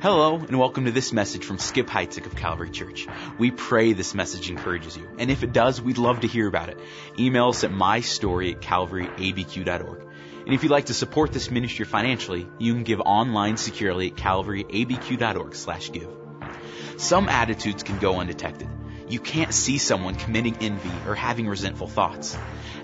Hello, 0.00 0.36
and 0.36 0.56
welcome 0.56 0.84
to 0.84 0.92
this 0.92 1.12
message 1.12 1.44
from 1.44 1.58
Skip 1.58 1.88
Heitzig 1.88 2.24
of 2.24 2.36
Calvary 2.36 2.70
Church. 2.70 3.08
We 3.36 3.50
pray 3.50 3.94
this 3.94 4.14
message 4.14 4.48
encourages 4.48 4.96
you, 4.96 5.08
and 5.18 5.28
if 5.28 5.42
it 5.42 5.52
does, 5.52 5.82
we'd 5.82 5.98
love 5.98 6.20
to 6.20 6.28
hear 6.28 6.46
about 6.46 6.68
it. 6.68 6.78
Email 7.18 7.48
us 7.48 7.64
at 7.64 7.72
mystory 7.72 8.54
at 8.54 8.60
calvaryabq.org. 8.60 10.00
And 10.46 10.54
if 10.54 10.62
you'd 10.62 10.70
like 10.70 10.84
to 10.84 10.94
support 10.94 11.32
this 11.32 11.50
ministry 11.50 11.84
financially, 11.84 12.46
you 12.60 12.74
can 12.74 12.84
give 12.84 13.00
online 13.00 13.56
securely 13.56 14.12
at 14.12 14.16
calvaryabq.org 14.16 15.56
slash 15.56 15.90
give. 15.90 16.08
Some 16.96 17.28
attitudes 17.28 17.82
can 17.82 17.98
go 17.98 18.20
undetected. 18.20 18.68
You 19.08 19.20
can't 19.20 19.54
see 19.54 19.78
someone 19.78 20.16
committing 20.16 20.58
envy 20.60 21.08
or 21.08 21.14
having 21.14 21.48
resentful 21.48 21.88
thoughts. 21.88 22.36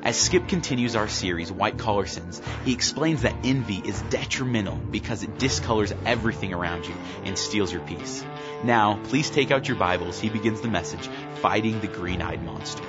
As 0.02 0.16
Skip 0.16 0.48
continues 0.48 0.96
our 0.96 1.08
series, 1.08 1.52
White 1.52 1.78
Collar 1.78 2.06
Sins, 2.06 2.40
he 2.64 2.72
explains 2.72 3.22
that 3.22 3.34
envy 3.44 3.82
is 3.84 4.00
detrimental 4.08 4.76
because 4.76 5.22
it 5.22 5.38
discolors 5.38 5.94
everything 6.06 6.54
around 6.54 6.86
you 6.86 6.94
and 7.24 7.36
steals 7.36 7.72
your 7.72 7.82
peace. 7.82 8.24
Now, 8.62 8.98
please 9.04 9.28
take 9.28 9.50
out 9.50 9.68
your 9.68 9.76
Bibles. 9.76 10.18
He 10.18 10.30
begins 10.30 10.62
the 10.62 10.68
message, 10.68 11.08
Fighting 11.42 11.80
the 11.80 11.88
Green-Eyed 11.88 12.42
Monster. 12.42 12.84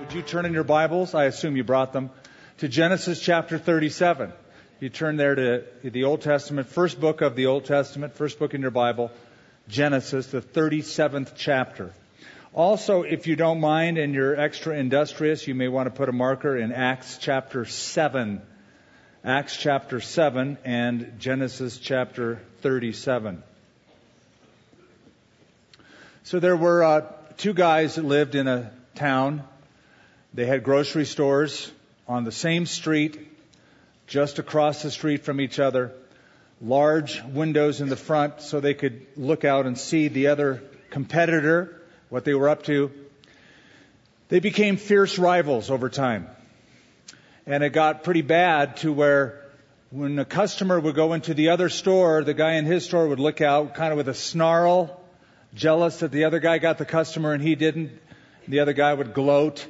Would 0.00 0.12
you 0.12 0.22
turn 0.22 0.44
in 0.44 0.52
your 0.52 0.64
Bibles? 0.64 1.14
I 1.14 1.26
assume 1.26 1.56
you 1.56 1.62
brought 1.64 1.92
them 1.92 2.10
to 2.58 2.68
Genesis 2.68 3.20
chapter 3.20 3.58
37. 3.58 4.32
You 4.80 4.88
turn 4.88 5.16
there 5.16 5.36
to 5.36 5.64
the 5.84 6.02
Old 6.02 6.22
Testament, 6.22 6.66
first 6.66 7.00
book 7.00 7.20
of 7.20 7.36
the 7.36 7.46
Old 7.46 7.64
Testament, 7.64 8.14
first 8.14 8.40
book 8.40 8.54
in 8.54 8.60
your 8.60 8.72
Bible. 8.72 9.12
Genesis, 9.68 10.26
the 10.26 10.42
37th 10.42 11.34
chapter. 11.36 11.94
Also, 12.54 13.02
if 13.02 13.26
you 13.26 13.34
don't 13.34 13.60
mind 13.60 13.96
and 13.96 14.14
you're 14.14 14.38
extra 14.38 14.76
industrious, 14.76 15.46
you 15.46 15.54
may 15.54 15.68
want 15.68 15.86
to 15.86 15.90
put 15.90 16.10
a 16.10 16.12
marker 16.12 16.54
in 16.56 16.70
Acts 16.70 17.16
chapter 17.18 17.64
7. 17.64 18.42
Acts 19.24 19.56
chapter 19.56 20.00
7 20.00 20.58
and 20.64 21.14
Genesis 21.18 21.78
chapter 21.78 22.42
37. 22.60 23.42
So 26.24 26.40
there 26.40 26.56
were 26.56 26.84
uh, 26.84 27.12
two 27.38 27.54
guys 27.54 27.94
that 27.94 28.04
lived 28.04 28.34
in 28.34 28.46
a 28.46 28.70
town. 28.94 29.44
They 30.34 30.44
had 30.44 30.62
grocery 30.62 31.06
stores 31.06 31.72
on 32.06 32.24
the 32.24 32.32
same 32.32 32.66
street, 32.66 33.18
just 34.06 34.38
across 34.38 34.82
the 34.82 34.90
street 34.90 35.24
from 35.24 35.40
each 35.40 35.58
other 35.58 35.92
large 36.60 37.22
windows 37.24 37.80
in 37.80 37.88
the 37.88 37.96
front 37.96 38.40
so 38.40 38.60
they 38.60 38.74
could 38.74 39.04
look 39.16 39.44
out 39.44 39.66
and 39.66 39.76
see 39.76 40.08
the 40.08 40.28
other 40.28 40.62
competitor, 40.90 41.81
what 42.12 42.26
they 42.26 42.34
were 42.34 42.50
up 42.50 42.62
to. 42.64 42.90
They 44.28 44.38
became 44.38 44.76
fierce 44.76 45.18
rivals 45.18 45.70
over 45.70 45.88
time. 45.88 46.28
And 47.46 47.64
it 47.64 47.70
got 47.70 48.04
pretty 48.04 48.20
bad 48.20 48.76
to 48.78 48.92
where 48.92 49.40
when 49.88 50.18
a 50.18 50.26
customer 50.26 50.78
would 50.78 50.94
go 50.94 51.14
into 51.14 51.32
the 51.32 51.48
other 51.48 51.70
store, 51.70 52.22
the 52.22 52.34
guy 52.34 52.56
in 52.56 52.66
his 52.66 52.84
store 52.84 53.08
would 53.08 53.18
look 53.18 53.40
out 53.40 53.74
kind 53.74 53.92
of 53.92 53.96
with 53.96 54.10
a 54.10 54.14
snarl, 54.14 55.00
jealous 55.54 56.00
that 56.00 56.12
the 56.12 56.24
other 56.24 56.38
guy 56.38 56.58
got 56.58 56.76
the 56.76 56.84
customer 56.84 57.32
and 57.32 57.42
he 57.42 57.54
didn't. 57.54 57.98
The 58.46 58.60
other 58.60 58.74
guy 58.74 58.92
would 58.92 59.14
gloat. 59.14 59.66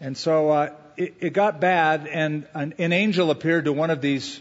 And 0.00 0.16
so 0.16 0.50
uh, 0.50 0.70
it, 0.96 1.14
it 1.20 1.32
got 1.32 1.60
bad, 1.60 2.08
and 2.08 2.44
an, 2.54 2.74
an 2.78 2.92
angel 2.92 3.30
appeared 3.30 3.66
to 3.66 3.72
one 3.72 3.90
of 3.90 4.00
these 4.00 4.40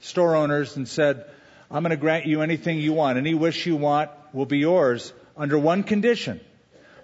store 0.00 0.34
owners 0.34 0.76
and 0.76 0.88
said, 0.88 1.26
I'm 1.70 1.84
going 1.84 1.90
to 1.90 1.96
grant 1.96 2.26
you 2.26 2.42
anything 2.42 2.80
you 2.80 2.92
want. 2.92 3.18
Any 3.18 3.34
wish 3.34 3.66
you 3.66 3.76
want 3.76 4.10
will 4.32 4.46
be 4.46 4.58
yours 4.58 5.12
under 5.36 5.56
one 5.56 5.84
condition. 5.84 6.40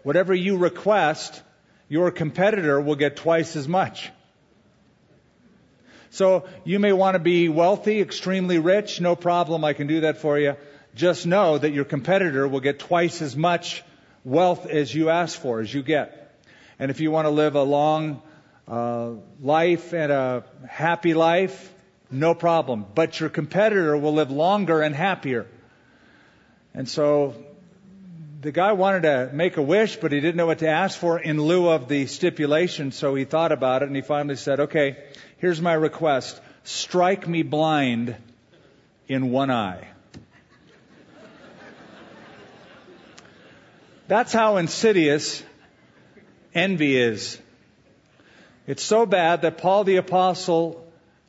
Whatever 0.03 0.35
you 0.35 0.57
request, 0.57 1.43
your 1.89 2.11
competitor 2.11 2.81
will 2.81 2.97
get 2.97 3.17
twice 3.17 3.57
as 3.57 3.69
much. 3.69 4.11
So 6.11 6.47
you 6.65 6.79
may 6.79 6.93
want 6.93 7.15
to 7.15 7.19
be 7.19 7.49
wealthy, 7.49 8.01
extremely 8.01 8.59
rich, 8.59 9.01
no 9.01 9.17
problem, 9.17 9.65
I 9.65 9.73
can 9.73 9.87
do 9.87 10.01
that 10.01 10.19
for 10.19 10.39
you. 10.39 10.57
Just 10.95 11.27
know 11.27 11.57
that 11.57 11.73
your 11.73 11.87
competitor 11.87 12.47
will 12.47 12.61
get 12.61 12.79
twice 12.79 13.23
as 13.23 13.35
much 13.35 13.83
wealth 14.25 14.67
as 14.67 14.95
you 14.95 15.09
ask 15.09 15.39
for, 15.39 15.61
as 15.61 15.73
you 15.73 15.83
get. 15.83 16.39
And 16.79 16.91
if 16.91 17.01
you 17.01 17.11
want 17.11 17.27
to 17.27 17.31
live 17.31 17.55
a 17.55 17.63
long 17.63 18.23
uh, 18.69 19.13
life 19.41 19.95
and 19.95 20.13
a 20.13 20.45
happy 20.69 21.15
life, 21.15 21.73
no 22.11 22.35
problem. 22.35 22.85
But 22.95 23.19
your 23.19 23.31
competitor 23.31 23.97
will 23.97 24.13
live 24.13 24.31
longer 24.31 24.83
and 24.83 24.95
happier. 24.95 25.47
And 26.75 26.89
so 26.89 27.35
the 28.43 28.51
guy 28.51 28.73
wanted 28.73 29.03
to 29.03 29.31
make 29.33 29.57
a 29.57 29.63
wish, 29.63 29.97
but 29.97 30.11
he 30.11 30.19
didn't 30.19 30.35
know 30.35 30.47
what 30.47 30.59
to 30.59 30.69
ask 30.69 30.99
for 30.99 31.17
in 31.17 31.41
lieu 31.41 31.69
of 31.69 31.87
the 31.87 32.07
stipulation. 32.07 32.91
So 32.91 33.15
he 33.15 33.25
thought 33.25 33.53
about 33.53 33.83
it 33.83 33.87
and 33.87 33.95
he 33.95 34.03
finally 34.03 34.35
said, 34.35 34.59
okay, 34.59 34.97
here's 35.39 35.61
my 35.61 35.75
request. 35.75 36.41
Strike 36.65 37.29
me 37.29 37.45
blind 37.45 38.17
in 39.07 39.31
one 39.31 39.53
eye. 39.53 39.87
That's 44.09 44.33
how 44.33 44.57
insidious 44.57 45.45
envy 46.53 46.97
is. 46.97 47.41
It's 48.67 48.83
so 48.83 49.07
bad 49.07 49.43
that 49.43 49.59
Paul 49.59 49.85
the 49.85 49.97
apostle 49.97 50.85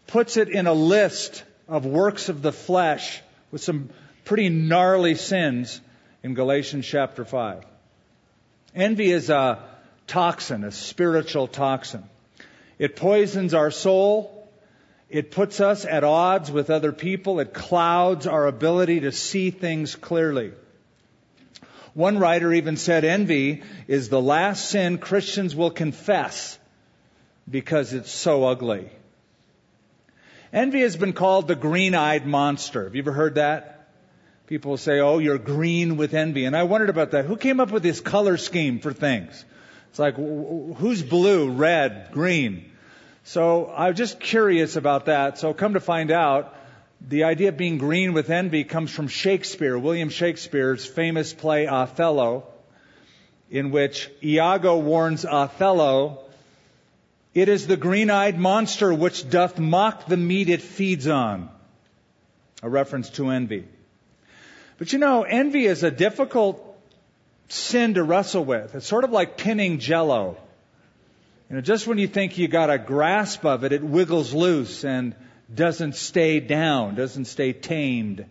puts 0.07 0.35
it 0.35 0.49
in 0.49 0.65
a 0.65 0.73
list 0.73 1.43
of 1.67 1.85
works 1.85 2.29
of 2.29 2.41
the 2.41 2.51
flesh 2.51 3.21
with 3.51 3.63
some 3.63 3.91
pretty 4.25 4.49
gnarly 4.49 5.13
sins 5.13 5.79
in 6.23 6.33
Galatians 6.33 6.87
chapter 6.87 7.25
5. 7.25 7.65
Envy 8.73 9.11
is 9.11 9.29
a 9.29 9.59
toxin, 10.07 10.63
a 10.63 10.71
spiritual 10.71 11.47
toxin. 11.47 12.03
It 12.79 12.95
poisons 12.95 13.53
our 13.53 13.71
soul. 13.71 14.49
It 15.09 15.31
puts 15.31 15.59
us 15.59 15.85
at 15.85 16.03
odds 16.03 16.49
with 16.49 16.69
other 16.69 16.93
people. 16.93 17.41
It 17.41 17.53
clouds 17.53 18.25
our 18.25 18.47
ability 18.47 19.01
to 19.01 19.11
see 19.11 19.51
things 19.51 19.95
clearly. 19.95 20.53
One 21.93 22.17
writer 22.17 22.51
even 22.51 22.77
said 22.77 23.03
envy 23.03 23.61
is 23.87 24.09
the 24.09 24.21
last 24.21 24.69
sin 24.69 24.97
Christians 24.97 25.55
will 25.55 25.69
confess 25.69 26.57
because 27.47 27.93
it's 27.93 28.09
so 28.09 28.45
ugly. 28.45 28.89
Envy 30.51 30.81
has 30.81 30.95
been 30.95 31.13
called 31.13 31.47
the 31.47 31.55
green-eyed 31.55 32.25
monster. 32.25 32.85
Have 32.85 32.95
you 32.95 33.03
ever 33.03 33.11
heard 33.11 33.35
that? 33.35 33.72
People 34.47 34.77
say, 34.77 34.99
oh, 34.99 35.19
you're 35.19 35.37
green 35.37 35.97
with 35.97 36.13
envy. 36.13 36.45
And 36.45 36.55
I 36.55 36.63
wondered 36.63 36.89
about 36.89 37.11
that. 37.11 37.25
Who 37.25 37.37
came 37.37 37.59
up 37.59 37.71
with 37.71 37.83
this 37.83 38.01
color 38.01 38.37
scheme 38.37 38.79
for 38.79 38.93
things? 38.93 39.45
It's 39.89 39.99
like, 39.99 40.15
who's 40.15 41.01
blue, 41.01 41.51
red, 41.51 42.09
green? 42.11 42.71
So 43.23 43.71
I'm 43.75 43.95
just 43.95 44.19
curious 44.19 44.75
about 44.75 45.05
that. 45.05 45.37
So 45.37 45.53
come 45.53 45.75
to 45.75 45.79
find 45.79 46.11
out, 46.11 46.55
the 47.05 47.25
idea 47.25 47.49
of 47.49 47.57
being 47.57 47.77
green 47.77 48.13
with 48.13 48.29
envy 48.29 48.63
comes 48.63 48.91
from 48.91 49.07
Shakespeare, 49.07 49.77
William 49.77 50.09
Shakespeare's 50.09 50.85
famous 50.85 51.33
play 51.33 51.67
Othello, 51.67 52.45
in 53.49 53.71
which 53.71 54.09
Iago 54.23 54.79
warns 54.79 55.25
Othello 55.25 56.23
it 57.33 57.49
is 57.49 57.65
the 57.65 57.77
green-eyed 57.77 58.39
monster 58.39 58.93
which 58.93 59.27
doth 59.27 59.57
mock 59.57 60.05
the 60.05 60.17
meat 60.17 60.49
it 60.49 60.61
feeds 60.61 61.07
on. 61.07 61.49
A 62.61 62.69
reference 62.69 63.09
to 63.11 63.29
envy. 63.29 63.65
But 64.77 64.93
you 64.93 64.99
know, 64.99 65.23
envy 65.23 65.65
is 65.65 65.83
a 65.83 65.91
difficult 65.91 66.61
sin 67.47 67.93
to 67.95 68.03
wrestle 68.03 68.43
with. 68.43 68.75
It's 68.75 68.87
sort 68.87 69.03
of 69.03 69.11
like 69.11 69.37
pinning 69.37 69.79
jello. 69.79 70.37
You 71.49 71.57
know, 71.57 71.61
just 71.61 71.85
when 71.85 71.97
you 71.97 72.07
think 72.07 72.37
you 72.37 72.47
got 72.47 72.69
a 72.69 72.77
grasp 72.77 73.45
of 73.45 73.63
it, 73.63 73.71
it 73.71 73.83
wiggles 73.83 74.33
loose 74.33 74.83
and 74.83 75.15
doesn't 75.53 75.95
stay 75.95 76.39
down, 76.39 76.95
doesn't 76.95 77.25
stay 77.25 77.53
tamed. 77.53 78.25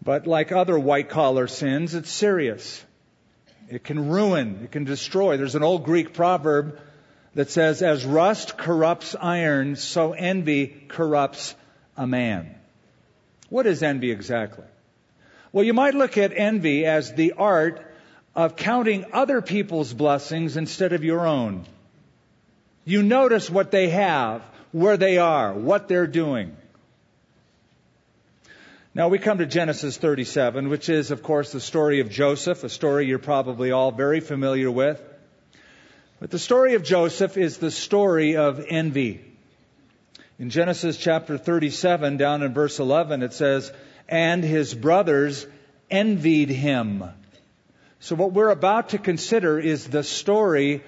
But 0.00 0.26
like 0.26 0.52
other 0.52 0.78
white 0.78 1.08
collar 1.08 1.48
sins, 1.48 1.94
it's 1.94 2.10
serious. 2.10 2.84
It 3.68 3.84
can 3.84 4.10
ruin, 4.10 4.60
it 4.64 4.72
can 4.72 4.84
destroy. 4.84 5.36
There's 5.36 5.54
an 5.54 5.62
old 5.62 5.84
Greek 5.84 6.12
proverb 6.12 6.78
that 7.34 7.50
says, 7.50 7.82
as 7.82 8.04
rust 8.04 8.58
corrupts 8.58 9.16
iron, 9.18 9.76
so 9.76 10.12
envy 10.12 10.66
corrupts 10.88 11.54
a 11.96 12.06
man. 12.06 12.54
What 13.48 13.66
is 13.66 13.82
envy 13.82 14.10
exactly? 14.10 14.66
Well, 15.52 15.64
you 15.64 15.74
might 15.74 15.94
look 15.94 16.16
at 16.16 16.32
envy 16.34 16.86
as 16.86 17.12
the 17.12 17.32
art 17.32 17.86
of 18.34 18.56
counting 18.56 19.04
other 19.12 19.42
people's 19.42 19.92
blessings 19.92 20.56
instead 20.56 20.92
of 20.94 21.04
your 21.04 21.26
own. 21.26 21.64
You 22.84 23.02
notice 23.02 23.50
what 23.50 23.70
they 23.70 23.90
have, 23.90 24.42
where 24.72 24.96
they 24.96 25.18
are, 25.18 25.52
what 25.52 25.88
they're 25.88 26.06
doing. 26.06 26.56
Now 28.94 29.08
we 29.08 29.18
come 29.18 29.38
to 29.38 29.46
Genesis 29.46 29.96
37, 29.96 30.68
which 30.68 30.88
is, 30.88 31.10
of 31.10 31.22
course, 31.22 31.52
the 31.52 31.60
story 31.60 32.00
of 32.00 32.10
Joseph, 32.10 32.64
a 32.64 32.68
story 32.68 33.06
you're 33.06 33.18
probably 33.18 33.70
all 33.70 33.90
very 33.90 34.20
familiar 34.20 34.70
with. 34.70 35.02
But 36.20 36.30
the 36.30 36.38
story 36.38 36.74
of 36.74 36.82
Joseph 36.82 37.36
is 37.36 37.58
the 37.58 37.70
story 37.70 38.36
of 38.36 38.64
envy. 38.68 39.24
In 40.38 40.50
Genesis 40.50 40.96
chapter 40.96 41.38
37, 41.38 42.16
down 42.16 42.42
in 42.42 42.52
verse 42.52 42.78
11, 42.78 43.22
it 43.22 43.32
says, 43.32 43.72
And 44.08 44.44
his 44.44 44.74
brothers 44.74 45.46
envied 45.90 46.48
him. 46.48 47.04
So 48.00 48.16
what 48.16 48.32
we're 48.32 48.50
about 48.50 48.90
to 48.90 48.98
consider 48.98 49.58
is 49.58 49.86
the 49.86 50.02
story 50.02 50.82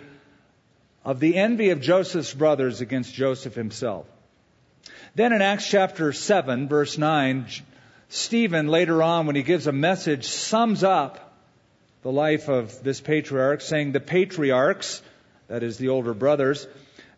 of 1.05 1.21
the 1.21 1.37
envy 1.37 1.71
of 1.71 1.81
Joseph's 1.81 2.35
brothers 2.35 2.81
against 2.81 3.15
Joseph 3.15 3.55
himself. 3.55 4.07
Then 5.15 5.33
in 5.33 5.43
Acts 5.43 5.69
chapter 5.69 6.13
7, 6.13 6.69
verse 6.69 6.99
9, 6.99 7.47
Stephen, 8.09 8.69
later 8.69 9.03
on, 9.03 9.27
when 9.27 9.37
he 9.37 9.43
gives 9.43 9.67
a 9.67 9.73
message, 9.73 10.27
sums 10.27 10.83
up 10.83 11.35
the 12.03 12.13
life 12.13 12.49
of 12.49 12.83
this 12.83 13.01
patriarch, 13.01 13.61
saying 13.61 13.93
the 13.93 14.01
patriarchs, 14.01 15.03
that 15.49 15.63
is 15.63 15.79
the 15.79 15.89
older 15.89 16.15
brothers, 16.15 16.67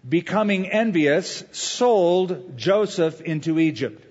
becoming 0.06 0.70
envious, 0.70 1.42
sold 1.52 2.56
Joseph 2.56 3.20
into 3.20 3.58
Egypt. 3.58 4.05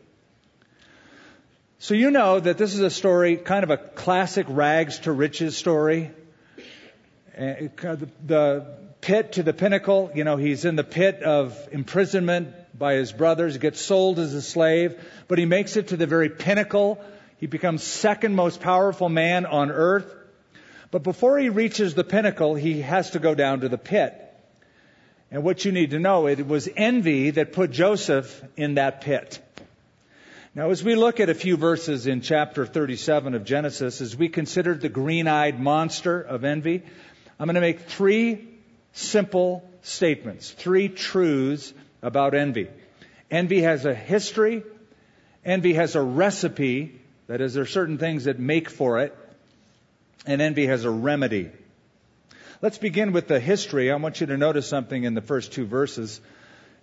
So 1.77 1.93
you 1.93 2.09
know 2.09 2.39
that 2.39 2.57
this 2.57 2.73
is 2.73 2.79
a 2.79 2.89
story, 2.89 3.35
kind 3.35 3.63
of 3.63 3.69
a 3.69 3.77
classic 3.77 4.47
rags 4.49 4.99
to 4.99 5.11
riches 5.11 5.57
story. 5.57 6.11
Uh, 7.37 7.67
the 8.25 8.65
pit 9.01 9.33
to 9.33 9.43
the 9.43 9.53
pinnacle, 9.53 10.09
you 10.15 10.23
know, 10.23 10.37
he's 10.37 10.63
in 10.63 10.77
the 10.77 10.85
pit 10.85 11.21
of 11.21 11.67
imprisonment 11.73 12.53
by 12.77 12.93
his 12.93 13.11
brothers, 13.11 13.53
he 13.53 13.59
gets 13.59 13.81
sold 13.81 14.19
as 14.19 14.33
a 14.33 14.41
slave, 14.41 14.99
but 15.27 15.37
he 15.37 15.45
makes 15.45 15.75
it 15.75 15.89
to 15.89 15.97
the 15.97 16.07
very 16.07 16.29
pinnacle. 16.29 16.99
He 17.39 17.47
becomes 17.47 17.83
second 17.83 18.35
most 18.35 18.61
powerful 18.61 19.09
man 19.09 19.45
on 19.45 19.69
earth. 19.69 20.13
But 20.91 21.03
before 21.03 21.37
he 21.37 21.49
reaches 21.49 21.93
the 21.93 22.05
pinnacle, 22.05 22.55
he 22.55 22.81
has 22.81 23.11
to 23.11 23.19
go 23.19 23.35
down 23.35 23.61
to 23.61 23.69
the 23.69 23.77
pit. 23.77 24.13
And 25.29 25.43
what 25.43 25.65
you 25.65 25.73
need 25.73 25.91
to 25.91 25.99
know, 25.99 26.27
it 26.27 26.47
was 26.47 26.69
envy 26.73 27.31
that 27.31 27.51
put 27.51 27.71
Joseph 27.71 28.41
in 28.55 28.75
that 28.75 29.01
pit. 29.01 29.41
Now, 30.55 30.69
as 30.69 30.81
we 30.81 30.95
look 30.95 31.19
at 31.19 31.29
a 31.29 31.33
few 31.33 31.57
verses 31.57 32.07
in 32.07 32.21
chapter 32.21 32.65
37 32.65 33.33
of 33.33 33.43
Genesis, 33.43 33.99
as 33.99 34.15
we 34.15 34.29
consider 34.29 34.73
the 34.73 34.87
green 34.87 35.27
eyed 35.27 35.59
monster 35.59 36.21
of 36.21 36.45
envy, 36.45 36.81
I'm 37.37 37.47
going 37.47 37.55
to 37.55 37.61
make 37.61 37.81
three 37.81 38.47
simple 38.93 39.69
statements, 39.81 40.51
three 40.51 40.87
truths 40.87 41.73
about 42.01 42.35
envy. 42.35 42.69
Envy 43.29 43.63
has 43.63 43.83
a 43.83 43.93
history, 43.93 44.63
envy 45.43 45.73
has 45.73 45.95
a 45.95 46.01
recipe, 46.01 47.01
that 47.27 47.41
is, 47.41 47.55
there 47.55 47.63
are 47.63 47.65
certain 47.65 47.97
things 47.97 48.23
that 48.23 48.39
make 48.39 48.69
for 48.69 49.01
it, 49.01 49.13
and 50.25 50.41
envy 50.41 50.67
has 50.67 50.85
a 50.85 50.89
remedy. 50.89 51.51
Let's 52.61 52.77
begin 52.77 53.11
with 53.11 53.27
the 53.27 53.41
history. 53.41 53.91
I 53.91 53.97
want 53.97 54.21
you 54.21 54.27
to 54.27 54.37
notice 54.37 54.69
something 54.69 55.03
in 55.03 55.15
the 55.15 55.21
first 55.21 55.51
two 55.51 55.65
verses. 55.65 56.21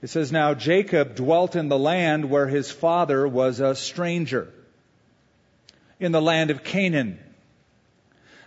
It 0.02 0.10
says, 0.10 0.32
Now 0.32 0.54
Jacob 0.54 1.14
dwelt 1.14 1.54
in 1.54 1.68
the 1.68 1.78
land 1.78 2.28
where 2.28 2.48
his 2.48 2.72
father 2.72 3.26
was 3.26 3.60
a 3.60 3.76
stranger, 3.76 4.48
in 6.00 6.10
the 6.10 6.20
land 6.20 6.50
of 6.50 6.64
Canaan. 6.64 7.20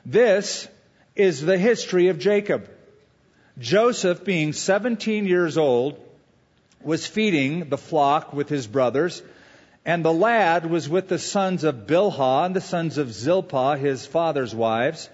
This 0.06 0.68
is 1.16 1.42
the 1.42 1.58
history 1.58 2.10
of 2.10 2.20
Jacob. 2.20 2.70
Joseph, 3.58 4.26
being 4.26 4.52
17 4.52 5.26
years 5.26 5.58
old, 5.58 5.98
was 6.82 7.08
feeding 7.08 7.70
the 7.70 7.78
flock 7.78 8.34
with 8.34 8.50
his 8.50 8.68
brothers, 8.68 9.24
and 9.86 10.04
the 10.04 10.12
lad 10.12 10.70
was 10.70 10.90
with 10.90 11.08
the 11.08 11.18
sons 11.18 11.64
of 11.64 11.88
Bilhah 11.88 12.48
and 12.48 12.56
the 12.56 12.60
sons 12.60 12.98
of 12.98 13.14
Zilpah, 13.14 13.78
his 13.78 14.06
father's 14.06 14.54
wives. 14.54 15.10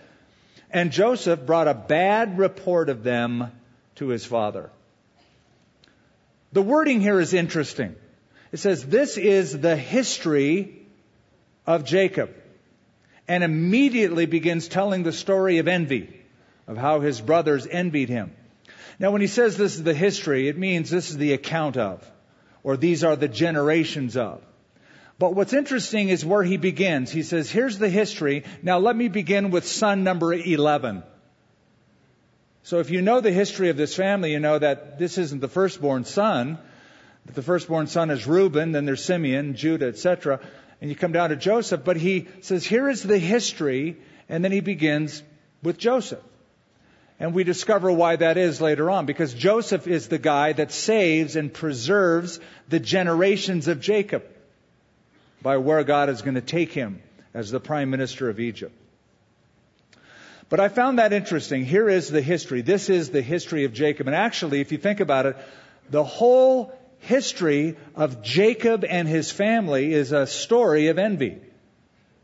And 0.72 0.92
Joseph 0.92 1.46
brought 1.46 1.68
a 1.68 1.76
bad 1.76 2.40
report 2.40 2.90
of 2.90 3.04
them 3.04 3.52
to 3.96 4.08
his 4.08 4.26
father. 4.26 4.72
The 6.54 6.62
wording 6.62 7.02
here 7.02 7.20
is 7.20 7.34
interesting. 7.34 7.96
It 8.52 8.58
says, 8.58 8.86
This 8.86 9.18
is 9.18 9.58
the 9.58 9.76
history 9.76 10.86
of 11.66 11.86
Jacob. 11.86 12.36
And 13.28 13.44
immediately 13.44 14.26
begins 14.26 14.68
telling 14.68 15.04
the 15.04 15.14
story 15.14 15.60
of 15.60 15.68
envy, 15.68 16.22
of 16.68 16.78
how 16.78 17.00
his 17.00 17.22
brothers 17.22 17.66
envied 17.66 18.10
him. 18.10 18.36
Now, 19.00 19.12
when 19.12 19.22
he 19.22 19.28
says 19.28 19.58
this 19.58 19.76
is 19.76 19.84
the 19.84 19.94
history, 19.94 20.48
it 20.48 20.58
means 20.58 20.90
this 20.90 21.10
is 21.10 21.18
the 21.18 21.34
account 21.34 21.78
of, 21.78 22.06
or 22.62 22.78
these 22.78 23.04
are 23.04 23.16
the 23.16 23.28
generations 23.28 24.18
of. 24.18 24.44
But 25.18 25.34
what's 25.34 25.54
interesting 25.54 26.10
is 26.10 26.26
where 26.26 26.44
he 26.44 26.58
begins. 26.58 27.12
He 27.12 27.24
says, 27.24 27.50
here's 27.50 27.78
the 27.78 27.90
history. 27.90 28.44
Now 28.62 28.80
let 28.80 28.96
me 28.96 29.08
begin 29.08 29.52
with 29.52 29.68
son 29.68 30.04
number 30.04 30.34
11. 30.34 31.04
So 32.64 32.80
if 32.80 32.92
you 32.92 33.02
know 33.02 33.22
the 33.22 33.32
history 33.32 33.70
of 33.70 33.78
this 33.78 33.96
family, 33.96 34.32
you 34.32 34.40
know 34.40 34.60
that 34.60 35.00
this 35.00 35.18
isn't 35.18 35.42
the 35.42 35.48
firstborn 35.48 36.06
son. 36.06 36.60
That 37.26 37.36
the 37.36 37.42
firstborn 37.42 37.88
son 37.88 38.10
is 38.10 38.26
Reuben, 38.26 38.72
then 38.72 38.86
there's 38.86 39.04
Simeon, 39.04 39.56
Judah, 39.56 39.88
etc. 39.88 40.40
And 40.80 40.90
you 40.90 40.96
come 40.96 41.12
down 41.12 41.30
to 41.30 41.36
Joseph, 41.36 41.84
but 41.84 41.98
he 41.98 42.28
says, 42.42 42.66
here 42.66 42.90
is 42.90 43.04
the 43.04 43.20
history, 43.20 43.98
and 44.28 44.44
then 44.44 44.52
he 44.52 44.60
begins 44.60 45.22
with 45.62 45.78
Joseph. 45.78 46.24
And 47.20 47.36
we 47.36 47.44
discover 47.44 47.92
why 47.92 48.16
that 48.16 48.38
is 48.38 48.60
later 48.60 48.90
on, 48.90 49.06
because 49.06 49.36
Joseph 49.36 49.86
is 49.86 50.08
the 50.08 50.18
guy 50.18 50.54
that 50.54 50.72
saves 50.72 51.36
and 51.36 51.54
preserves 51.54 52.40
the 52.68 52.80
generations 52.80 53.68
of 53.68 53.80
Jacob 53.80 54.24
by 55.44 55.58
where 55.58 55.84
God 55.84 56.10
is 56.10 56.24
going 56.24 56.36
to 56.36 56.42
take 56.42 56.72
him 56.72 57.04
as 57.36 57.52
the 57.52 57.60
prime 57.60 57.92
minister 57.92 58.30
of 58.30 58.40
Egypt. 58.40 58.76
But 60.52 60.60
I 60.60 60.68
found 60.68 61.00
that 61.00 61.14
interesting. 61.14 61.64
Here 61.64 61.88
is 61.88 62.10
the 62.10 62.22
history. 62.22 62.62
This 62.62 62.90
is 62.90 63.10
the 63.10 63.22
history 63.22 63.64
of 63.64 63.72
Jacob. 63.72 64.08
And 64.08 64.16
actually, 64.16 64.60
if 64.60 64.74
you 64.74 64.78
think 64.78 65.00
about 65.00 65.26
it, 65.26 65.38
the 65.90 66.04
whole 66.04 66.78
history 67.00 67.78
of 67.96 68.22
Jacob 68.22 68.84
and 68.84 69.08
his 69.08 69.32
family 69.32 69.94
is 69.94 70.12
a 70.12 70.28
story 70.28 70.90
of 70.90 71.00
envy. 71.00 71.38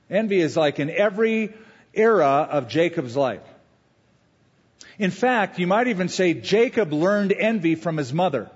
Envy 0.10 0.42
is 0.42 0.58
like 0.58 0.78
in 0.78 0.90
every 0.90 1.54
era 1.94 2.50
of 2.52 2.68
Jacob's 2.68 3.16
life. 3.16 3.48
In 5.00 5.12
fact, 5.12 5.58
you 5.58 5.66
might 5.66 5.88
even 5.88 6.10
say 6.10 6.34
Jacob 6.34 6.92
learned 6.92 7.32
envy 7.32 7.76
from 7.76 7.96
his 7.96 8.12
mother. 8.12 8.52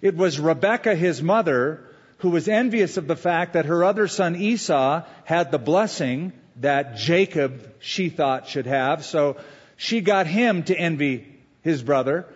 It 0.00 0.14
was 0.14 0.38
Rebekah, 0.38 0.94
his 0.94 1.20
mother, 1.20 1.82
who 2.18 2.30
was 2.30 2.46
envious 2.46 2.98
of 2.98 3.08
the 3.08 3.16
fact 3.16 3.54
that 3.54 3.66
her 3.66 3.82
other 3.82 4.06
son 4.06 4.36
Esau 4.36 5.02
had 5.24 5.50
the 5.50 5.58
blessing 5.58 6.32
that 6.60 6.96
Jacob, 6.96 7.74
she 7.80 8.08
thought, 8.08 8.48
should 8.48 8.66
have. 8.66 9.04
So 9.04 9.36
she 9.76 10.00
got 10.00 10.26
him 10.26 10.62
to 10.64 10.76
envy 10.76 11.26
his 11.62 11.82
brother, 11.82 12.26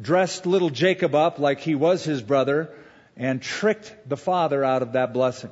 dressed 0.00 0.46
little 0.46 0.70
Jacob 0.70 1.14
up 1.14 1.38
like 1.38 1.60
he 1.60 1.74
was 1.74 2.04
his 2.04 2.22
brother, 2.22 2.70
and 3.16 3.40
tricked 3.40 3.94
the 4.08 4.16
father 4.16 4.64
out 4.64 4.82
of 4.82 4.92
that 4.92 5.12
blessing. 5.12 5.50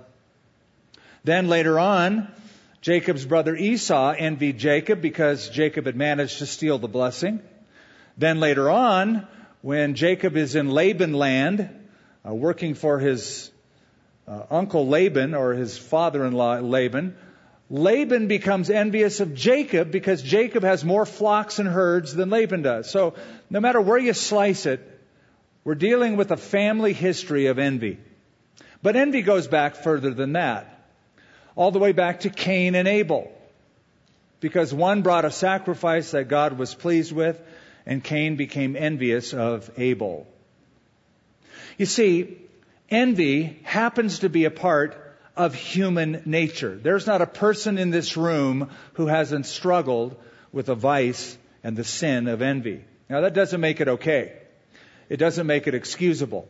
Then 1.25 1.49
later 1.49 1.79
on, 1.79 2.29
Jacob's 2.81 3.27
brother 3.27 3.57
Esau 3.57 4.15
envied 4.17 4.59
Jacob 4.59 5.01
because 5.03 5.49
Jacob 5.49 5.87
had 5.87 5.97
managed 5.97 6.39
to 6.39 6.47
steal 6.47 6.79
the 6.79 6.89
blessing. 6.89 7.41
Then 8.17 8.41
later 8.41 8.71
on, 8.71 9.27
when 9.63 9.95
Jacob 9.95 10.37
is 10.37 10.55
in 10.55 10.71
Laban 10.71 11.13
land, 11.13 11.69
uh, 12.27 12.35
working 12.35 12.75
for 12.75 12.99
his 12.99 13.51
uh, 14.27 14.43
uncle 14.51 14.87
Laban 14.87 15.35
or 15.35 15.55
his 15.55 15.77
father-in-law 15.77 16.61
Laban, 16.61 17.17
Laban 17.71 18.29
becomes 18.29 18.71
envious 18.71 19.21
of 19.21 19.35
Jacob 19.35 19.91
because 19.91 20.23
Jacob 20.23 20.63
has 20.63 20.85
more 20.85 21.05
flocks 21.05 21.59
and 21.59 21.69
herds 21.69 22.15
than 22.15 22.31
Laban 22.31 22.63
does. 22.63 22.89
So 22.91 23.15
no 23.51 23.61
matter 23.61 23.81
where 23.81 23.99
you 23.99 24.15
slice 24.15 24.65
it, 24.65 24.81
we're 25.65 25.75
dealing 25.75 26.17
with 26.17 26.31
a 26.31 26.37
family 26.37 26.95
history 26.95 27.47
of 27.47 27.59
envy. 27.59 27.99
But 28.83 28.97
envy 28.97 29.23
goes 29.23 29.49
back 29.49 29.77
further 29.77 30.15
than 30.15 30.33
that. 30.33 30.75
All 31.57 31.71
the 31.71 31.79
way 31.79 31.93
back 31.93 32.21
to 32.21 32.31
Cain 32.31 32.75
and 32.75 32.89
Abel. 32.89 33.31
Because 34.41 34.73
one 34.73 35.03
brought 35.03 35.25
a 35.25 35.31
sacrifice 35.31 36.13
that 36.13 36.29
God 36.29 36.57
was 36.57 36.75
pleased 36.75 37.13
with, 37.13 37.39
and 37.85 38.03
Cain 38.03 38.37
became 38.37 38.77
envious 38.77 39.35
of 39.35 39.71
Abel. 39.77 40.27
You 41.77 41.87
see, 41.87 42.39
Envy 42.91 43.61
happens 43.65 44.21
to 44.21 44.29
be 44.29 44.45
a 44.45 44.51
part 44.51 45.08
of 45.39 45.55
human 45.55 46.23
nature. 46.27 46.77
There's 46.77 47.07
not 47.07 47.23
a 47.23 47.27
person 47.27 47.79
in 47.79 47.91
this 47.91 48.17
room 48.17 48.71
who 48.95 49.07
hasn't 49.07 49.47
struggled 49.47 50.17
with 50.53 50.69
a 50.69 50.75
vice 50.75 51.39
and 51.63 51.77
the 51.77 51.85
sin 51.85 52.29
of 52.29 52.43
envy. 52.43 52.85
Now 53.09 53.23
that 53.23 53.35
doesn't 53.35 53.61
make 53.61 53.81
it 53.81 53.89
okay. 53.89 54.33
It 55.09 55.17
doesn't 55.17 55.47
make 55.47 55.67
it 55.67 55.75
excusable. 55.75 56.49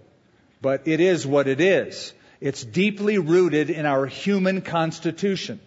But 0.60 0.88
it 0.88 1.00
is 1.00 1.26
what 1.26 1.46
it 1.46 1.60
is. 1.60 2.12
It's 2.40 2.64
deeply 2.64 3.18
rooted 3.18 3.70
in 3.70 3.86
our 3.86 4.06
human 4.06 4.62
constitution. 4.62 5.60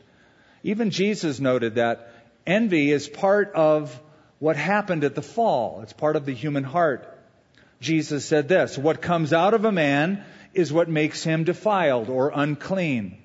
Even 0.63 0.90
Jesus 0.90 1.40
noted 1.40 1.75
that 1.75 2.13
envy 2.46 2.92
is 2.92 3.08
part 3.08 3.54
of 3.54 3.98
what 4.40 4.56
happened 4.56 5.04
at 5.04 5.16
the 5.16 5.22
fall. 5.22 5.82
It's 5.84 5.94
part 5.94 6.16
of 6.16 6.25
the 6.25 6.34
human 6.34 6.63
heart. 6.63 7.08
Jesus 7.80 8.25
said 8.25 8.48
this, 8.48 8.78
what 8.78 9.01
comes 9.01 9.34
out 9.34 9.54
of 9.54 9.66
a 9.66 9.72
man 9.72 10.24
is 10.53 10.74
what 10.74 10.89
makes 10.89 11.24
him 11.24 11.43
defiled 11.43 12.10
or 12.10 12.31
unclean. 12.34 13.17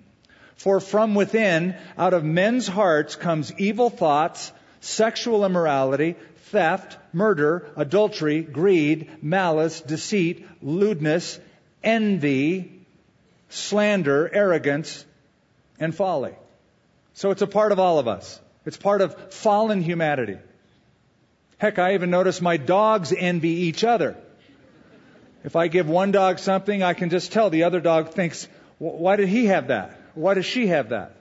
For 0.57 0.81
from 0.81 1.15
within, 1.15 1.77
out 1.99 2.15
of 2.15 2.25
men's 2.25 2.67
hearts 2.67 3.17
comes 3.17 3.53
evil 3.59 3.91
thoughts, 3.91 4.53
sexual 4.81 5.45
immorality, 5.45 6.17
theft, 6.51 6.97
murder, 7.13 7.67
adultery, 7.77 8.43
greed, 8.43 9.11
malice, 9.23 9.81
deceit, 9.81 10.47
lewdness, 10.63 11.39
envy, 11.83 12.81
slander, 13.49 14.31
arrogance, 14.33 15.05
and 15.79 15.95
folly. 15.95 16.35
So 17.15 17.31
it's 17.31 17.43
a 17.43 17.47
part 17.47 17.73
of 17.73 17.79
all 17.79 17.99
of 17.99 18.09
us. 18.09 18.41
It's 18.65 18.77
part 18.77 19.01
of 19.01 19.33
fallen 19.33 19.83
humanity. 19.83 20.39
Heck, 21.59 21.79
I 21.79 21.95
even 21.95 22.11
notice 22.11 22.41
my 22.41 22.57
dogs 22.57 23.13
envy 23.17 23.49
each 23.49 23.85
other. 23.85 24.17
If 25.47 25.55
I 25.55 25.69
give 25.69 25.89
one 25.89 26.11
dog 26.11 26.41
something, 26.41 26.83
I 26.83 26.93
can 26.93 27.09
just 27.09 27.31
tell 27.31 27.51
the 27.51 27.63
other 27.63 27.79
dog 27.79 28.11
thinks, 28.11 28.49
why 28.79 29.15
did 29.15 29.29
he 29.29 29.47
have 29.47 29.69
that? 29.69 29.97
Why 30.15 30.35
does 30.35 30.45
she 30.45 30.67
have 30.67 30.89
that? 30.89 31.15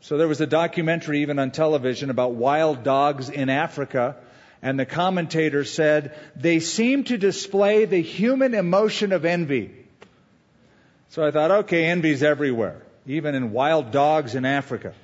So 0.00 0.16
there 0.16 0.26
was 0.26 0.40
a 0.40 0.46
documentary 0.46 1.20
even 1.20 1.38
on 1.38 1.50
television 1.50 2.08
about 2.08 2.32
wild 2.32 2.84
dogs 2.84 3.28
in 3.28 3.50
Africa, 3.50 4.16
and 4.62 4.80
the 4.80 4.86
commentator 4.86 5.64
said 5.64 6.18
they 6.34 6.60
seem 6.60 7.04
to 7.04 7.18
display 7.18 7.84
the 7.84 8.00
human 8.00 8.54
emotion 8.54 9.12
of 9.12 9.26
envy. 9.26 9.70
So 11.10 11.26
I 11.26 11.30
thought, 11.30 11.50
okay, 11.50 11.84
envy's 11.84 12.22
everywhere, 12.22 12.80
even 13.06 13.34
in 13.34 13.52
wild 13.52 13.90
dogs 13.90 14.34
in 14.34 14.46
Africa. 14.46 14.94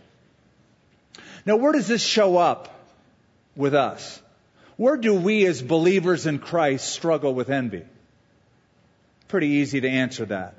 Now, 1.45 1.57
where 1.57 1.73
does 1.73 1.87
this 1.87 2.03
show 2.03 2.39
up 2.39 2.75
with 3.55 3.75
us? 3.75 4.23
Where 4.77 4.97
do 4.97 5.15
we 5.15 5.47
as 5.47 5.63
believers 5.63 6.27
in 6.27 6.39
Christ 6.39 6.89
struggle 6.89 7.35
with 7.35 7.51
envy? 7.51 7.85
Pretty 9.29 9.49
easy 9.49 9.81
to 9.81 9.89
answer 9.89 10.25
that. 10.27 10.57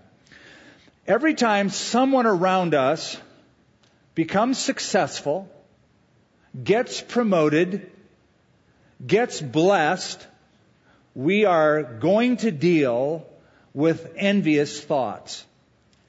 Every 1.07 1.33
time 1.33 1.69
someone 1.69 2.25
around 2.25 2.73
us 2.73 3.17
becomes 4.15 4.57
successful, 4.57 5.49
gets 6.63 7.01
promoted, 7.01 7.91
gets 9.05 9.41
blessed, 9.41 10.25
we 11.13 11.45
are 11.45 11.83
going 11.83 12.37
to 12.37 12.51
deal 12.51 13.25
with 13.73 14.13
envious 14.15 14.81
thoughts. 14.81 15.45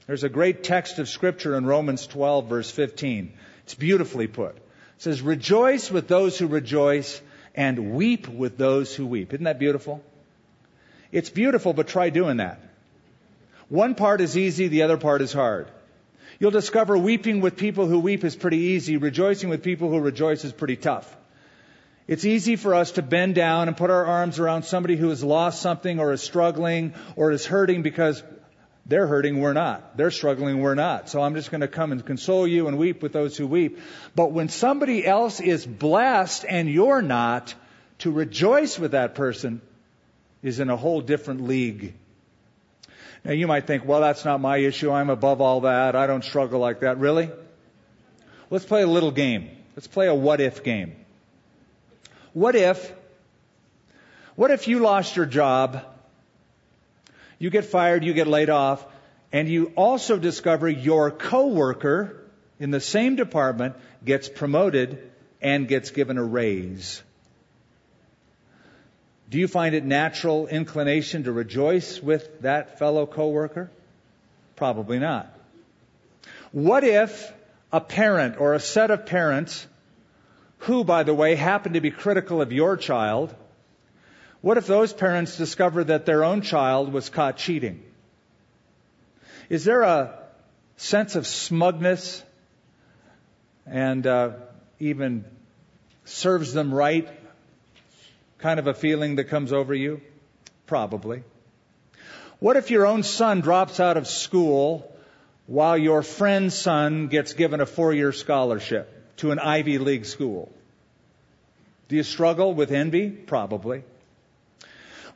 There's 0.07 0.23
a 0.23 0.29
great 0.29 0.63
text 0.63 0.99
of 0.99 1.09
scripture 1.09 1.55
in 1.55 1.65
Romans 1.65 2.07
12 2.07 2.47
verse 2.47 2.71
15. 2.71 3.33
It's 3.63 3.75
beautifully 3.75 4.27
put. 4.27 4.55
It 4.55 4.63
says, 4.99 5.21
rejoice 5.21 5.91
with 5.91 6.07
those 6.07 6.39
who 6.39 6.47
rejoice 6.47 7.21
and 7.57 7.95
weep 7.95 8.27
with 8.27 8.57
those 8.57 8.95
who 8.95 9.07
weep. 9.07 9.33
Isn't 9.33 9.45
that 9.45 9.59
beautiful? 9.59 10.01
It's 11.11 11.31
beautiful, 11.31 11.73
but 11.73 11.87
try 11.87 12.11
doing 12.11 12.37
that. 12.37 12.61
One 13.67 13.95
part 13.95 14.21
is 14.21 14.37
easy, 14.37 14.67
the 14.67 14.83
other 14.83 14.97
part 14.97 15.21
is 15.21 15.33
hard. 15.33 15.67
You'll 16.39 16.51
discover 16.51 16.97
weeping 16.97 17.41
with 17.41 17.57
people 17.57 17.87
who 17.87 17.99
weep 17.99 18.23
is 18.23 18.35
pretty 18.35 18.57
easy. 18.57 18.97
Rejoicing 18.97 19.49
with 19.49 19.63
people 19.63 19.89
who 19.89 19.99
rejoice 19.99 20.45
is 20.45 20.53
pretty 20.53 20.75
tough. 20.75 21.17
It's 22.07 22.23
easy 22.23 22.55
for 22.55 22.75
us 22.75 22.91
to 22.91 23.01
bend 23.01 23.35
down 23.35 23.67
and 23.67 23.75
put 23.75 23.89
our 23.89 24.05
arms 24.05 24.39
around 24.39 24.63
somebody 24.63 24.95
who 24.95 25.09
has 25.09 25.23
lost 25.23 25.61
something 25.61 25.99
or 25.99 26.13
is 26.13 26.21
struggling 26.21 26.93
or 27.15 27.31
is 27.31 27.45
hurting 27.45 27.81
because 27.81 28.23
they're 28.87 29.07
hurting, 29.07 29.41
we're 29.41 29.53
not. 29.53 29.97
They're 29.97 30.11
struggling, 30.11 30.61
we're 30.61 30.75
not. 30.75 31.09
So 31.09 31.21
I'm 31.21 31.35
just 31.35 31.51
going 31.51 31.61
to 31.61 31.67
come 31.67 31.91
and 31.91 32.05
console 32.05 32.47
you 32.47 32.67
and 32.67 32.77
weep 32.77 33.01
with 33.01 33.11
those 33.11 33.35
who 33.35 33.45
weep. 33.45 33.79
But 34.15 34.31
when 34.31 34.47
somebody 34.47 35.05
else 35.05 35.41
is 35.41 35.65
blessed 35.65 36.45
and 36.47 36.69
you're 36.69 37.01
not, 37.01 37.53
to 37.99 38.11
rejoice 38.11 38.79
with 38.79 38.91
that 38.91 39.15
person 39.15 39.61
is 40.41 40.59
in 40.59 40.69
a 40.69 40.77
whole 40.77 41.01
different 41.01 41.41
league. 41.41 41.95
Now 43.25 43.33
you 43.33 43.47
might 43.47 43.67
think, 43.67 43.85
well, 43.85 44.01
that's 44.01 44.23
not 44.23 44.39
my 44.39 44.57
issue. 44.57 44.91
I'm 44.91 45.09
above 45.09 45.41
all 45.41 45.61
that. 45.61 45.95
I 45.95 46.07
don't 46.07 46.23
struggle 46.23 46.59
like 46.59 46.81
that. 46.81 46.97
Really? 46.97 47.29
Let's 48.49 48.65
play 48.65 48.83
a 48.83 48.87
little 48.87 49.11
game. 49.11 49.49
Let's 49.75 49.87
play 49.87 50.07
a 50.07 50.15
what 50.15 50.39
if 50.39 50.63
game. 50.63 50.95
What 52.33 52.55
if, 52.55 52.93
what 54.35 54.51
if 54.51 54.67
you 54.67 54.79
lost 54.79 55.15
your 55.15 55.25
job, 55.25 55.83
you 57.39 57.49
get 57.49 57.65
fired, 57.65 58.03
you 58.03 58.13
get 58.13 58.27
laid 58.27 58.49
off, 58.49 58.85
and 59.31 59.47
you 59.47 59.71
also 59.75 60.17
discover 60.17 60.69
your 60.69 61.11
coworker 61.11 62.17
in 62.59 62.71
the 62.71 62.79
same 62.79 63.15
department 63.15 63.75
gets 64.03 64.29
promoted 64.29 65.11
and 65.41 65.67
gets 65.67 65.91
given 65.91 66.17
a 66.17 66.23
raise? 66.23 67.01
Do 69.29 69.37
you 69.37 69.47
find 69.47 69.75
it 69.75 69.83
natural 69.83 70.47
inclination 70.47 71.25
to 71.25 71.31
rejoice 71.31 72.01
with 72.01 72.41
that 72.41 72.79
fellow 72.79 73.05
coworker? 73.05 73.69
Probably 74.55 74.99
not. 74.99 75.31
What 76.51 76.83
if 76.83 77.31
a 77.71 77.81
parent 77.81 78.39
or 78.39 78.53
a 78.53 78.59
set 78.59 78.89
of 78.89 79.05
parents 79.05 79.67
who, 80.59 80.83
by 80.83 81.03
the 81.03 81.13
way, 81.13 81.35
happen 81.35 81.73
to 81.73 81.81
be 81.81 81.91
critical 81.91 82.41
of 82.41 82.53
your 82.53 82.77
child, 82.77 83.35
what 84.41 84.57
if 84.57 84.67
those 84.67 84.93
parents 84.93 85.37
discover 85.37 85.83
that 85.83 86.05
their 86.05 86.23
own 86.23 86.41
child 86.41 86.93
was 86.93 87.09
caught 87.09 87.37
cheating? 87.37 87.83
Is 89.49 89.63
there 89.63 89.81
a 89.81 90.19
sense 90.75 91.15
of 91.15 91.25
smugness 91.25 92.23
and 93.65 94.05
uh, 94.05 94.31
even 94.79 95.25
serves 96.05 96.53
them 96.53 96.73
right 96.73 97.09
kind 98.37 98.59
of 98.59 98.67
a 98.67 98.73
feeling 98.73 99.15
that 99.15 99.25
comes 99.25 99.51
over 99.51 99.73
you? 99.73 100.01
Probably. 100.65 101.23
What 102.39 102.57
if 102.57 102.69
your 102.69 102.85
own 102.85 103.03
son 103.03 103.41
drops 103.41 103.79
out 103.79 103.97
of 103.97 104.07
school 104.07 104.93
while 105.47 105.77
your 105.77 106.03
friend's 106.03 106.55
son 106.55 107.07
gets 107.07 107.33
given 107.33 107.61
a 107.61 107.65
four 107.65 107.93
year 107.93 108.11
scholarship 108.11 109.15
to 109.17 109.31
an 109.31 109.39
Ivy 109.39 109.79
League 109.79 110.05
school? 110.05 110.51
Do 111.87 111.95
you 111.95 112.03
struggle 112.03 112.53
with 112.53 112.71
envy? 112.71 113.09
Probably. 113.09 113.83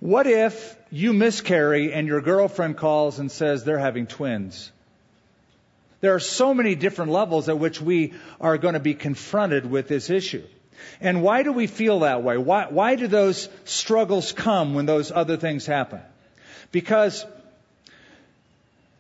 What 0.01 0.25
if 0.25 0.75
you 0.89 1.13
miscarry 1.13 1.93
and 1.93 2.07
your 2.07 2.21
girlfriend 2.21 2.75
calls 2.75 3.19
and 3.19 3.31
says 3.31 3.63
they're 3.63 3.77
having 3.77 4.07
twins? 4.07 4.71
There 5.99 6.15
are 6.15 6.19
so 6.19 6.55
many 6.55 6.73
different 6.73 7.11
levels 7.11 7.47
at 7.49 7.59
which 7.59 7.79
we 7.79 8.13
are 8.39 8.57
going 8.57 8.73
to 8.73 8.79
be 8.79 8.95
confronted 8.95 9.69
with 9.69 9.87
this 9.87 10.09
issue. 10.09 10.43
And 11.01 11.21
why 11.21 11.43
do 11.43 11.53
we 11.53 11.67
feel 11.67 11.99
that 11.99 12.23
way? 12.23 12.35
Why, 12.37 12.65
why 12.67 12.95
do 12.95 13.05
those 13.05 13.47
struggles 13.65 14.31
come 14.31 14.73
when 14.73 14.87
those 14.87 15.11
other 15.11 15.37
things 15.37 15.67
happen? 15.67 16.01
Because 16.71 17.23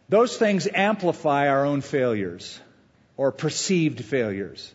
those 0.07 0.37
things 0.37 0.67
amplify 0.71 1.47
our 1.47 1.65
own 1.65 1.81
failures 1.81 2.59
or 3.17 3.31
perceived 3.31 4.05
failures. 4.05 4.71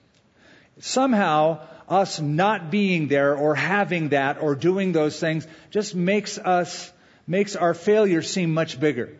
Somehow, 0.80 1.60
us 1.88 2.20
not 2.20 2.70
being 2.70 3.08
there 3.08 3.34
or 3.34 3.54
having 3.54 4.10
that 4.10 4.40
or 4.40 4.54
doing 4.54 4.92
those 4.92 5.18
things 5.18 5.46
just 5.70 5.94
makes 5.94 6.38
us, 6.38 6.92
makes 7.26 7.56
our 7.56 7.74
failure 7.74 8.22
seem 8.22 8.52
much 8.52 8.78
bigger. 8.78 9.10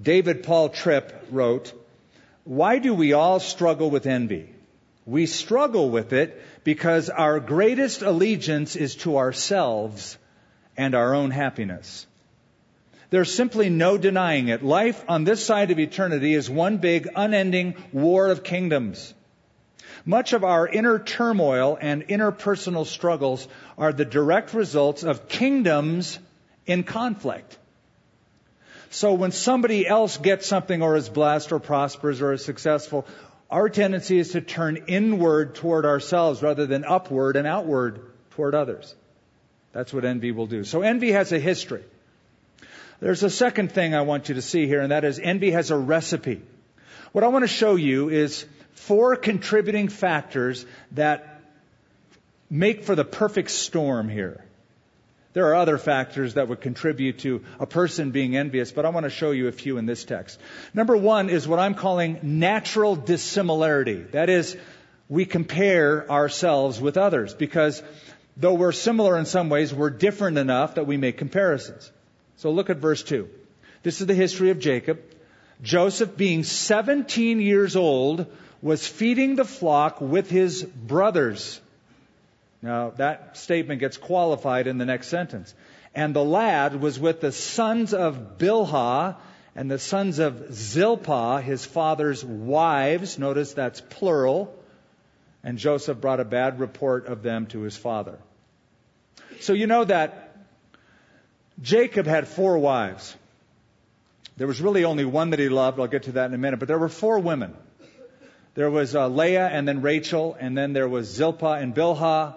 David 0.00 0.42
Paul 0.42 0.68
Tripp 0.68 1.26
wrote, 1.30 1.72
Why 2.44 2.78
do 2.78 2.94
we 2.94 3.12
all 3.12 3.40
struggle 3.40 3.90
with 3.90 4.06
envy? 4.06 4.48
We 5.06 5.26
struggle 5.26 5.90
with 5.90 6.12
it 6.12 6.40
because 6.62 7.10
our 7.10 7.40
greatest 7.40 8.02
allegiance 8.02 8.76
is 8.76 8.96
to 8.96 9.16
ourselves 9.16 10.16
and 10.76 10.94
our 10.94 11.14
own 11.14 11.30
happiness. 11.30 12.06
There's 13.10 13.34
simply 13.34 13.70
no 13.70 13.98
denying 13.98 14.48
it. 14.48 14.62
Life 14.62 15.04
on 15.08 15.24
this 15.24 15.44
side 15.44 15.72
of 15.72 15.80
eternity 15.80 16.32
is 16.32 16.48
one 16.48 16.76
big, 16.78 17.08
unending 17.16 17.74
war 17.92 18.28
of 18.28 18.44
kingdoms. 18.44 19.12
Much 20.04 20.32
of 20.32 20.44
our 20.44 20.66
inner 20.66 20.98
turmoil 20.98 21.78
and 21.80 22.06
interpersonal 22.08 22.86
struggles 22.86 23.46
are 23.76 23.92
the 23.92 24.04
direct 24.04 24.54
results 24.54 25.02
of 25.02 25.28
kingdoms 25.28 26.18
in 26.66 26.82
conflict. 26.82 27.58
So 28.90 29.14
when 29.14 29.30
somebody 29.30 29.86
else 29.86 30.16
gets 30.16 30.46
something 30.46 30.82
or 30.82 30.96
is 30.96 31.08
blessed 31.08 31.52
or 31.52 31.60
prospers 31.60 32.20
or 32.20 32.32
is 32.32 32.44
successful, 32.44 33.06
our 33.50 33.68
tendency 33.68 34.18
is 34.18 34.32
to 34.32 34.40
turn 34.40 34.84
inward 34.88 35.54
toward 35.54 35.84
ourselves 35.84 36.42
rather 36.42 36.66
than 36.66 36.84
upward 36.84 37.36
and 37.36 37.46
outward 37.46 38.00
toward 38.30 38.54
others. 38.54 38.94
That's 39.72 39.92
what 39.92 40.04
envy 40.04 40.32
will 40.32 40.46
do. 40.46 40.64
So 40.64 40.82
envy 40.82 41.12
has 41.12 41.32
a 41.32 41.38
history. 41.38 41.84
There's 43.00 43.22
a 43.22 43.30
second 43.30 43.72
thing 43.72 43.94
I 43.94 44.02
want 44.02 44.28
you 44.28 44.34
to 44.34 44.42
see 44.42 44.66
here, 44.66 44.80
and 44.80 44.92
that 44.92 45.04
is 45.04 45.18
envy 45.18 45.52
has 45.52 45.70
a 45.70 45.76
recipe. 45.76 46.42
What 47.12 47.24
I 47.24 47.28
want 47.28 47.44
to 47.44 47.48
show 47.48 47.76
you 47.76 48.08
is 48.08 48.44
four 48.80 49.14
contributing 49.16 49.88
factors 49.88 50.64
that 50.92 51.42
make 52.48 52.84
for 52.84 52.94
the 52.94 53.04
perfect 53.04 53.50
storm 53.50 54.08
here. 54.08 54.42
There 55.32 55.46
are 55.48 55.54
other 55.54 55.78
factors 55.78 56.34
that 56.34 56.48
would 56.48 56.60
contribute 56.60 57.20
to 57.20 57.44
a 57.60 57.66
person 57.66 58.10
being 58.10 58.36
envious, 58.36 58.72
but 58.72 58.84
I 58.84 58.88
want 58.88 59.04
to 59.04 59.10
show 59.10 59.30
you 59.30 59.46
a 59.46 59.52
few 59.52 59.76
in 59.76 59.86
this 59.86 60.04
text. 60.04 60.40
Number 60.74 60.96
one 60.96 61.30
is 61.30 61.46
what 61.46 61.60
I'm 61.60 61.74
calling 61.74 62.18
natural 62.22 62.96
dissimilarity. 62.96 64.02
That 64.12 64.28
is, 64.28 64.56
we 65.08 65.26
compare 65.26 66.10
ourselves 66.10 66.80
with 66.80 66.96
others 66.96 67.34
because 67.34 67.82
though 68.36 68.54
we're 68.54 68.72
similar 68.72 69.16
in 69.18 69.26
some 69.26 69.50
ways, 69.50 69.72
we're 69.72 69.90
different 69.90 70.38
enough 70.38 70.76
that 70.76 70.86
we 70.86 70.96
make 70.96 71.18
comparisons. 71.18 71.92
So 72.38 72.50
look 72.50 72.70
at 72.70 72.78
verse 72.78 73.02
2. 73.02 73.28
This 73.82 74.00
is 74.00 74.06
the 74.06 74.14
history 74.14 74.50
of 74.50 74.58
Jacob. 74.58 75.00
Joseph, 75.62 76.16
being 76.16 76.42
17 76.42 77.40
years 77.40 77.76
old, 77.76 78.26
was 78.62 78.86
feeding 78.86 79.36
the 79.36 79.44
flock 79.44 80.00
with 80.00 80.30
his 80.30 80.62
brothers. 80.62 81.60
Now, 82.62 82.90
that 82.96 83.36
statement 83.36 83.80
gets 83.80 83.96
qualified 83.96 84.66
in 84.66 84.78
the 84.78 84.84
next 84.84 85.08
sentence. 85.08 85.54
And 85.94 86.14
the 86.14 86.24
lad 86.24 86.80
was 86.80 87.00
with 87.00 87.20
the 87.20 87.32
sons 87.32 87.94
of 87.94 88.38
Bilhah 88.38 89.16
and 89.56 89.70
the 89.70 89.78
sons 89.78 90.18
of 90.18 90.54
Zilpah, 90.54 91.40
his 91.40 91.64
father's 91.64 92.24
wives. 92.24 93.18
Notice 93.18 93.54
that's 93.54 93.80
plural. 93.80 94.54
And 95.42 95.58
Joseph 95.58 96.00
brought 96.00 96.20
a 96.20 96.24
bad 96.24 96.60
report 96.60 97.06
of 97.06 97.22
them 97.22 97.46
to 97.46 97.60
his 97.62 97.76
father. 97.76 98.18
So 99.40 99.54
you 99.54 99.66
know 99.66 99.84
that 99.84 100.36
Jacob 101.62 102.06
had 102.06 102.28
four 102.28 102.58
wives. 102.58 103.16
There 104.36 104.46
was 104.46 104.60
really 104.60 104.84
only 104.84 105.04
one 105.04 105.30
that 105.30 105.38
he 105.38 105.48
loved. 105.48 105.80
I'll 105.80 105.86
get 105.86 106.04
to 106.04 106.12
that 106.12 106.26
in 106.26 106.34
a 106.34 106.38
minute. 106.38 106.58
But 106.58 106.68
there 106.68 106.78
were 106.78 106.88
four 106.88 107.18
women. 107.18 107.56
There 108.54 108.70
was 108.70 108.96
uh, 108.96 109.08
Leah 109.08 109.46
and 109.46 109.66
then 109.66 109.80
Rachel, 109.80 110.36
and 110.38 110.56
then 110.56 110.72
there 110.72 110.88
was 110.88 111.08
Zilpah 111.08 111.60
and 111.60 111.74
Bilhah, 111.74 112.34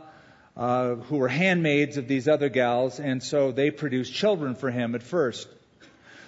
uh, 0.55 0.95
who 0.95 1.17
were 1.17 1.27
handmaids 1.27 1.97
of 1.97 2.07
these 2.07 2.27
other 2.27 2.49
gals, 2.49 2.99
and 2.99 3.23
so 3.23 3.51
they 3.51 3.71
produced 3.71 4.13
children 4.13 4.53
for 4.53 4.69
him 4.69 4.93
at 4.93 5.01
first. 5.01 5.47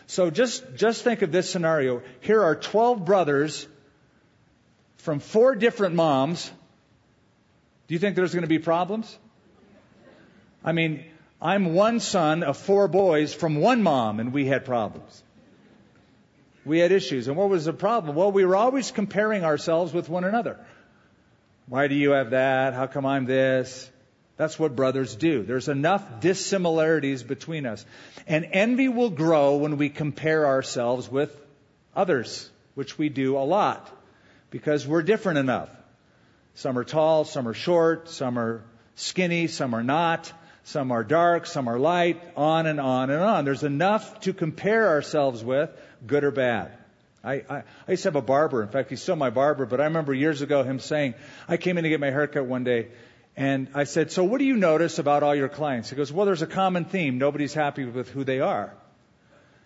So 0.07 0.29
just, 0.29 0.63
just 0.75 1.03
think 1.03 1.21
of 1.21 1.31
this 1.31 1.49
scenario. 1.49 2.01
Here 2.21 2.41
are 2.41 2.55
12 2.55 3.05
brothers 3.05 3.67
from 4.97 5.19
four 5.19 5.55
different 5.55 5.95
moms. 5.95 6.51
Do 7.87 7.93
you 7.93 7.99
think 7.99 8.15
there's 8.15 8.33
going 8.33 8.43
to 8.43 8.49
be 8.49 8.59
problems? 8.59 9.15
I 10.63 10.71
mean, 10.71 11.05
I'm 11.39 11.75
one 11.75 11.99
son 11.99 12.41
of 12.41 12.57
four 12.57 12.87
boys 12.87 13.33
from 13.33 13.55
one 13.57 13.83
mom, 13.83 14.19
and 14.19 14.33
we 14.33 14.45
had 14.45 14.65
problems. 14.65 15.23
We 16.65 16.79
had 16.79 16.91
issues. 16.91 17.27
And 17.27 17.37
what 17.37 17.49
was 17.49 17.65
the 17.65 17.73
problem? 17.73 18.15
Well, 18.15 18.31
we 18.31 18.43
were 18.43 18.55
always 18.55 18.91
comparing 18.91 19.43
ourselves 19.43 19.93
with 19.93 20.09
one 20.09 20.23
another. 20.23 20.59
Why 21.67 21.87
do 21.87 21.95
you 21.95 22.11
have 22.11 22.31
that? 22.31 22.73
How 22.73 22.87
come 22.87 23.05
I'm 23.05 23.25
this? 23.25 23.89
That's 24.37 24.59
what 24.59 24.75
brothers 24.75 25.15
do. 25.15 25.43
There's 25.43 25.69
enough 25.69 26.19
dissimilarities 26.19 27.23
between 27.23 27.65
us. 27.65 27.85
And 28.27 28.47
envy 28.51 28.89
will 28.89 29.09
grow 29.09 29.57
when 29.57 29.77
we 29.77 29.89
compare 29.89 30.45
ourselves 30.45 31.09
with 31.09 31.35
others, 31.95 32.49
which 32.73 32.97
we 32.97 33.09
do 33.09 33.37
a 33.37 33.45
lot 33.45 33.89
because 34.49 34.85
we're 34.87 35.03
different 35.03 35.39
enough. 35.39 35.69
Some 36.55 36.77
are 36.77 36.83
tall, 36.83 37.25
some 37.25 37.47
are 37.47 37.53
short, 37.53 38.09
some 38.09 38.37
are 38.39 38.63
skinny, 38.95 39.47
some 39.47 39.73
are 39.73 39.83
not, 39.83 40.31
some 40.63 40.91
are 40.91 41.03
dark, 41.03 41.45
some 41.45 41.67
are 41.67 41.77
light, 41.77 42.21
on 42.35 42.65
and 42.65 42.79
on 42.79 43.09
and 43.09 43.21
on. 43.21 43.45
There's 43.45 43.63
enough 43.63 44.21
to 44.21 44.33
compare 44.33 44.87
ourselves 44.89 45.43
with, 45.43 45.69
good 46.05 46.23
or 46.23 46.31
bad. 46.31 46.71
I, 47.23 47.33
I, 47.49 47.63
I 47.87 47.91
used 47.91 48.03
to 48.03 48.09
have 48.09 48.15
a 48.15 48.21
barber. 48.21 48.61
In 48.61 48.69
fact, 48.69 48.91
he's 48.91 49.01
still 49.01 49.15
my 49.15 49.31
barber, 49.31 49.65
but 49.65 49.81
I 49.81 49.85
remember 49.85 50.13
years 50.13 50.41
ago 50.41 50.63
him 50.63 50.79
saying, 50.79 51.15
I 51.47 51.57
came 51.57 51.77
in 51.77 51.83
to 51.83 51.89
get 51.89 51.99
my 51.99 52.11
haircut 52.11 52.45
one 52.45 52.63
day, 52.63 52.89
and 53.35 53.69
I 53.73 53.85
said, 53.85 54.11
So 54.11 54.23
what 54.23 54.37
do 54.37 54.45
you 54.45 54.55
notice 54.55 54.99
about 54.99 55.23
all 55.23 55.35
your 55.35 55.49
clients? 55.49 55.89
He 55.89 55.95
goes, 55.95 56.13
Well, 56.13 56.25
there's 56.25 56.43
a 56.43 56.47
common 56.47 56.85
theme. 56.85 57.17
Nobody's 57.17 57.53
happy 57.53 57.83
with 57.85 58.09
who 58.09 58.23
they 58.23 58.39
are. 58.39 58.73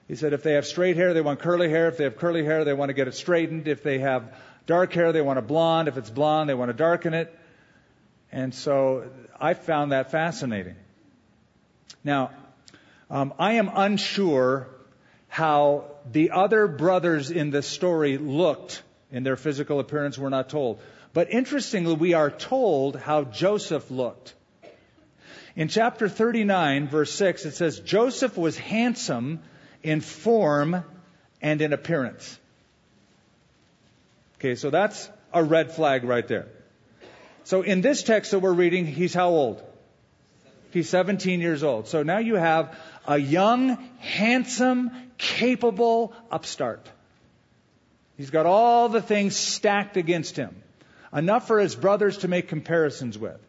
He 0.07 0.15
said, 0.15 0.33
If 0.33 0.41
they 0.41 0.53
have 0.53 0.65
straight 0.65 0.95
hair, 0.95 1.13
they 1.13 1.21
want 1.21 1.39
curly 1.39 1.69
hair. 1.69 1.89
If 1.89 1.97
they 1.97 2.05
have 2.05 2.17
curly 2.17 2.45
hair, 2.45 2.63
they 2.63 2.73
want 2.73 2.89
to 2.89 2.93
get 2.93 3.07
it 3.07 3.13
straightened. 3.13 3.67
If 3.67 3.83
they 3.83 3.99
have 3.99 4.33
dark 4.65 4.93
hair, 4.93 5.11
they 5.11 5.21
want 5.21 5.37
a 5.37 5.43
blonde. 5.43 5.87
If 5.87 5.97
it's 5.97 6.09
blonde, 6.09 6.49
they 6.49 6.53
want 6.53 6.69
to 6.69 6.77
darken 6.77 7.13
it. 7.13 7.37
And 8.31 8.53
so 8.55 9.09
I 9.39 9.53
found 9.53 9.91
that 9.91 10.11
fascinating. 10.11 10.75
Now, 12.03 12.31
um, 13.09 13.33
I 13.37 13.53
am 13.53 13.69
unsure 13.73 14.67
how 15.29 15.85
the 16.11 16.31
other 16.31 16.67
brothers 16.67 17.31
in 17.31 17.51
this 17.51 17.67
story 17.67 18.17
looked 18.17 18.83
in 19.11 19.23
their 19.23 19.37
physical 19.37 19.79
appearance. 19.79 20.17
We're 20.17 20.29
not 20.29 20.49
told. 20.49 20.81
But 21.13 21.31
interestingly, 21.31 21.93
we 21.93 22.13
are 22.13 22.29
told 22.29 22.97
how 22.97 23.23
Joseph 23.23 23.89
looked. 23.89 24.33
In 25.55 25.67
chapter 25.67 26.09
39, 26.09 26.87
verse 26.87 27.11
6, 27.13 27.45
it 27.45 27.55
says, 27.55 27.79
Joseph 27.79 28.37
was 28.37 28.57
handsome 28.57 29.39
in 29.83 30.01
form 30.01 30.83
and 31.41 31.61
in 31.61 31.73
appearance. 31.73 32.37
Okay, 34.37 34.55
so 34.55 34.69
that's 34.69 35.09
a 35.33 35.43
red 35.43 35.71
flag 35.71 36.03
right 36.03 36.27
there. 36.27 36.47
So 37.43 37.61
in 37.61 37.81
this 37.81 38.03
text 38.03 38.31
that 38.31 38.39
we're 38.39 38.53
reading, 38.53 38.85
he's 38.85 39.13
how 39.13 39.29
old? 39.29 39.63
He's 40.71 40.89
17 40.89 41.39
years 41.39 41.63
old. 41.63 41.87
So 41.87 42.03
now 42.03 42.19
you 42.19 42.35
have 42.35 42.77
a 43.09 43.17
young, 43.17 43.75
handsome, 43.97 44.91
capable 45.17 46.13
upstart. 46.31 46.87
He's 48.17 48.29
got 48.29 48.45
all 48.45 48.87
the 48.87 49.01
things 49.01 49.35
stacked 49.35 49.97
against 49.97 50.37
him 50.37 50.55
enough 51.11 51.47
for 51.47 51.59
his 51.59 51.75
brothers 51.75 52.19
to 52.19 52.27
make 52.27 52.49
comparisons 52.49 53.17
with. 53.17 53.39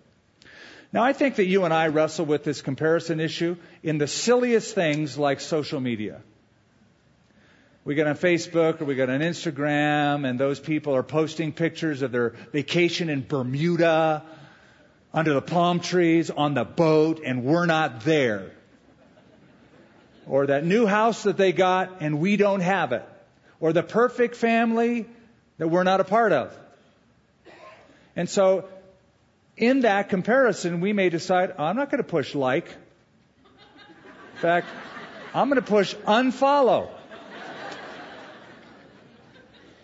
Now, 0.95 1.05
I 1.05 1.13
think 1.13 1.37
that 1.37 1.45
you 1.45 1.65
and 1.65 1.75
I 1.75 1.89
wrestle 1.89 2.25
with 2.25 2.43
this 2.43 2.63
comparison 2.63 3.21
issue 3.21 3.57
in 3.83 3.99
the 3.99 4.07
silliest 4.07 4.75
things 4.75 5.19
like 5.19 5.41
social 5.41 5.79
media. 5.79 6.23
We 7.85 7.95
get 7.95 8.07
on 8.07 8.17
Facebook 8.17 8.81
or 8.81 8.87
we 8.87 8.95
get 8.95 9.11
on 9.11 9.21
Instagram, 9.21 10.27
and 10.29 10.41
those 10.41 10.59
people 10.59 10.97
are 10.97 11.03
posting 11.03 11.53
pictures 11.53 12.01
of 12.01 12.13
their 12.13 12.31
vacation 12.53 13.11
in 13.11 13.27
Bermuda, 13.27 14.23
under 15.13 15.35
the 15.35 15.43
palm 15.43 15.81
trees, 15.81 16.31
on 16.31 16.55
the 16.55 16.65
boat, 16.65 17.21
and 17.25 17.45
we're 17.45 17.67
not 17.67 18.01
there. 18.05 18.53
Or 20.27 20.47
that 20.47 20.65
new 20.65 20.87
house 20.87 21.25
that 21.25 21.37
they 21.37 21.53
got 21.53 22.01
and 22.01 22.21
we 22.21 22.37
don't 22.37 22.61
have 22.61 22.93
it. 22.93 23.05
Or 23.59 23.73
the 23.73 23.83
perfect 23.83 24.37
family 24.37 25.07
that 25.59 25.69
we're 25.69 25.83
not 25.83 26.01
a 26.01 26.05
part 26.05 26.33
of. 26.33 26.57
And 28.17 28.29
so, 28.29 28.69
in 29.57 29.81
that 29.81 30.09
comparison, 30.09 30.81
we 30.81 30.93
may 30.93 31.11
decide, 31.11 31.55
I'm 31.59 31.77
not 31.77 31.91
going 31.91 32.03
to 32.03 32.09
push 32.09 32.35
like. 32.35 32.69
In 34.35 34.39
fact, 34.41 34.69
I'm 35.35 35.49
going 35.49 35.61
to 35.61 35.67
push 35.67 35.95
unfollow. 36.07 36.89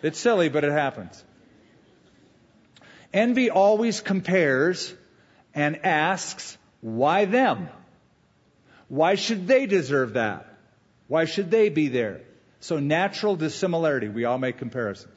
It's 0.01 0.19
silly, 0.19 0.49
but 0.49 0.63
it 0.63 0.71
happens. 0.71 1.23
Envy 3.13 3.49
always 3.49 4.01
compares 4.01 4.93
and 5.55 5.85
asks, 5.85 6.57
why 6.81 7.25
them? 7.25 7.69
Why 8.89 9.15
should 9.15 9.47
they 9.47 9.65
deserve 9.65 10.13
that? 10.13 10.47
Why 11.07 11.25
should 11.25 11.51
they 11.51 11.69
be 11.69 11.87
there? 11.87 12.21
So 12.59 12.79
natural 12.79 13.35
dissimilarity. 13.35 14.07
We 14.07 14.25
all 14.25 14.37
make 14.37 14.57
comparisons. 14.57 15.13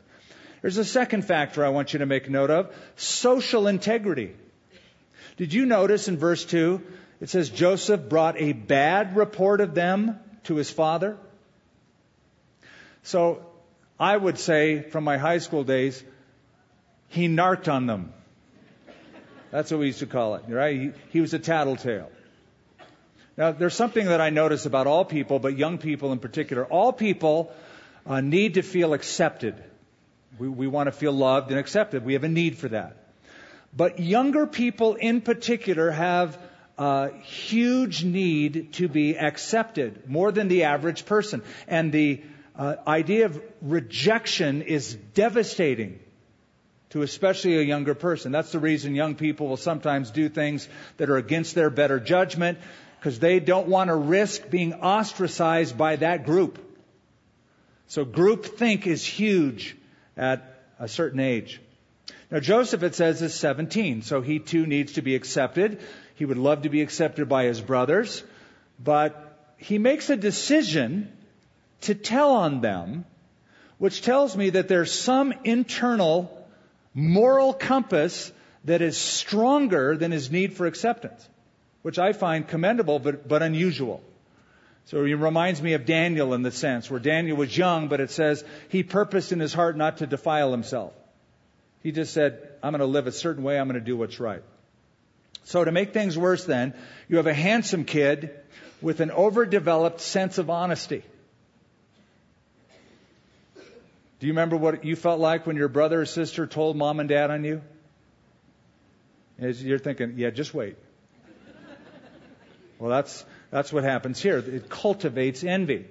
There's 0.62 0.76
a 0.76 0.85
second 0.85 1.24
factor 1.24 1.64
I 1.64 1.70
want 1.70 1.92
you 1.92 2.00
to 2.00 2.06
make 2.06 2.28
note 2.28 2.50
of 2.50 2.74
social 2.96 3.66
integrity. 3.66 4.35
Did 5.37 5.54
you 5.54 5.64
notice 5.64 6.09
in 6.09 6.18
verse 6.18 6.44
2 6.44 6.83
it 7.20 7.30
says 7.30 7.48
Joseph 7.48 8.09
brought 8.09 8.38
a 8.38 8.52
bad 8.52 9.16
report 9.16 9.61
of 9.61 9.74
them 9.74 10.18
to 10.44 10.56
his 10.56 10.70
father? 10.70 11.16
So 13.02 13.46
I 13.98 14.16
would 14.16 14.38
say 14.38 14.83
from 14.83 15.04
my 15.04 15.16
high 15.16 15.38
school 15.38 15.64
days, 15.64 16.02
he 17.09 17.26
narked 17.26 17.68
on 17.68 17.87
them. 17.87 18.12
That's 19.50 19.70
what 19.70 19.80
we 19.80 19.87
used 19.87 19.98
to 20.00 20.06
call 20.06 20.37
it, 20.37 20.44
right? 20.48 20.76
He, 20.78 20.92
he 21.11 21.20
was 21.20 21.35
a 21.35 21.38
tattletale. 21.38 22.11
Now, 23.40 23.53
there's 23.53 23.74
something 23.74 24.05
that 24.05 24.20
I 24.20 24.29
notice 24.29 24.66
about 24.66 24.87
all 24.87 25.03
people, 25.03 25.38
but 25.38 25.57
young 25.57 25.79
people 25.79 26.12
in 26.12 26.18
particular. 26.18 26.66
All 26.66 26.92
people 26.92 27.50
uh, 28.05 28.20
need 28.20 28.55
to 28.55 28.62
feel 28.62 28.92
accepted. 28.92 29.55
We, 30.38 30.46
we 30.46 30.66
want 30.66 30.88
to 30.88 30.92
feel 30.92 31.12
loved 31.12 31.50
and 31.50 31.59
accepted. 31.59 32.05
We 32.05 32.12
have 32.12 32.24
a 32.24 32.29
need 32.29 32.59
for 32.59 32.68
that. 32.68 32.98
But 33.74 33.98
younger 33.98 34.46
people 34.46 34.96
in 34.96 35.22
particular 35.22 35.90
have 35.90 36.38
a 36.76 37.14
huge 37.16 38.05
need 38.05 38.74
to 38.74 38.88
be 38.88 39.16
accepted 39.16 40.07
more 40.07 40.33
than 40.33 40.48
the 40.48 40.64
average 40.64 41.07
person. 41.07 41.42
And 41.66 41.92
the 41.92 42.20
uh, 42.57 42.76
idea 42.87 43.24
of 43.24 43.42
rejection 43.62 44.61
is 44.61 44.94
devastating 45.14 45.98
to 46.90 47.00
especially 47.00 47.57
a 47.57 47.62
younger 47.62 47.94
person. 47.94 48.33
That's 48.33 48.53
the 48.53 48.59
reason 48.59 48.94
young 48.94 49.14
people 49.14 49.48
will 49.48 49.57
sometimes 49.57 50.11
do 50.11 50.29
things 50.29 50.68
that 50.98 51.09
are 51.09 51.16
against 51.16 51.55
their 51.55 51.70
better 51.70 51.98
judgment 51.98 52.59
because 53.00 53.18
they 53.18 53.40
don't 53.40 53.66
want 53.66 53.88
to 53.88 53.96
risk 53.96 54.50
being 54.50 54.74
ostracized 54.74 55.76
by 55.76 55.96
that 55.96 56.26
group. 56.26 56.58
So 57.88 58.04
group 58.04 58.44
think 58.44 58.86
is 58.86 59.02
huge 59.02 59.74
at 60.18 60.62
a 60.78 60.86
certain 60.86 61.18
age. 61.18 61.62
Now, 62.30 62.40
Joseph, 62.40 62.82
it 62.82 62.94
says, 62.94 63.22
is 63.22 63.34
17, 63.34 64.02
so 64.02 64.20
he 64.20 64.38
too 64.38 64.66
needs 64.66 64.92
to 64.92 65.02
be 65.02 65.14
accepted. 65.14 65.80
He 66.14 66.26
would 66.26 66.36
love 66.36 66.62
to 66.62 66.68
be 66.68 66.82
accepted 66.82 67.26
by 67.26 67.44
his 67.44 67.62
brothers, 67.62 68.22
but 68.78 69.54
he 69.56 69.78
makes 69.78 70.10
a 70.10 70.16
decision 70.16 71.10
to 71.82 71.94
tell 71.94 72.32
on 72.32 72.60
them, 72.60 73.06
which 73.78 74.02
tells 74.02 74.36
me 74.36 74.50
that 74.50 74.68
there's 74.68 74.92
some 74.92 75.32
internal 75.44 76.46
moral 76.92 77.54
compass 77.54 78.30
that 78.64 78.82
is 78.82 78.98
stronger 78.98 79.96
than 79.96 80.12
his 80.12 80.30
need 80.30 80.52
for 80.52 80.66
acceptance, 80.66 81.26
which 81.83 81.99
I 81.99 82.12
find 82.12 82.47
commendable 82.47 82.99
but, 82.99 83.27
but 83.27 83.43
unusual. 83.43 84.03
So 84.87 85.05
he 85.05 85.14
reminds 85.14 85.62
me 85.62 85.75
of 85.75 85.87
Daniel 85.87 86.35
in 86.35 86.43
the 86.43 86.51
sense 86.51 86.90
where 86.90 87.01
Daniel 87.01 87.37
was 87.37 87.57
young, 87.57 87.88
but 87.88 88.01
it 88.01 88.11
says 88.11 88.45
he 88.69 88.83
purposed 88.83 89.31
in 89.33 89.38
his 89.38 89.55
heart 89.55 89.77
not 89.77 89.99
to 89.99 90.07
defile 90.07 90.51
himself. 90.51 90.93
He 91.83 91.93
just 91.93 92.12
said, 92.12 92.49
I'm 92.62 92.73
going 92.73 92.81
to 92.81 92.87
live 92.87 93.07
a 93.07 93.12
certain 93.12 93.43
way, 93.43 93.59
I'm 93.59 93.69
going 93.69 93.79
to 93.79 93.85
do 93.85 93.97
what's 93.97 94.21
right. 94.21 94.43
So 95.45 95.64
to 95.64 95.73
make 95.73 95.93
things 95.93 96.19
worse 96.19 96.45
then, 96.45 96.75
you 97.09 97.16
have 97.16 97.27
a 97.27 97.35
handsome 97.35 97.85
kid 97.85 98.31
with 98.83 99.01
an 99.01 99.11
overdeveloped 99.11 100.01
sense 100.01 100.38
of 100.38 100.51
honesty. 100.51 101.03
Do 104.19 104.27
you 104.27 104.33
remember 104.33 104.57
what 104.57 104.85
you 104.85 104.97
felt 104.97 105.19
like 105.19 105.47
when 105.47 105.57
your 105.57 105.69
brother 105.69 106.03
or 106.03 106.07
sister 106.07 106.47
told 106.47 106.77
mom 106.77 107.01
and 107.01 107.09
dad 107.09 107.31
on 107.31 107.45
you? 107.45 107.62
You're 109.38 109.79
thinking, 109.79 110.14
yeah, 110.16 110.29
just 110.29 110.53
wait. 110.53 110.77
Well, 112.81 112.90
that's, 112.90 113.25
that's 113.51 113.73
what 113.73 113.85
happens 113.85 114.21
here. 114.21 114.38
It 114.38 114.71
cultivates 114.71 115.45
envy. 115.45 115.85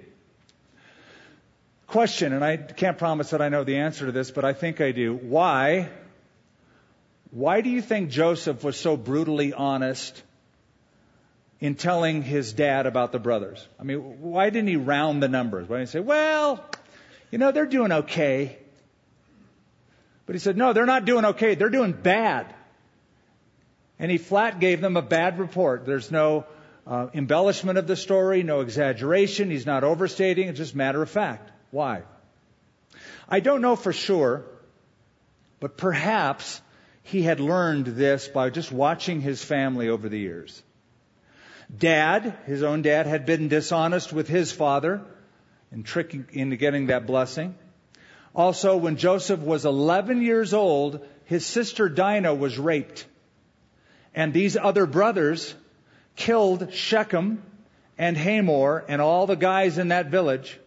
Question, 1.86 2.32
and 2.32 2.44
I 2.44 2.56
can't 2.56 2.98
promise 2.98 3.30
that 3.30 3.40
I 3.40 3.48
know 3.48 3.62
the 3.62 3.76
answer 3.76 4.06
to 4.06 4.12
this, 4.12 4.32
but 4.32 4.44
I 4.44 4.52
think 4.52 4.80
I 4.80 4.90
do. 4.90 5.14
Why? 5.14 5.88
Why 7.30 7.60
do 7.60 7.70
you 7.70 7.80
think 7.80 8.10
Joseph 8.10 8.64
was 8.64 8.76
so 8.76 8.96
brutally 8.96 9.52
honest 9.52 10.20
in 11.60 11.76
telling 11.76 12.22
his 12.22 12.52
dad 12.52 12.86
about 12.86 13.12
the 13.12 13.20
brothers? 13.20 13.64
I 13.78 13.84
mean, 13.84 14.20
why 14.20 14.50
didn't 14.50 14.68
he 14.68 14.76
round 14.76 15.22
the 15.22 15.28
numbers? 15.28 15.68
Why 15.68 15.76
didn't 15.76 15.90
he 15.90 15.92
say, 15.92 16.00
well, 16.00 16.64
you 17.30 17.38
know, 17.38 17.52
they're 17.52 17.66
doing 17.66 17.92
okay. 17.92 18.58
But 20.26 20.34
he 20.34 20.40
said, 20.40 20.56
no, 20.56 20.72
they're 20.72 20.86
not 20.86 21.04
doing 21.04 21.24
okay. 21.24 21.54
They're 21.54 21.70
doing 21.70 21.92
bad. 21.92 22.52
And 24.00 24.10
he 24.10 24.18
flat 24.18 24.58
gave 24.58 24.80
them 24.80 24.96
a 24.96 25.02
bad 25.02 25.38
report. 25.38 25.86
There's 25.86 26.10
no 26.10 26.46
uh, 26.90 27.06
embellishment 27.14 27.78
of 27.78 27.86
the 27.86 27.94
story, 27.94 28.42
no 28.42 28.60
exaggeration. 28.60 29.48
He's 29.48 29.64
not 29.64 29.84
overstating. 29.84 30.48
It's 30.48 30.58
just 30.58 30.74
matter 30.74 31.00
of 31.00 31.08
fact. 31.08 31.50
Why? 31.70 32.02
I 33.28 33.38
don't 33.38 33.62
know 33.62 33.76
for 33.76 33.92
sure, 33.92 34.44
but 35.60 35.76
perhaps 35.76 36.60
he 37.04 37.22
had 37.22 37.38
learned 37.38 37.86
this 37.86 38.26
by 38.26 38.50
just 38.50 38.72
watching 38.72 39.20
his 39.20 39.42
family 39.42 39.88
over 39.88 40.08
the 40.08 40.18
years. 40.18 40.60
Dad, 41.78 42.36
his 42.46 42.64
own 42.64 42.82
dad, 42.82 43.06
had 43.06 43.24
been 43.24 43.46
dishonest 43.46 44.12
with 44.12 44.26
his 44.26 44.50
father 44.50 45.00
and 45.70 45.86
tricking 45.86 46.26
into 46.32 46.56
getting 46.56 46.86
that 46.86 47.06
blessing. 47.06 47.54
Also, 48.34 48.76
when 48.76 48.96
Joseph 48.96 49.38
was 49.38 49.64
11 49.64 50.22
years 50.22 50.52
old, 50.52 51.06
his 51.26 51.46
sister 51.46 51.88
Dinah 51.88 52.34
was 52.34 52.58
raped. 52.58 53.06
And 54.12 54.32
these 54.32 54.56
other 54.56 54.86
brothers 54.86 55.54
killed 56.20 56.72
Shechem 56.74 57.42
and 57.96 58.16
Hamor 58.16 58.84
and 58.88 59.00
all 59.00 59.26
the 59.26 59.36
guys 59.36 59.78
in 59.78 59.88
that 59.88 60.10
village, 60.10 60.58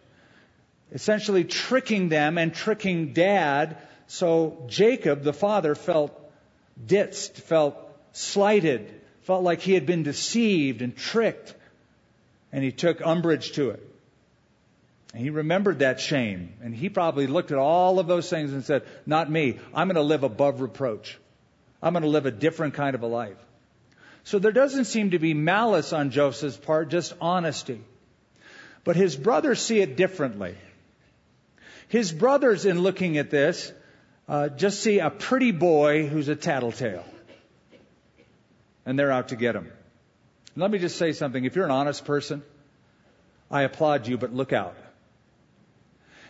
essentially 0.92 1.44
tricking 1.44 2.08
them 2.08 2.38
and 2.38 2.52
tricking 2.52 3.12
dad. 3.12 3.78
So 4.08 4.64
Jacob, 4.68 5.22
the 5.22 5.32
father, 5.32 5.76
felt 5.76 6.12
ditzed, 6.84 7.34
felt 7.34 7.76
slighted, 8.12 9.00
felt 9.22 9.44
like 9.44 9.60
he 9.60 9.74
had 9.74 9.86
been 9.86 10.02
deceived 10.02 10.82
and 10.82 10.96
tricked, 10.96 11.54
and 12.52 12.64
he 12.64 12.72
took 12.72 13.00
umbrage 13.00 13.52
to 13.52 13.70
it. 13.70 13.90
And 15.12 15.22
he 15.22 15.30
remembered 15.30 15.78
that 15.78 16.00
shame. 16.00 16.54
And 16.62 16.74
he 16.74 16.88
probably 16.88 17.28
looked 17.28 17.52
at 17.52 17.58
all 17.58 18.00
of 18.00 18.08
those 18.08 18.28
things 18.28 18.52
and 18.52 18.64
said, 18.64 18.82
Not 19.06 19.30
me. 19.30 19.60
I'm 19.72 19.86
going 19.86 19.94
to 19.94 20.02
live 20.02 20.24
above 20.24 20.60
reproach. 20.60 21.16
I'm 21.80 21.92
going 21.92 22.02
to 22.02 22.08
live 22.08 22.26
a 22.26 22.32
different 22.32 22.74
kind 22.74 22.96
of 22.96 23.02
a 23.02 23.06
life. 23.06 23.36
So 24.24 24.38
there 24.38 24.52
doesn't 24.52 24.86
seem 24.86 25.10
to 25.10 25.18
be 25.18 25.34
malice 25.34 25.92
on 25.92 26.10
Joseph's 26.10 26.56
part, 26.56 26.88
just 26.88 27.12
honesty. 27.20 27.80
But 28.82 28.96
his 28.96 29.16
brothers 29.16 29.60
see 29.60 29.80
it 29.80 29.96
differently. 29.96 30.56
His 31.88 32.10
brothers, 32.10 32.64
in 32.64 32.80
looking 32.80 33.18
at 33.18 33.30
this, 33.30 33.72
uh, 34.26 34.48
just 34.48 34.82
see 34.82 34.98
a 34.98 35.10
pretty 35.10 35.52
boy 35.52 36.06
who's 36.06 36.28
a 36.28 36.36
tattletale. 36.36 37.04
And 38.86 38.98
they're 38.98 39.12
out 39.12 39.28
to 39.28 39.36
get 39.36 39.54
him. 39.54 39.70
Let 40.56 40.70
me 40.70 40.78
just 40.78 40.96
say 40.96 41.12
something. 41.12 41.44
If 41.44 41.56
you're 41.56 41.64
an 41.64 41.70
honest 41.70 42.04
person, 42.04 42.42
I 43.50 43.62
applaud 43.62 44.06
you, 44.06 44.16
but 44.16 44.32
look 44.32 44.52
out. 44.52 44.76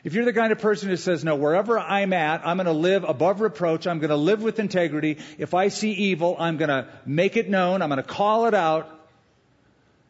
If 0.05 0.13
you're 0.13 0.27
the 0.27 0.35
kind 0.35 0.53
of 0.53 0.59
person 0.59 0.91
who 0.91 0.97
says, 0.97 1.25
no, 1.25 1.35
wherever 1.35 1.79
I'm 1.79 2.13
at, 2.13 2.47
I'm 2.47 2.59
going 2.59 2.67
to 2.67 2.73
live 2.73 3.05
above 3.05 3.41
reproach. 3.41 3.87
I'm 3.87 4.01
going 4.01 4.11
to 4.11 4.17
live 4.17 4.43
with 4.43 4.59
integrity. 4.59 5.17
If 5.39 5.55
I 5.55 5.69
see 5.69 5.93
evil, 5.93 6.37
I'm 6.39 6.59
going 6.59 6.69
to 6.69 6.89
make 7.07 7.39
it 7.39 7.49
known. 7.49 7.81
I'm 7.81 7.89
going 7.89 8.03
to 8.03 8.03
call 8.03 8.47
it 8.47 8.53
out. 8.53 8.91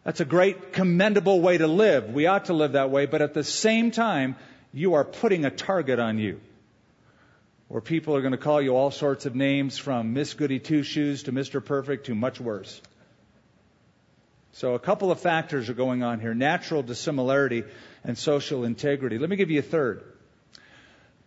That's 0.02 0.18
a 0.18 0.24
great, 0.24 0.72
commendable 0.72 1.40
way 1.40 1.59
to 1.59 1.68
live. 1.68 2.11
We 2.12 2.26
ought 2.26 2.46
to 2.46 2.54
live 2.54 2.72
that 2.72 2.90
way, 2.90 3.07
but 3.07 3.22
at 3.22 3.35
the 3.35 3.44
same 3.44 3.92
time, 3.92 4.35
you 4.72 4.94
are 4.94 5.04
putting 5.04 5.44
a 5.44 5.50
target 5.50 6.00
on 6.00 6.18
you. 6.18 6.40
Where 7.68 7.80
people 7.80 8.16
are 8.16 8.20
going 8.20 8.33
to 8.33 8.38
call 8.38 8.61
you 8.61 8.76
all 8.76 8.90
sorts 8.90 9.26
of 9.26 9.37
names 9.37 9.78
from 9.78 10.12
Miss 10.12 10.35
Goody 10.35 10.59
Two 10.59 10.83
Shoes 10.83 11.22
to 11.22 11.33
Mr. 11.33 11.64
Perfect 11.64 12.07
to 12.07 12.14
much 12.14 12.40
worse. 12.40 12.83
So 14.52 14.74
a 14.74 14.78
couple 14.78 15.11
of 15.11 15.18
factors 15.20 15.70
are 15.70 15.74
going 15.74 16.02
on 16.02 16.20
here. 16.20 16.35
Natural 16.35 16.83
dissimilarity 16.83 17.64
and 18.04 18.16
social 18.16 18.64
integrity. 18.64 19.18
Let 19.18 19.30
me 19.30 19.36
give 19.36 19.50
you 19.50 19.58
a 19.58 19.62
third. 19.62 20.04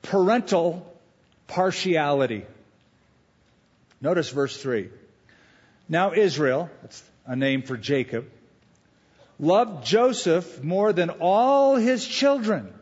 Parental 0.03 0.85
partiality. 1.47 2.45
Notice 3.99 4.29
verse 4.29 4.55
3. 4.61 4.89
Now 5.89 6.13
Israel, 6.13 6.69
that's 6.81 7.03
a 7.25 7.35
name 7.35 7.63
for 7.63 7.77
Jacob, 7.77 8.29
loved 9.39 9.85
Joseph 9.85 10.63
more 10.63 10.93
than 10.93 11.09
all 11.09 11.75
his 11.75 12.05
children 12.05 12.73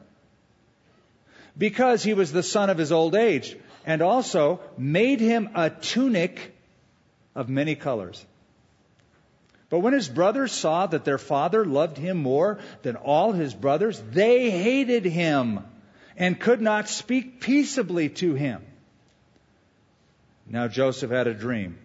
because 1.58 2.04
he 2.04 2.14
was 2.14 2.32
the 2.32 2.44
son 2.44 2.70
of 2.70 2.78
his 2.78 2.92
old 2.92 3.16
age 3.16 3.56
and 3.86 4.02
also 4.02 4.60
made 4.78 5.20
him 5.20 5.50
a 5.56 5.70
tunic 5.70 6.56
of 7.36 7.50
many 7.50 7.76
colors. 7.76 8.26
But 9.70 9.80
when 9.80 9.94
his 9.94 10.08
brothers 10.08 10.52
saw 10.52 10.86
that 10.88 11.06
their 11.06 11.18
father 11.18 11.66
loved 11.66 11.98
him 11.98 12.18
more 12.18 12.60
than 12.84 12.96
all 12.96 13.32
his 13.32 13.54
brothers, 13.54 14.02
they 14.12 14.52
hated 14.52 15.06
him 15.06 15.62
and 16.18 16.40
could 16.40 16.62
not 16.62 16.88
speak 16.88 17.42
peaceably 17.42 18.10
to 18.10 18.36
him. 18.36 18.64
Now 20.48 20.68
Joseph 20.68 21.12
had 21.12 21.28
a 21.28 21.34
dream. 21.34 21.78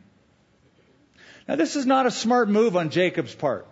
Now 1.48 1.56
this 1.56 1.74
is 1.74 1.86
not 1.86 2.06
a 2.06 2.10
smart 2.10 2.48
move 2.48 2.76
on 2.76 2.90
Jacob's 2.90 3.34
part. 3.34 3.66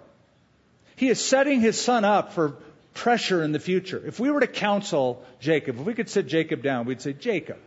He 0.96 1.08
is 1.08 1.24
setting 1.24 1.60
his 1.60 1.80
son 1.80 2.04
up 2.04 2.32
for 2.32 2.56
pressure 2.94 3.42
in 3.42 3.52
the 3.52 3.60
future. 3.60 4.02
If 4.04 4.18
we 4.18 4.30
were 4.30 4.40
to 4.40 4.46
counsel 4.48 5.24
Jacob, 5.38 5.78
if 5.78 5.86
we 5.86 5.94
could 5.94 6.08
sit 6.08 6.26
Jacob 6.26 6.62
down, 6.62 6.86
we'd 6.86 7.00
say, 7.00 7.12
Jacob, 7.12 7.58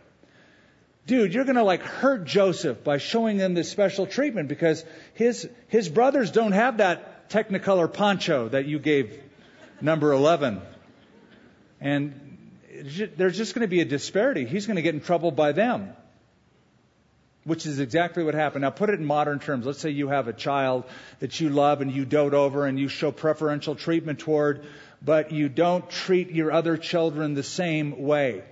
dude, 1.06 1.34
you're 1.34 1.44
going 1.44 1.56
to 1.56 1.62
like 1.62 1.82
hurt 1.82 2.24
Joseph 2.24 2.84
by 2.84 2.98
showing 2.98 3.38
him 3.38 3.54
this 3.54 3.70
special 3.70 4.06
treatment 4.06 4.48
because 4.48 4.84
his, 5.14 5.48
his 5.68 5.88
brothers 5.88 6.30
don't 6.30 6.52
have 6.52 6.78
that 6.78 7.28
technicolor 7.30 7.92
poncho 7.92 8.48
that 8.48 8.66
you 8.66 8.78
gave 8.78 9.20
number 9.80 10.12
11. 10.12 10.60
And 11.80 12.32
there's 13.16 13.36
just 13.36 13.54
going 13.54 13.62
to 13.62 13.68
be 13.68 13.80
a 13.80 13.84
disparity. 13.84 14.44
He's 14.44 14.66
going 14.66 14.76
to 14.76 14.82
get 14.82 14.94
in 14.94 15.00
trouble 15.00 15.30
by 15.30 15.52
them. 15.52 15.94
Which 17.44 17.66
is 17.66 17.80
exactly 17.80 18.22
what 18.22 18.34
happened. 18.34 18.62
Now 18.62 18.70
put 18.70 18.88
it 18.88 19.00
in 19.00 19.04
modern 19.04 19.40
terms. 19.40 19.66
Let's 19.66 19.80
say 19.80 19.90
you 19.90 20.08
have 20.08 20.28
a 20.28 20.32
child 20.32 20.84
that 21.18 21.40
you 21.40 21.50
love 21.50 21.80
and 21.80 21.90
you 21.90 22.04
dote 22.04 22.34
over 22.34 22.66
and 22.66 22.78
you 22.78 22.86
show 22.86 23.10
preferential 23.10 23.74
treatment 23.74 24.20
toward, 24.20 24.64
but 25.04 25.32
you 25.32 25.48
don't 25.48 25.90
treat 25.90 26.30
your 26.30 26.52
other 26.52 26.76
children 26.76 27.34
the 27.34 27.42
same 27.42 28.02
way. 28.02 28.44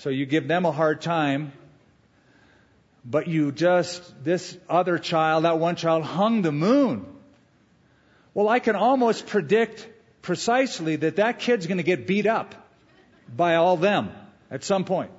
So 0.00 0.08
you 0.08 0.24
give 0.24 0.48
them 0.48 0.64
a 0.64 0.72
hard 0.72 1.02
time, 1.02 1.52
but 3.04 3.28
you 3.28 3.52
just, 3.52 4.24
this 4.24 4.56
other 4.66 4.98
child, 4.98 5.44
that 5.44 5.58
one 5.58 5.76
child 5.76 6.04
hung 6.04 6.40
the 6.40 6.50
moon. 6.50 7.04
Well, 8.32 8.48
I 8.48 8.60
can 8.60 8.76
almost 8.76 9.26
predict 9.26 9.86
precisely 10.22 10.96
that 10.96 11.16
that 11.16 11.38
kid's 11.38 11.66
going 11.66 11.76
to 11.76 11.84
get 11.84 12.06
beat 12.06 12.26
up 12.26 12.54
by 13.28 13.56
all 13.56 13.76
them 13.76 14.10
at 14.50 14.64
some 14.64 14.84
point. 14.86 15.10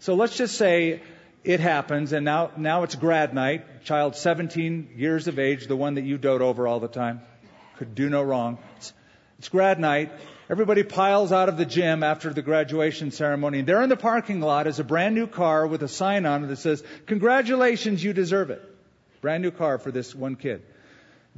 So 0.00 0.16
let's 0.16 0.36
just 0.36 0.56
say 0.56 1.00
it 1.44 1.60
happens, 1.60 2.12
and 2.12 2.24
now, 2.24 2.50
now 2.56 2.82
it's 2.82 2.96
grad 2.96 3.32
night, 3.32 3.84
child 3.84 4.16
17 4.16 4.94
years 4.96 5.28
of 5.28 5.38
age, 5.38 5.68
the 5.68 5.76
one 5.76 5.94
that 5.94 6.04
you 6.04 6.18
dote 6.18 6.42
over 6.42 6.66
all 6.66 6.80
the 6.80 6.88
time, 6.88 7.20
could 7.76 7.94
do 7.94 8.10
no 8.10 8.24
wrong. 8.24 8.58
It's, 8.76 8.92
it's 9.38 9.48
grad 9.48 9.78
night, 9.78 10.10
Everybody 10.50 10.82
piles 10.82 11.30
out 11.30 11.50
of 11.50 11.58
the 11.58 11.66
gym 11.66 12.02
after 12.02 12.32
the 12.32 12.40
graduation 12.40 13.10
ceremony. 13.10 13.58
And 13.58 13.68
there 13.68 13.82
in 13.82 13.90
the 13.90 13.96
parking 13.96 14.40
lot 14.40 14.66
is 14.66 14.78
a 14.78 14.84
brand 14.84 15.14
new 15.14 15.26
car 15.26 15.66
with 15.66 15.82
a 15.82 15.88
sign 15.88 16.24
on 16.24 16.44
it 16.44 16.46
that 16.46 16.56
says, 16.56 16.82
Congratulations, 17.06 18.02
you 18.02 18.14
deserve 18.14 18.50
it. 18.50 18.62
Brand 19.20 19.42
new 19.42 19.50
car 19.50 19.78
for 19.78 19.90
this 19.90 20.14
one 20.14 20.36
kid. 20.36 20.62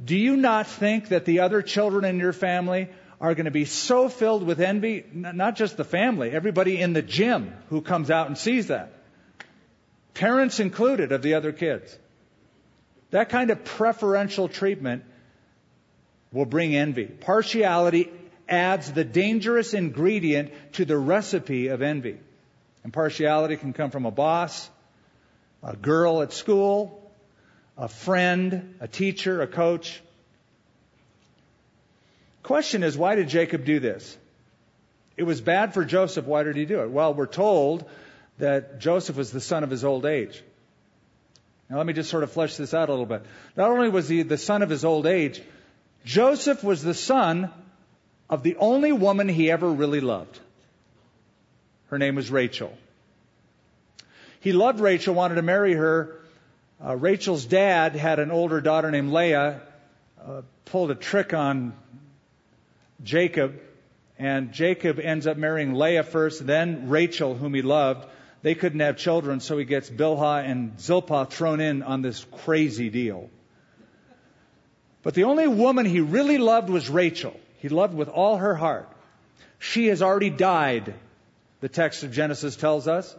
Do 0.03 0.15
you 0.15 0.37
not 0.37 0.67
think 0.67 1.09
that 1.09 1.25
the 1.25 1.41
other 1.41 1.61
children 1.61 2.05
in 2.05 2.19
your 2.19 2.31
family 2.31 2.87
are 3.19 3.35
going 3.35 3.45
to 3.45 3.51
be 3.51 3.65
so 3.65 4.07
filled 4.07 4.43
with 4.43 4.61
envy? 4.61 5.03
Not 5.13 5.57
just 5.57 5.75
the 5.75 5.83
family, 5.83 6.31
everybody 6.31 6.79
in 6.79 6.93
the 6.93 7.01
gym 7.01 7.53
who 7.69 7.81
comes 7.81 8.09
out 8.09 8.27
and 8.27 8.37
sees 8.37 8.67
that. 8.67 8.93
Parents 10.13 10.59
included 10.59 11.11
of 11.11 11.21
the 11.21 11.33
other 11.33 11.51
kids. 11.51 11.97
That 13.09 13.27
kind 13.27 13.51
of 13.51 13.65
preferential 13.65 14.47
treatment 14.47 15.03
will 16.31 16.45
bring 16.45 16.75
envy. 16.75 17.05
Partiality 17.05 18.09
adds 18.51 18.91
the 18.91 19.03
dangerous 19.03 19.73
ingredient 19.73 20.51
to 20.73 20.85
the 20.85 20.97
recipe 20.97 21.67
of 21.67 21.81
envy. 21.81 22.19
Impartiality 22.83 23.57
can 23.57 23.73
come 23.73 23.89
from 23.89 24.05
a 24.05 24.11
boss, 24.11 24.69
a 25.63 25.75
girl 25.75 26.21
at 26.21 26.33
school, 26.33 27.11
a 27.77 27.87
friend, 27.87 28.75
a 28.79 28.87
teacher, 28.87 29.41
a 29.41 29.47
coach. 29.47 30.01
Question 32.43 32.83
is, 32.83 32.97
why 32.97 33.15
did 33.15 33.29
Jacob 33.29 33.65
do 33.65 33.79
this? 33.79 34.17
It 35.15 35.23
was 35.23 35.39
bad 35.39 35.73
for 35.73 35.85
Joseph. 35.85 36.25
Why 36.25 36.43
did 36.43 36.55
he 36.55 36.65
do 36.65 36.81
it? 36.81 36.89
Well, 36.89 37.13
we're 37.13 37.27
told 37.27 37.85
that 38.39 38.79
Joseph 38.79 39.15
was 39.15 39.31
the 39.31 39.41
son 39.41 39.63
of 39.63 39.69
his 39.69 39.85
old 39.85 40.05
age. 40.05 40.43
Now, 41.69 41.77
let 41.77 41.85
me 41.85 41.93
just 41.93 42.09
sort 42.09 42.23
of 42.23 42.31
flesh 42.31 42.57
this 42.57 42.73
out 42.73 42.89
a 42.89 42.91
little 42.91 43.05
bit. 43.05 43.23
Not 43.55 43.69
only 43.69 43.89
was 43.89 44.09
he 44.09 44.23
the 44.23 44.37
son 44.37 44.61
of 44.61 44.69
his 44.69 44.83
old 44.83 45.05
age, 45.05 45.41
Joseph 46.03 46.63
was 46.63 46.81
the 46.81 46.93
son 46.93 47.51
of 48.31 48.43
the 48.43 48.55
only 48.55 48.93
woman 48.93 49.27
he 49.27 49.51
ever 49.51 49.69
really 49.69 49.99
loved. 49.99 50.39
Her 51.87 51.99
name 51.99 52.15
was 52.15 52.31
Rachel. 52.31 52.73
He 54.39 54.53
loved 54.53 54.79
Rachel, 54.79 55.13
wanted 55.13 55.35
to 55.35 55.41
marry 55.41 55.73
her. 55.73 56.15
Uh, 56.83 56.95
Rachel's 56.95 57.45
dad 57.45 57.93
had 57.95 58.19
an 58.19 58.31
older 58.31 58.61
daughter 58.61 58.89
named 58.89 59.11
Leah, 59.11 59.61
uh, 60.25 60.41
pulled 60.63 60.89
a 60.89 60.95
trick 60.95 61.33
on 61.33 61.73
Jacob, 63.03 63.59
and 64.17 64.53
Jacob 64.53 64.99
ends 64.99 65.27
up 65.27 65.35
marrying 65.35 65.73
Leah 65.73 66.03
first, 66.03 66.47
then 66.47 66.87
Rachel, 66.87 67.35
whom 67.35 67.53
he 67.53 67.61
loved. 67.61 68.07
They 68.43 68.55
couldn't 68.55 68.79
have 68.79 68.97
children, 68.97 69.41
so 69.41 69.57
he 69.57 69.65
gets 69.65 69.89
Bilhah 69.89 70.43
and 70.49 70.79
Zilpah 70.79 71.25
thrown 71.25 71.59
in 71.59 71.83
on 71.83 72.01
this 72.01 72.25
crazy 72.43 72.89
deal. 72.89 73.29
But 75.03 75.15
the 75.15 75.25
only 75.25 75.47
woman 75.47 75.85
he 75.85 75.99
really 75.99 76.37
loved 76.37 76.69
was 76.69 76.89
Rachel. 76.89 77.37
He 77.61 77.69
loved 77.69 77.93
with 77.93 78.09
all 78.09 78.37
her 78.37 78.55
heart. 78.55 78.89
She 79.59 79.85
has 79.87 80.01
already 80.01 80.31
died, 80.31 80.95
the 81.59 81.69
text 81.69 82.01
of 82.01 82.11
Genesis 82.11 82.55
tells 82.55 82.87
us. 82.87 83.15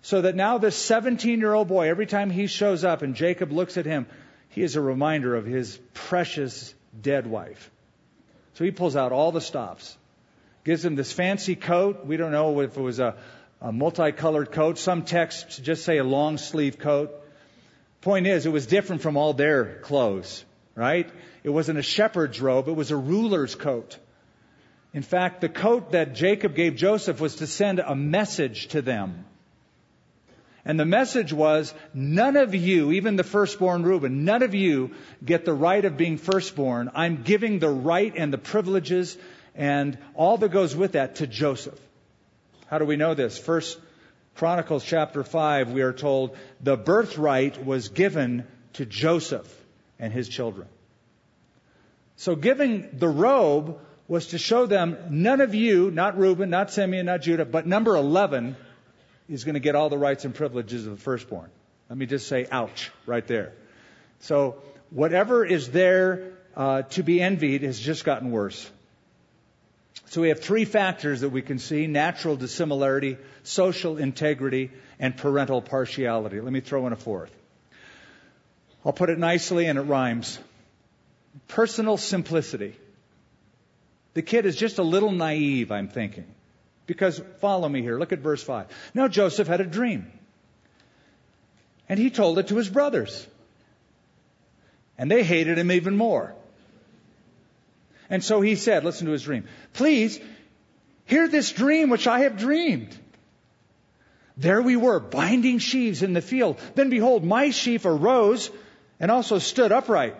So 0.00 0.22
that 0.22 0.34
now 0.34 0.56
this 0.56 0.76
17 0.76 1.38
year 1.38 1.52
old 1.52 1.68
boy, 1.68 1.90
every 1.90 2.06
time 2.06 2.30
he 2.30 2.46
shows 2.46 2.84
up 2.84 3.02
and 3.02 3.14
Jacob 3.14 3.52
looks 3.52 3.76
at 3.76 3.84
him, 3.84 4.06
he 4.48 4.62
is 4.62 4.76
a 4.76 4.80
reminder 4.80 5.36
of 5.36 5.44
his 5.44 5.78
precious 5.92 6.74
dead 6.98 7.26
wife. 7.26 7.70
So 8.54 8.64
he 8.64 8.70
pulls 8.70 8.96
out 8.96 9.12
all 9.12 9.30
the 9.30 9.42
stops, 9.42 9.94
gives 10.64 10.82
him 10.82 10.96
this 10.96 11.12
fancy 11.12 11.54
coat. 11.54 12.06
We 12.06 12.16
don't 12.16 12.32
know 12.32 12.60
if 12.60 12.74
it 12.74 12.80
was 12.80 12.98
a, 12.98 13.16
a 13.60 13.72
multicolored 13.72 14.52
coat. 14.52 14.78
Some 14.78 15.02
texts 15.02 15.58
just 15.58 15.84
say 15.84 15.98
a 15.98 16.04
long 16.04 16.38
sleeve 16.38 16.78
coat. 16.78 17.12
Point 18.00 18.26
is, 18.26 18.46
it 18.46 18.52
was 18.52 18.66
different 18.66 19.02
from 19.02 19.18
all 19.18 19.34
their 19.34 19.80
clothes 19.80 20.46
right? 20.74 21.10
It 21.42 21.50
wasn't 21.50 21.78
a 21.78 21.82
shepherd's 21.82 22.40
robe, 22.40 22.68
it 22.68 22.76
was 22.76 22.90
a 22.90 22.96
ruler's 22.96 23.54
coat. 23.54 23.98
In 24.94 25.02
fact, 25.02 25.40
the 25.40 25.48
coat 25.48 25.92
that 25.92 26.14
Jacob 26.14 26.54
gave 26.54 26.76
Joseph 26.76 27.20
was 27.20 27.36
to 27.36 27.46
send 27.46 27.78
a 27.78 27.94
message 27.94 28.68
to 28.68 28.82
them. 28.82 29.24
And 30.64 30.78
the 30.78 30.84
message 30.84 31.32
was, 31.32 31.74
none 31.92 32.36
of 32.36 32.54
you, 32.54 32.92
even 32.92 33.16
the 33.16 33.24
firstborn 33.24 33.82
Reuben, 33.82 34.24
none 34.24 34.42
of 34.42 34.54
you 34.54 34.92
get 35.24 35.44
the 35.44 35.54
right 35.54 35.84
of 35.84 35.96
being 35.96 36.18
firstborn. 36.18 36.90
I'm 36.94 37.22
giving 37.22 37.58
the 37.58 37.70
right 37.70 38.12
and 38.14 38.32
the 38.32 38.38
privileges 38.38 39.16
and 39.54 39.98
all 40.14 40.38
that 40.38 40.50
goes 40.50 40.76
with 40.76 40.92
that 40.92 41.16
to 41.16 41.26
Joseph. 41.26 41.78
How 42.66 42.78
do 42.78 42.84
we 42.84 42.96
know 42.96 43.14
this? 43.14 43.38
First 43.38 43.78
Chronicles 44.34 44.84
chapter 44.84 45.24
5, 45.24 45.72
we 45.72 45.82
are 45.82 45.92
told 45.92 46.36
the 46.60 46.76
birthright 46.76 47.64
was 47.64 47.88
given 47.88 48.46
to 48.74 48.86
Joseph 48.86 49.61
and 49.98 50.12
his 50.12 50.28
children. 50.28 50.68
So 52.16 52.36
giving 52.36 52.88
the 52.92 53.08
robe 53.08 53.80
was 54.08 54.28
to 54.28 54.38
show 54.38 54.66
them 54.66 54.98
none 55.10 55.40
of 55.40 55.54
you, 55.54 55.90
not 55.90 56.18
Reuben, 56.18 56.50
not 56.50 56.70
Simeon, 56.70 57.06
not 57.06 57.22
Judah, 57.22 57.44
but 57.44 57.66
number 57.66 57.96
11 57.96 58.56
is 59.28 59.44
going 59.44 59.54
to 59.54 59.60
get 59.60 59.74
all 59.74 59.88
the 59.88 59.98
rights 59.98 60.24
and 60.24 60.34
privileges 60.34 60.86
of 60.86 60.96
the 60.96 61.02
firstborn. 61.02 61.50
Let 61.88 61.98
me 61.98 62.06
just 62.06 62.28
say, 62.28 62.46
ouch, 62.50 62.90
right 63.06 63.26
there. 63.26 63.54
So 64.20 64.62
whatever 64.90 65.44
is 65.44 65.70
there 65.70 66.32
uh, 66.56 66.82
to 66.82 67.02
be 67.02 67.20
envied 67.20 67.62
has 67.62 67.78
just 67.80 68.04
gotten 68.04 68.30
worse. 68.30 68.70
So 70.06 70.20
we 70.20 70.28
have 70.28 70.40
three 70.40 70.66
factors 70.66 71.22
that 71.22 71.30
we 71.30 71.40
can 71.42 71.58
see 71.58 71.86
natural 71.86 72.36
dissimilarity, 72.36 73.16
social 73.44 73.96
integrity, 73.96 74.70
and 74.98 75.16
parental 75.16 75.62
partiality. 75.62 76.40
Let 76.40 76.52
me 76.52 76.60
throw 76.60 76.86
in 76.86 76.92
a 76.92 76.96
fourth. 76.96 77.32
I'll 78.84 78.92
put 78.92 79.10
it 79.10 79.18
nicely 79.18 79.66
and 79.66 79.78
it 79.78 79.82
rhymes. 79.82 80.38
Personal 81.48 81.96
simplicity. 81.96 82.76
The 84.14 84.22
kid 84.22 84.44
is 84.44 84.56
just 84.56 84.78
a 84.78 84.82
little 84.82 85.12
naive, 85.12 85.70
I'm 85.72 85.88
thinking. 85.88 86.26
Because, 86.86 87.20
follow 87.40 87.68
me 87.68 87.80
here, 87.80 87.98
look 87.98 88.12
at 88.12 88.18
verse 88.18 88.42
5. 88.42 88.66
Now 88.94 89.08
Joseph 89.08 89.48
had 89.48 89.60
a 89.60 89.66
dream. 89.66 90.10
And 91.88 91.98
he 91.98 92.10
told 92.10 92.38
it 92.38 92.48
to 92.48 92.56
his 92.56 92.68
brothers. 92.68 93.26
And 94.98 95.10
they 95.10 95.22
hated 95.22 95.58
him 95.58 95.70
even 95.72 95.96
more. 95.96 96.34
And 98.10 98.22
so 98.22 98.40
he 98.40 98.56
said, 98.56 98.84
listen 98.84 99.06
to 99.06 99.12
his 99.12 99.22
dream, 99.22 99.44
please 99.72 100.20
hear 101.06 101.28
this 101.28 101.50
dream 101.50 101.88
which 101.88 102.06
I 102.06 102.20
have 102.20 102.36
dreamed. 102.36 102.94
There 104.36 104.60
we 104.60 104.76
were, 104.76 105.00
binding 105.00 105.58
sheaves 105.58 106.02
in 106.02 106.12
the 106.12 106.20
field. 106.20 106.58
Then 106.74 106.90
behold, 106.90 107.24
my 107.24 107.50
sheaf 107.50 107.84
arose 107.84 108.50
and 109.02 109.10
also 109.10 109.40
stood 109.40 109.72
upright. 109.72 110.16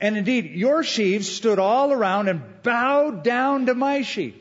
And 0.00 0.16
indeed, 0.16 0.46
your 0.46 0.82
sheaves 0.82 1.30
stood 1.30 1.58
all 1.58 1.92
around 1.92 2.28
and 2.28 2.62
bowed 2.62 3.22
down 3.22 3.66
to 3.66 3.74
my 3.74 4.00
sheaf. 4.00 4.34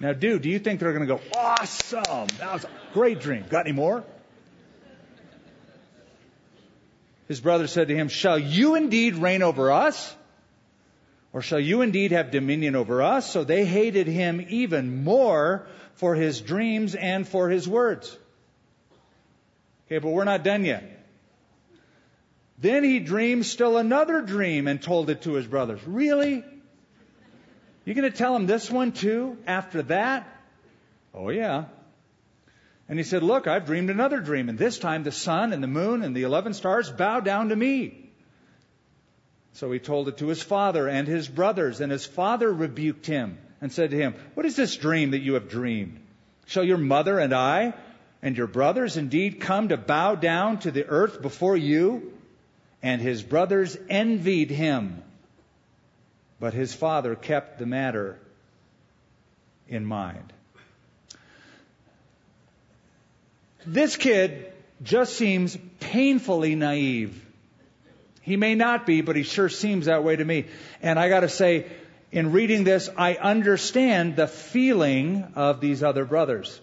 Now, 0.00 0.12
dude, 0.12 0.42
do 0.42 0.48
you 0.48 0.58
think 0.58 0.80
they're 0.80 0.92
going 0.92 1.06
to 1.06 1.14
go, 1.14 1.20
awesome? 1.36 2.26
That 2.38 2.52
was 2.52 2.64
a 2.64 2.68
great 2.92 3.20
dream. 3.20 3.44
Got 3.48 3.66
any 3.66 3.72
more? 3.72 4.04
His 7.28 7.40
brother 7.40 7.68
said 7.68 7.88
to 7.88 7.94
him, 7.94 8.08
Shall 8.08 8.38
you 8.38 8.74
indeed 8.74 9.14
reign 9.14 9.42
over 9.42 9.70
us? 9.70 10.14
Or 11.32 11.42
shall 11.42 11.60
you 11.60 11.82
indeed 11.82 12.12
have 12.12 12.30
dominion 12.30 12.74
over 12.74 13.02
us? 13.02 13.30
So 13.30 13.44
they 13.44 13.64
hated 13.64 14.06
him 14.08 14.44
even 14.48 15.04
more 15.04 15.66
for 15.94 16.14
his 16.14 16.40
dreams 16.40 16.94
and 16.94 17.28
for 17.28 17.48
his 17.48 17.68
words. 17.68 18.16
Okay, 19.86 19.98
but 19.98 20.08
we're 20.08 20.24
not 20.24 20.42
done 20.42 20.64
yet. 20.64 20.97
Then 22.60 22.82
he 22.82 22.98
dreamed 22.98 23.46
still 23.46 23.76
another 23.76 24.20
dream 24.20 24.66
and 24.66 24.82
told 24.82 25.10
it 25.10 25.22
to 25.22 25.34
his 25.34 25.46
brothers. 25.46 25.80
Really? 25.86 26.44
You 27.84 27.94
going 27.94 28.10
to 28.10 28.16
tell 28.16 28.34
him 28.34 28.46
this 28.46 28.70
one 28.70 28.92
too 28.92 29.38
after 29.46 29.82
that? 29.82 30.26
Oh, 31.14 31.30
yeah. 31.30 31.66
And 32.88 32.98
he 32.98 33.04
said, 33.04 33.22
Look, 33.22 33.46
I've 33.46 33.66
dreamed 33.66 33.90
another 33.90 34.20
dream, 34.20 34.48
and 34.48 34.58
this 34.58 34.78
time 34.78 35.04
the 35.04 35.12
sun 35.12 35.52
and 35.52 35.62
the 35.62 35.68
moon 35.68 36.02
and 36.02 36.16
the 36.16 36.24
eleven 36.24 36.52
stars 36.52 36.90
bow 36.90 37.20
down 37.20 37.50
to 37.50 37.56
me. 37.56 38.10
So 39.52 39.70
he 39.72 39.78
told 39.78 40.08
it 40.08 40.18
to 40.18 40.28
his 40.28 40.42
father 40.42 40.88
and 40.88 41.06
his 41.06 41.28
brothers, 41.28 41.80
and 41.80 41.92
his 41.92 42.06
father 42.06 42.52
rebuked 42.52 43.06
him 43.06 43.38
and 43.60 43.72
said 43.72 43.90
to 43.90 43.96
him, 43.96 44.14
What 44.34 44.46
is 44.46 44.56
this 44.56 44.76
dream 44.76 45.12
that 45.12 45.20
you 45.20 45.34
have 45.34 45.48
dreamed? 45.48 46.00
Shall 46.46 46.64
your 46.64 46.78
mother 46.78 47.18
and 47.18 47.32
I 47.32 47.74
and 48.22 48.36
your 48.36 48.46
brothers 48.46 48.96
indeed 48.96 49.40
come 49.40 49.68
to 49.68 49.76
bow 49.76 50.14
down 50.14 50.58
to 50.60 50.70
the 50.70 50.86
earth 50.86 51.20
before 51.22 51.56
you? 51.56 52.17
And 52.82 53.00
his 53.00 53.22
brothers 53.22 53.76
envied 53.88 54.50
him. 54.50 55.02
But 56.40 56.54
his 56.54 56.72
father 56.72 57.14
kept 57.14 57.58
the 57.58 57.66
matter 57.66 58.18
in 59.68 59.84
mind. 59.84 60.32
This 63.66 63.96
kid 63.96 64.52
just 64.82 65.16
seems 65.16 65.58
painfully 65.80 66.54
naive. 66.54 67.24
He 68.22 68.36
may 68.36 68.54
not 68.54 68.86
be, 68.86 69.00
but 69.00 69.16
he 69.16 69.24
sure 69.24 69.48
seems 69.48 69.86
that 69.86 70.04
way 70.04 70.14
to 70.14 70.24
me. 70.24 70.46
And 70.80 70.98
I 70.98 71.08
gotta 71.08 71.28
say, 71.28 71.66
in 72.12 72.32
reading 72.32 72.64
this, 72.64 72.88
I 72.96 73.14
understand 73.14 74.16
the 74.16 74.28
feeling 74.28 75.32
of 75.34 75.60
these 75.60 75.82
other 75.82 76.04
brothers 76.04 76.60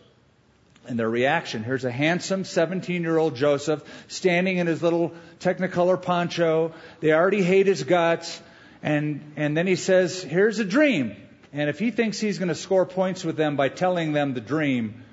and 0.87 0.99
their 0.99 1.09
reaction. 1.09 1.63
Here's 1.63 1.85
a 1.85 1.91
handsome 1.91 2.43
17 2.43 3.01
year 3.01 3.17
old 3.17 3.35
Joseph 3.35 3.83
standing 4.07 4.57
in 4.57 4.67
his 4.67 4.81
little 4.81 5.13
technicolor 5.39 6.01
poncho. 6.01 6.73
They 6.99 7.13
already 7.13 7.41
hate 7.41 7.67
his 7.67 7.83
guts. 7.83 8.41
And, 8.83 9.33
and 9.35 9.57
then 9.57 9.67
he 9.67 9.75
says, 9.75 10.21
here's 10.21 10.59
a 10.59 10.65
dream. 10.65 11.15
And 11.51 11.69
if 11.69 11.79
he 11.79 11.91
thinks 11.91 12.19
he's 12.19 12.37
going 12.37 12.49
to 12.49 12.55
score 12.55 12.85
points 12.85 13.23
with 13.23 13.37
them 13.37 13.55
by 13.55 13.69
telling 13.69 14.13
them 14.13 14.33
the 14.33 14.41
dream, 14.41 15.03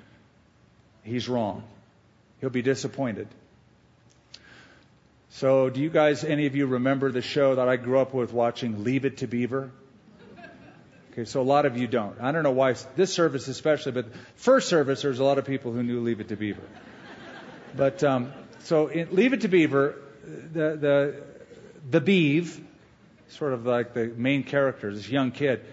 he's 1.03 1.29
wrong. 1.29 1.63
He'll 2.41 2.49
be 2.49 2.61
disappointed. 2.61 3.27
So, 5.29 5.69
do 5.69 5.81
you 5.81 5.89
guys, 5.89 6.23
any 6.23 6.45
of 6.45 6.55
you 6.55 6.67
remember 6.67 7.11
the 7.11 7.21
show 7.21 7.55
that 7.55 7.67
I 7.67 7.77
grew 7.77 7.97
up 7.99 8.13
with 8.13 8.33
watching, 8.33 8.83
Leave 8.83 9.05
It 9.05 9.17
to 9.17 9.27
Beaver? 9.27 9.71
Okay, 11.13 11.25
so 11.25 11.41
a 11.41 11.43
lot 11.43 11.67
of 11.67 11.77
you 11.77 11.85
don't. 11.85 12.19
I 12.19 12.31
don't 12.31 12.41
know 12.41 12.49
why 12.51 12.73
this 12.95 13.13
service 13.13 13.47
especially, 13.47 13.91
but 13.91 14.07
first 14.35 14.67
service 14.67 15.03
there's 15.03 15.19
a 15.19 15.23
lot 15.23 15.37
of 15.37 15.45
people 15.45 15.71
who 15.71 15.83
knew 15.83 16.01
Leave 16.01 16.19
It 16.19 16.29
to 16.29 16.35
Beaver. 16.35 16.63
But 17.75 18.03
um, 18.03 18.33
so 18.61 18.87
in 18.87 19.15
Leave 19.15 19.33
It 19.33 19.41
to 19.41 19.47
Beaver, 19.47 19.95
the 20.25 20.75
the 20.75 21.23
the 21.87 22.01
Beav, 22.01 22.59
sort 23.27 23.53
of 23.53 23.63
like 23.63 23.93
the 23.93 24.07
main 24.07 24.41
character, 24.41 24.91
this 24.91 25.07
young 25.07 25.29
kid, 25.29 25.63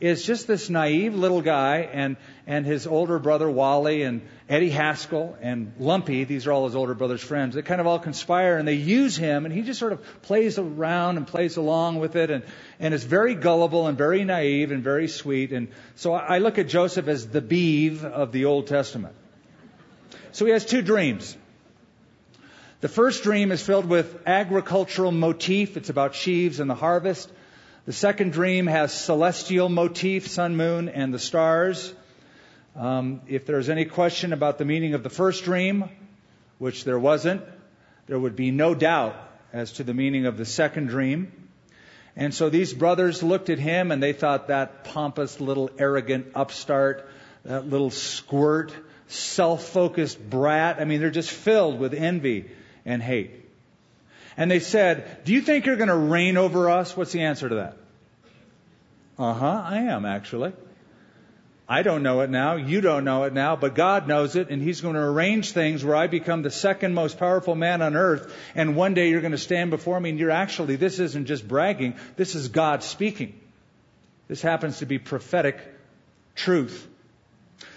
is 0.00 0.24
just 0.24 0.46
this 0.46 0.70
naive 0.70 1.14
little 1.14 1.42
guy, 1.42 1.88
and 1.92 2.16
and 2.46 2.64
his 2.64 2.86
older 2.86 3.18
brother 3.18 3.50
Wally 3.50 4.02
and 4.02 4.22
Eddie 4.48 4.70
Haskell 4.70 5.36
and 5.40 5.72
Lumpy. 5.78 6.24
These 6.24 6.46
are 6.46 6.52
all 6.52 6.66
his 6.66 6.76
older 6.76 6.94
brother's 6.94 7.22
friends. 7.22 7.54
They 7.54 7.62
kind 7.62 7.80
of 7.80 7.86
all 7.86 7.98
conspire 7.98 8.58
and 8.58 8.66
they 8.66 8.74
use 8.74 9.16
him, 9.16 9.44
and 9.44 9.52
he 9.52 9.62
just 9.62 9.80
sort 9.80 9.92
of 9.92 10.02
plays 10.22 10.58
around 10.58 11.16
and 11.16 11.26
plays 11.26 11.56
along 11.56 11.98
with 11.98 12.14
it, 12.14 12.30
and 12.30 12.44
and 12.78 12.94
is 12.94 13.02
very 13.02 13.34
gullible 13.34 13.88
and 13.88 13.98
very 13.98 14.24
naive 14.24 14.70
and 14.70 14.84
very 14.84 15.08
sweet. 15.08 15.52
And 15.52 15.68
so 15.96 16.14
I 16.14 16.38
look 16.38 16.58
at 16.58 16.68
Joseph 16.68 17.08
as 17.08 17.26
the 17.26 17.42
Beav 17.42 18.04
of 18.04 18.30
the 18.30 18.44
Old 18.44 18.68
Testament. 18.68 19.14
So 20.32 20.46
he 20.46 20.52
has 20.52 20.64
two 20.64 20.82
dreams. 20.82 21.36
The 22.80 22.88
first 22.88 23.24
dream 23.24 23.50
is 23.50 23.60
filled 23.60 23.86
with 23.86 24.22
agricultural 24.24 25.10
motif. 25.10 25.76
It's 25.76 25.90
about 25.90 26.14
sheaves 26.14 26.60
and 26.60 26.70
the 26.70 26.76
harvest. 26.76 27.28
The 27.88 27.94
second 27.94 28.32
dream 28.32 28.66
has 28.66 28.92
celestial 28.92 29.70
motif, 29.70 30.28
sun, 30.28 30.58
moon, 30.58 30.90
and 30.90 31.14
the 31.14 31.18
stars. 31.18 31.94
Um, 32.76 33.22
if 33.28 33.46
there's 33.46 33.70
any 33.70 33.86
question 33.86 34.34
about 34.34 34.58
the 34.58 34.66
meaning 34.66 34.92
of 34.92 35.02
the 35.02 35.08
first 35.08 35.44
dream, 35.44 35.88
which 36.58 36.84
there 36.84 36.98
wasn't, 36.98 37.40
there 38.06 38.18
would 38.18 38.36
be 38.36 38.50
no 38.50 38.74
doubt 38.74 39.16
as 39.54 39.72
to 39.72 39.84
the 39.84 39.94
meaning 39.94 40.26
of 40.26 40.36
the 40.36 40.44
second 40.44 40.88
dream. 40.88 41.32
And 42.14 42.34
so 42.34 42.50
these 42.50 42.74
brothers 42.74 43.22
looked 43.22 43.48
at 43.48 43.58
him 43.58 43.90
and 43.90 44.02
they 44.02 44.12
thought 44.12 44.48
that 44.48 44.84
pompous 44.84 45.40
little 45.40 45.70
arrogant 45.78 46.32
upstart, 46.34 47.08
that 47.44 47.70
little 47.70 47.88
squirt, 47.88 48.70
self-focused 49.06 50.28
brat, 50.28 50.78
I 50.78 50.84
mean, 50.84 51.00
they're 51.00 51.08
just 51.08 51.30
filled 51.30 51.78
with 51.78 51.94
envy 51.94 52.50
and 52.84 53.02
hate. 53.02 53.47
And 54.38 54.48
they 54.48 54.60
said, 54.60 55.24
do 55.24 55.32
you 55.32 55.42
think 55.42 55.66
you're 55.66 55.76
going 55.76 55.88
to 55.88 55.96
reign 55.96 56.36
over 56.36 56.70
us? 56.70 56.96
What's 56.96 57.10
the 57.10 57.22
answer 57.22 57.48
to 57.48 57.54
that? 57.56 57.76
Uh 59.18 59.34
huh, 59.34 59.62
I 59.66 59.78
am 59.78 60.06
actually. 60.06 60.52
I 61.68 61.82
don't 61.82 62.04
know 62.04 62.20
it 62.20 62.30
now. 62.30 62.54
You 62.54 62.80
don't 62.80 63.04
know 63.04 63.24
it 63.24 63.32
now, 63.32 63.56
but 63.56 63.74
God 63.74 64.06
knows 64.06 64.36
it, 64.36 64.48
and 64.48 64.62
He's 64.62 64.80
going 64.80 64.94
to 64.94 65.00
arrange 65.00 65.50
things 65.50 65.84
where 65.84 65.96
I 65.96 66.06
become 66.06 66.42
the 66.42 66.52
second 66.52 66.94
most 66.94 67.18
powerful 67.18 67.56
man 67.56 67.82
on 67.82 67.96
earth, 67.96 68.32
and 68.54 68.76
one 68.76 68.94
day 68.94 69.10
you're 69.10 69.20
going 69.20 69.32
to 69.32 69.38
stand 69.38 69.70
before 69.70 70.00
me, 70.00 70.10
and 70.10 70.18
you're 70.20 70.30
actually, 70.30 70.76
this 70.76 71.00
isn't 71.00 71.26
just 71.26 71.46
bragging, 71.46 71.96
this 72.16 72.36
is 72.36 72.48
God 72.48 72.84
speaking. 72.84 73.38
This 74.28 74.40
happens 74.40 74.78
to 74.78 74.86
be 74.86 74.98
prophetic 74.98 75.58
truth. 76.36 76.86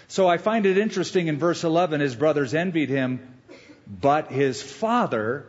So 0.06 0.28
I 0.28 0.38
find 0.38 0.64
it 0.64 0.78
interesting 0.78 1.26
in 1.26 1.38
verse 1.38 1.64
11, 1.64 2.00
his 2.00 2.14
brothers 2.14 2.54
envied 2.54 2.88
him, 2.88 3.20
but 3.86 4.30
his 4.30 4.62
father 4.62 5.46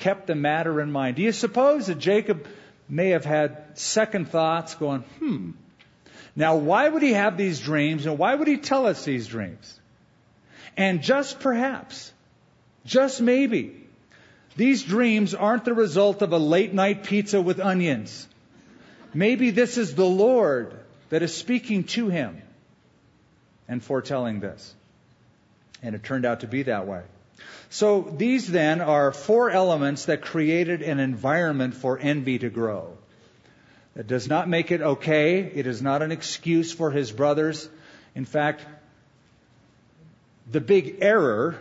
kept 0.00 0.26
the 0.26 0.34
matter 0.34 0.80
in 0.80 0.90
mind. 0.90 1.16
Do 1.16 1.22
you 1.22 1.32
suppose 1.32 1.86
that 1.86 1.98
Jacob 1.98 2.46
may 2.88 3.10
have 3.10 3.24
had 3.24 3.78
second 3.78 4.28
thoughts 4.28 4.74
going, 4.74 5.02
hmm, 5.18 5.52
now, 6.36 6.56
why 6.56 6.88
would 6.88 7.02
he 7.02 7.12
have 7.12 7.36
these 7.36 7.60
dreams 7.60 8.06
and 8.06 8.18
why 8.18 8.34
would 8.34 8.48
he 8.48 8.56
tell 8.56 8.86
us 8.86 9.04
these 9.04 9.26
dreams? 9.26 9.78
And 10.76 11.02
just 11.02 11.40
perhaps, 11.40 12.12
just 12.84 13.20
maybe, 13.20 13.76
these 14.56 14.82
dreams 14.82 15.34
aren't 15.34 15.64
the 15.64 15.74
result 15.74 16.22
of 16.22 16.32
a 16.32 16.38
late 16.38 16.72
night 16.72 17.04
pizza 17.04 17.42
with 17.42 17.60
onions. 17.60 18.26
Maybe 19.12 19.50
this 19.50 19.76
is 19.76 19.94
the 19.94 20.06
Lord 20.06 20.78
that 21.08 21.22
is 21.22 21.34
speaking 21.34 21.84
to 21.84 22.08
him 22.08 22.40
and 23.68 23.82
foretelling 23.82 24.40
this. 24.40 24.74
And 25.82 25.94
it 25.94 26.04
turned 26.04 26.24
out 26.24 26.40
to 26.40 26.46
be 26.46 26.64
that 26.64 26.86
way. 26.86 27.02
So 27.68 28.02
these 28.16 28.48
then 28.48 28.80
are 28.80 29.12
four 29.12 29.50
elements 29.50 30.06
that 30.06 30.22
created 30.22 30.82
an 30.82 30.98
environment 30.98 31.74
for 31.74 31.98
envy 31.98 32.38
to 32.40 32.50
grow. 32.50 32.96
That 33.94 34.06
does 34.06 34.28
not 34.28 34.48
make 34.48 34.70
it 34.70 34.80
okay. 34.80 35.40
It 35.40 35.66
is 35.66 35.82
not 35.82 36.02
an 36.02 36.12
excuse 36.12 36.72
for 36.72 36.90
his 36.90 37.12
brothers. 37.12 37.68
In 38.14 38.24
fact, 38.24 38.64
the 40.50 40.60
big 40.60 40.98
error 41.00 41.58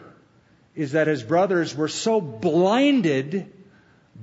is 0.75 0.93
that 0.93 1.07
his 1.07 1.23
brothers 1.23 1.75
were 1.75 1.87
so 1.87 2.21
blinded 2.21 3.51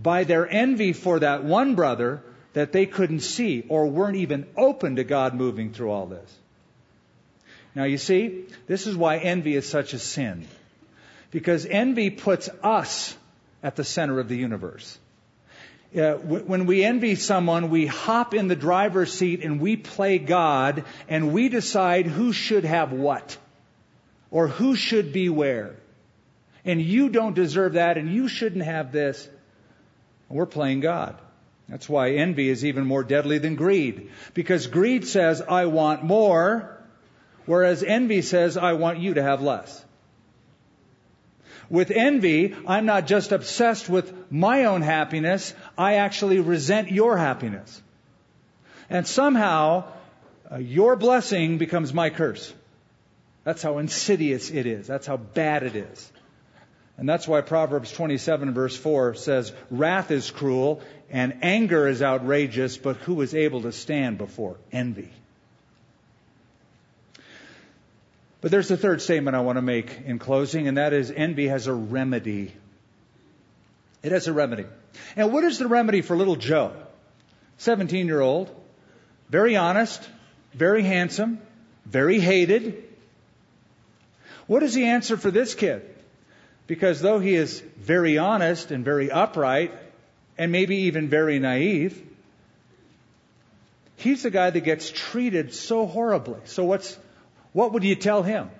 by 0.03 0.25
their 0.25 0.49
envy 0.49 0.93
for 0.93 1.21
that 1.21 1.45
one 1.45 1.75
brother 1.75 2.23
that 2.53 2.73
they 2.73 2.87
couldn't 2.87 3.21
see 3.21 3.65
or 3.69 3.87
weren't 3.87 4.17
even 4.17 4.47
open 4.57 4.97
to 4.97 5.05
God 5.05 5.35
moving 5.35 5.73
through 5.73 5.91
all 5.91 6.07
this. 6.07 6.39
Now 7.75 7.85
you 7.85 7.99
see, 7.99 8.45
this 8.67 8.87
is 8.87 8.97
why 8.97 9.19
envy 9.19 9.55
is 9.55 9.69
such 9.69 9.93
a 9.93 9.99
sin. 9.99 10.47
Because 11.31 11.67
envy 11.67 12.11
puts 12.11 12.49
us 12.63 13.17
at 13.63 13.77
the 13.77 13.85
center 13.85 14.21
of 14.21 14.29
the 14.29 14.37
universe 14.37 14.99
uh, 15.97 16.15
when 16.15 16.67
we 16.67 16.85
envy 16.85 17.15
someone, 17.15 17.71
we 17.71 17.87
hop 17.87 18.35
in 18.35 18.49
the 18.49 18.57
driver's 18.57 19.13
seat 19.13 19.43
and 19.43 19.61
we 19.61 19.77
play 19.77 20.19
God 20.19 20.85
and 21.09 21.33
we 21.33 21.49
decide 21.49 22.07
who 22.07 22.33
should 22.33 22.65
have 22.65 22.93
what 22.93 23.37
or 24.31 24.49
who 24.49 24.75
should 24.75 25.13
be 25.13 25.29
where. 25.29 25.77
And 26.65 26.83
you 26.83 27.09
don't 27.09 27.35
deserve 27.35 27.75
that 27.75 27.97
and 27.97 28.13
you 28.13 28.29
shouldn't 28.29 28.65
have 28.65 28.93
this. 28.93 29.29
We're 30.29 30.47
playing 30.47 30.81
God. 30.81 31.17
That's 31.69 31.89
why 31.89 32.13
envy 32.13 32.49
is 32.49 32.65
even 32.65 32.85
more 32.85 33.05
deadly 33.05 33.39
than 33.39 33.55
greed. 33.55 34.11
Because 34.35 34.67
greed 34.67 35.07
says, 35.07 35.41
I 35.41 35.67
want 35.67 36.05
more, 36.05 36.79
whereas 37.47 37.83
envy 37.83 38.23
says, 38.23 38.57
I 38.57 38.75
want 38.75 38.99
you 38.99 39.15
to 39.15 39.23
have 39.23 39.41
less. 39.41 39.85
With 41.69 41.91
envy, 41.91 42.55
I'm 42.67 42.87
not 42.87 43.07
just 43.07 43.33
obsessed 43.33 43.89
with 43.89 44.13
my 44.31 44.65
own 44.65 44.83
happiness, 44.83 45.55
I 45.77 45.95
actually 45.95 46.41
resent 46.41 46.91
your 46.91 47.17
happiness. 47.17 47.83
And 48.89 49.07
somehow, 49.07 49.85
uh, 50.51 50.59
your 50.59 50.97
blessing 50.97 51.59
becomes 51.59 51.93
my 51.93 52.11
curse. 52.11 52.53
That's 53.45 53.63
how 53.63 53.79
insidious 53.79 54.51
it 54.51 54.67
is. 54.67 54.87
That's 54.87 55.07
how 55.07 55.17
bad 55.17 55.63
it 55.63 55.77
is. 55.77 56.13
And 56.99 57.09
that's 57.09 57.29
why 57.29 57.43
Proverbs 57.43 57.93
27 57.93 58.55
verse 58.55 58.77
4 58.77 59.15
says, 59.15 59.53
Wrath 59.71 60.11
is 60.11 60.31
cruel 60.31 60.81
and 61.11 61.39
anger 61.43 61.87
is 61.87 62.03
outrageous, 62.03 62.77
but 62.77 62.97
who 62.97 63.21
is 63.21 63.35
able 63.35 63.63
to 63.63 63.73
stand 63.73 64.19
before 64.19 64.57
envy? 64.73 65.11
But 68.47 68.53
there's 68.53 68.71
a 68.71 68.77
third 68.77 69.03
statement 69.03 69.35
I 69.35 69.41
want 69.41 69.57
to 69.57 69.61
make 69.61 70.03
in 70.05 70.21
closing, 70.21 70.69
and 70.69 70.77
that 70.77 70.93
is 70.93 71.11
envy 71.11 71.49
has 71.49 71.67
a 71.67 71.73
remedy. 71.73 72.53
It 74.05 74.13
has 74.13 74.29
a 74.29 74.33
remedy. 74.33 74.67
And 75.17 75.33
what 75.33 75.43
is 75.43 75.59
the 75.59 75.67
remedy 75.67 76.01
for 76.01 76.17
little 76.17 76.37
Joe? 76.37 76.73
17 77.59 78.07
year 78.07 78.21
old, 78.21 78.49
very 79.31 79.57
honest, 79.57 80.09
very 80.55 80.85
handsome, 80.85 81.41
very 81.87 82.21
hated. 82.21 82.85
What 84.47 84.63
is 84.63 84.75
the 84.75 84.85
answer 84.85 85.17
for 85.17 85.33
this 85.33 85.57
kid? 85.57 85.83
Because 86.69 87.01
though 87.01 87.19
he 87.19 87.35
is 87.35 87.59
very 87.79 88.17
honest 88.17 88.71
and 88.71 88.85
very 88.85 89.11
upright, 89.11 89.73
and 90.39 90.53
maybe 90.53 90.77
even 90.83 91.09
very 91.09 91.41
naive, 91.41 92.01
he's 93.97 94.23
the 94.23 94.31
guy 94.31 94.51
that 94.51 94.61
gets 94.61 94.89
treated 94.89 95.53
so 95.53 95.85
horribly. 95.85 96.39
So 96.45 96.65
what's 96.65 96.97
what 97.57 97.73
would 97.73 97.85
you 97.85 97.95
tell 97.95 98.23
him? 98.23 98.51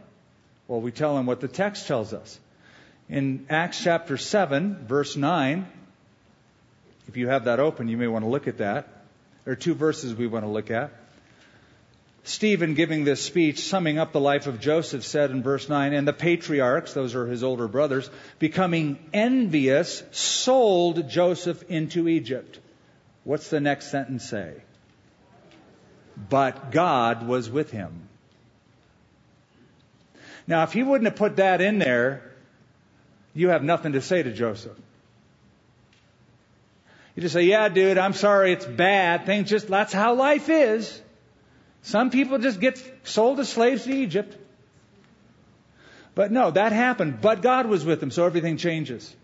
Well, 0.69 0.81
we 0.81 0.91
tell 0.91 1.19
him 1.19 1.27
what 1.27 1.43
the 1.43 1.49
text 1.49 1.87
tells 1.87 2.15
us. 2.15 2.41
In 3.11 3.45
Acts 3.51 3.83
chapter 3.85 4.17
7, 4.17 4.87
verse 4.87 5.17
9, 5.17 5.67
if 7.07 7.19
you 7.19 7.29
have 7.29 7.45
that 7.45 7.61
open, 7.61 7.89
you 7.89 7.99
may 7.99 8.07
want 8.07 8.25
to 8.25 8.31
look 8.31 8.49
at 8.49 8.57
that. 8.57 8.89
There 9.45 9.53
are 9.53 9.55
two 9.55 9.75
verses 9.75 10.15
we 10.15 10.27
want 10.27 10.47
to 10.47 10.51
look 10.51 10.71
at. 10.71 10.93
Stephen, 12.25 12.73
giving 12.73 13.05
this 13.05 13.23
speech, 13.23 13.61
summing 13.61 13.99
up 13.99 14.13
the 14.13 14.19
life 14.19 14.47
of 14.47 14.61
Joseph, 14.61 15.05
said 15.05 15.31
in 15.31 15.43
verse 15.43 15.69
9, 15.69 15.93
And 15.93 16.09
the 16.09 16.15
patriarchs, 16.15 16.95
those 16.95 17.15
are 17.15 17.27
his 17.27 17.45
older 17.45 17.69
brothers, 17.69 18.09
becoming 18.39 18.99
envious, 19.13 20.05
sold 20.13 21.11
Joseph 21.11 21.63
into 21.69 22.09
Egypt. 22.09 22.61
What's 23.25 23.51
the 23.51 23.61
next 23.61 23.91
sentence 23.91 24.27
say? 24.27 24.55
But 26.31 26.73
God 26.73 27.29
was 27.29 27.51
with 27.51 27.71
him. 27.71 28.09
Now, 30.47 30.63
if 30.63 30.73
he 30.73 30.83
wouldn't 30.83 31.07
have 31.07 31.17
put 31.17 31.37
that 31.37 31.61
in 31.61 31.79
there, 31.79 32.23
you 33.35 33.49
have 33.49 33.63
nothing 33.65 33.93
to 33.93 34.01
say 34.01 34.23
to 34.23 34.33
Joseph. 34.33 34.77
You 37.15 37.23
just 37.23 37.33
say, 37.33 37.45
yeah, 37.45 37.69
dude, 37.69 37.99
I'm 37.99 38.13
sorry, 38.13 38.53
it's 38.53 38.67
bad. 38.67 39.27
Things 39.27 39.49
just, 39.49 39.69
that's 39.69 39.93
how 39.93 40.15
life 40.15 40.49
is. 40.49 41.01
Some 41.83 42.11
people 42.11 42.39
just 42.39 42.61
get 42.61 42.83
sold 43.05 43.41
as 43.41 43.49
slaves 43.49 43.85
to 43.85 43.93
Egypt. 43.93 44.37
But 46.15 46.33
no, 46.33 46.51
that 46.51 46.73
happened. 46.73 47.21
But 47.21 47.43
God 47.43 47.67
was 47.67 47.85
with 47.85 48.01
them, 48.01 48.11
so 48.11 48.27
everything 48.27 48.57
changes. 48.59 49.15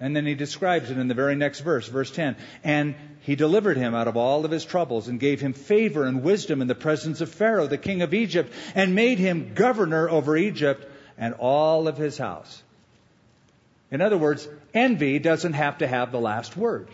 And 0.00 0.16
then 0.16 0.24
he 0.24 0.34
describes 0.34 0.90
it 0.90 0.96
in 0.96 1.08
the 1.08 1.14
very 1.14 1.36
next 1.36 1.60
verse, 1.60 1.86
verse 1.86 2.10
10. 2.10 2.36
And 2.64 2.94
he 3.20 3.36
delivered 3.36 3.76
him 3.76 3.94
out 3.94 4.08
of 4.08 4.16
all 4.16 4.46
of 4.46 4.50
his 4.50 4.64
troubles 4.64 5.08
and 5.08 5.20
gave 5.20 5.40
him 5.40 5.52
favor 5.52 6.04
and 6.04 6.22
wisdom 6.22 6.62
in 6.62 6.68
the 6.68 6.74
presence 6.74 7.20
of 7.20 7.28
Pharaoh, 7.28 7.66
the 7.66 7.76
king 7.76 8.00
of 8.00 8.14
Egypt, 8.14 8.52
and 8.74 8.94
made 8.94 9.18
him 9.18 9.52
governor 9.54 10.08
over 10.08 10.38
Egypt 10.38 10.90
and 11.18 11.34
all 11.34 11.86
of 11.86 11.98
his 11.98 12.16
house. 12.16 12.62
In 13.90 14.00
other 14.00 14.16
words, 14.16 14.48
envy 14.72 15.18
doesn't 15.18 15.52
have 15.52 15.78
to 15.78 15.86
have 15.86 16.12
the 16.12 16.20
last 16.20 16.56
word. 16.56 16.88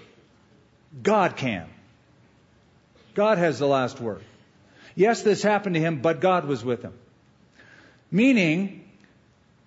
God 1.01 1.37
can. 1.37 1.69
God 3.15 3.39
has 3.39 3.61
the 3.61 3.69
last 3.69 4.01
word. 4.01 4.23
Yes, 4.97 5.23
this 5.23 5.43
happened 5.43 5.75
to 5.75 5.81
him, 5.81 6.01
but 6.01 6.21
God 6.21 6.47
was 6.47 6.65
with 6.65 6.83
him. 6.83 6.95
Meaning, 8.11 8.86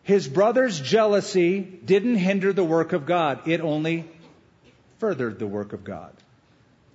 his 0.10 0.28
brother's 0.28 0.80
jealousy 0.80 1.60
didn't 1.60 2.16
hinder 2.16 2.52
the 2.52 2.64
work 2.64 2.94
of 2.94 3.06
God. 3.06 3.48
It 3.48 3.62
only 3.62 4.06
furthered 4.98 5.38
the 5.38 5.46
work 5.46 5.72
of 5.72 5.84
God. 5.84 6.12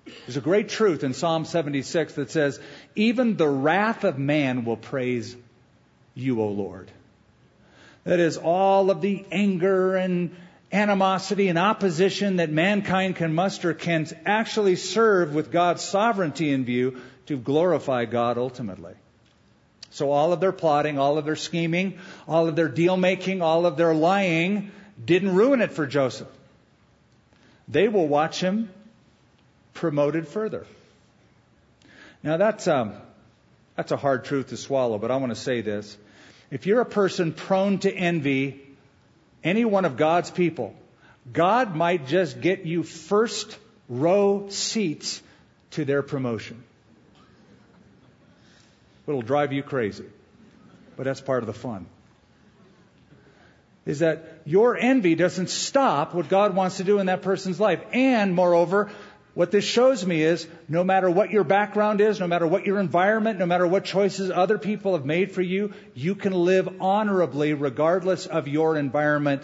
There's 0.05 0.37
a 0.37 0.41
great 0.41 0.69
truth 0.69 1.05
in 1.05 1.15
Psalm 1.15 1.45
76 1.45 2.15
that 2.15 2.33
says, 2.33 2.59
even 2.97 3.37
the 3.37 3.49
wrath 3.49 4.03
of 4.03 4.19
man 4.19 4.65
will 4.65 4.77
praise 4.77 5.37
you, 6.15 6.43
O 6.43 6.49
Lord. 6.49 6.91
That 8.03 8.19
is 8.19 8.37
all 8.37 8.91
of 8.91 9.01
the 9.01 9.25
anger 9.31 9.95
and 9.95 10.35
animosity 10.73 11.47
and 11.47 11.57
opposition 11.57 12.37
that 12.37 12.51
mankind 12.51 13.15
can 13.15 13.33
muster 13.33 13.75
can 13.75 14.09
actually 14.27 14.75
serve 14.75 15.33
with 15.33 15.53
God's 15.53 15.85
sovereignty 15.85 16.53
in 16.53 16.65
view 16.65 17.01
to 17.27 17.37
glorify 17.37 18.07
God 18.07 18.39
ultimately. 18.39 18.95
So 19.95 20.11
all 20.11 20.33
of 20.33 20.41
their 20.41 20.51
plotting, 20.51 20.99
all 20.99 21.19
of 21.19 21.25
their 21.25 21.37
scheming, 21.37 22.01
all 22.27 22.49
of 22.49 22.57
their 22.57 22.67
deal 22.67 22.97
making, 22.97 23.43
all 23.43 23.65
of 23.65 23.77
their 23.77 23.95
lying 23.95 24.73
didn't 25.03 25.37
ruin 25.37 25.61
it 25.61 25.73
for 25.73 25.87
Joseph. 25.87 26.27
They 27.69 27.87
will 27.87 28.09
watch 28.09 28.41
him 28.41 28.71
promoted 29.73 30.27
further. 30.27 30.67
Now 32.25 32.39
that's 32.39 32.67
um, 32.67 32.95
that's 33.77 33.93
a 33.93 33.97
hard 33.97 34.25
truth 34.25 34.49
to 34.49 34.57
swallow, 34.57 34.99
but 34.99 35.13
I 35.13 35.17
want 35.19 35.31
to 35.31 35.41
say 35.41 35.61
this. 35.61 35.97
If 36.51 36.67
you're 36.67 36.81
a 36.81 36.87
person 36.87 37.33
prone 37.33 37.79
to 37.79 37.95
envy 37.95 38.61
any 39.45 39.65
one 39.65 39.85
of 39.85 39.97
God's 39.97 40.29
people, 40.29 40.75
God 41.33 41.77
might 41.77 42.09
just 42.09 42.41
get 42.41 42.67
you 42.67 42.83
first 42.83 43.57
row 43.89 44.49
seats 44.49 45.23
to 45.71 45.85
their 45.85 46.03
promotion. 46.03 46.65
It'll 49.07 49.23
drive 49.23 49.53
you 49.53 49.63
crazy, 49.63 50.07
but 50.97 51.05
that's 51.05 51.21
part 51.21 51.43
of 51.43 51.47
the 51.47 51.53
fun. 51.53 51.87
Is 53.85 53.99
that 53.99 54.41
your 54.47 54.77
envy 54.77 55.15
doesn't 55.15 55.51
stop 55.51 56.15
what 56.15 56.29
God 56.29 56.57
wants 56.57 56.79
to 56.79 56.85
do 56.85 57.01
in 57.01 57.07
that 57.07 57.21
person's 57.21 57.61
life. 57.61 57.83
And 57.93 58.35
moreover, 58.35 58.91
what 59.35 59.51
this 59.51 59.65
shows 59.65 60.07
me 60.07 60.23
is 60.23 60.47
no 60.69 60.85
matter 60.85 61.11
what 61.11 61.31
your 61.31 61.45
background 61.45 62.01
is, 62.01 62.19
no 62.19 62.27
matter 62.27 62.47
what 62.47 62.65
your 62.65 62.79
environment, 62.79 63.39
no 63.39 63.47
matter 63.47 63.67
what 63.67 63.85
choices 63.85 64.31
other 64.31 64.59
people 64.59 64.95
have 64.95 65.05
made 65.05 65.33
for 65.33 65.43
you, 65.43 65.75
you 65.93 66.15
can 66.15 66.33
live 66.33 66.81
honorably 66.81 67.53
regardless 67.53 68.27
of 68.27 68.49
your 68.49 68.77
environment 68.77 69.43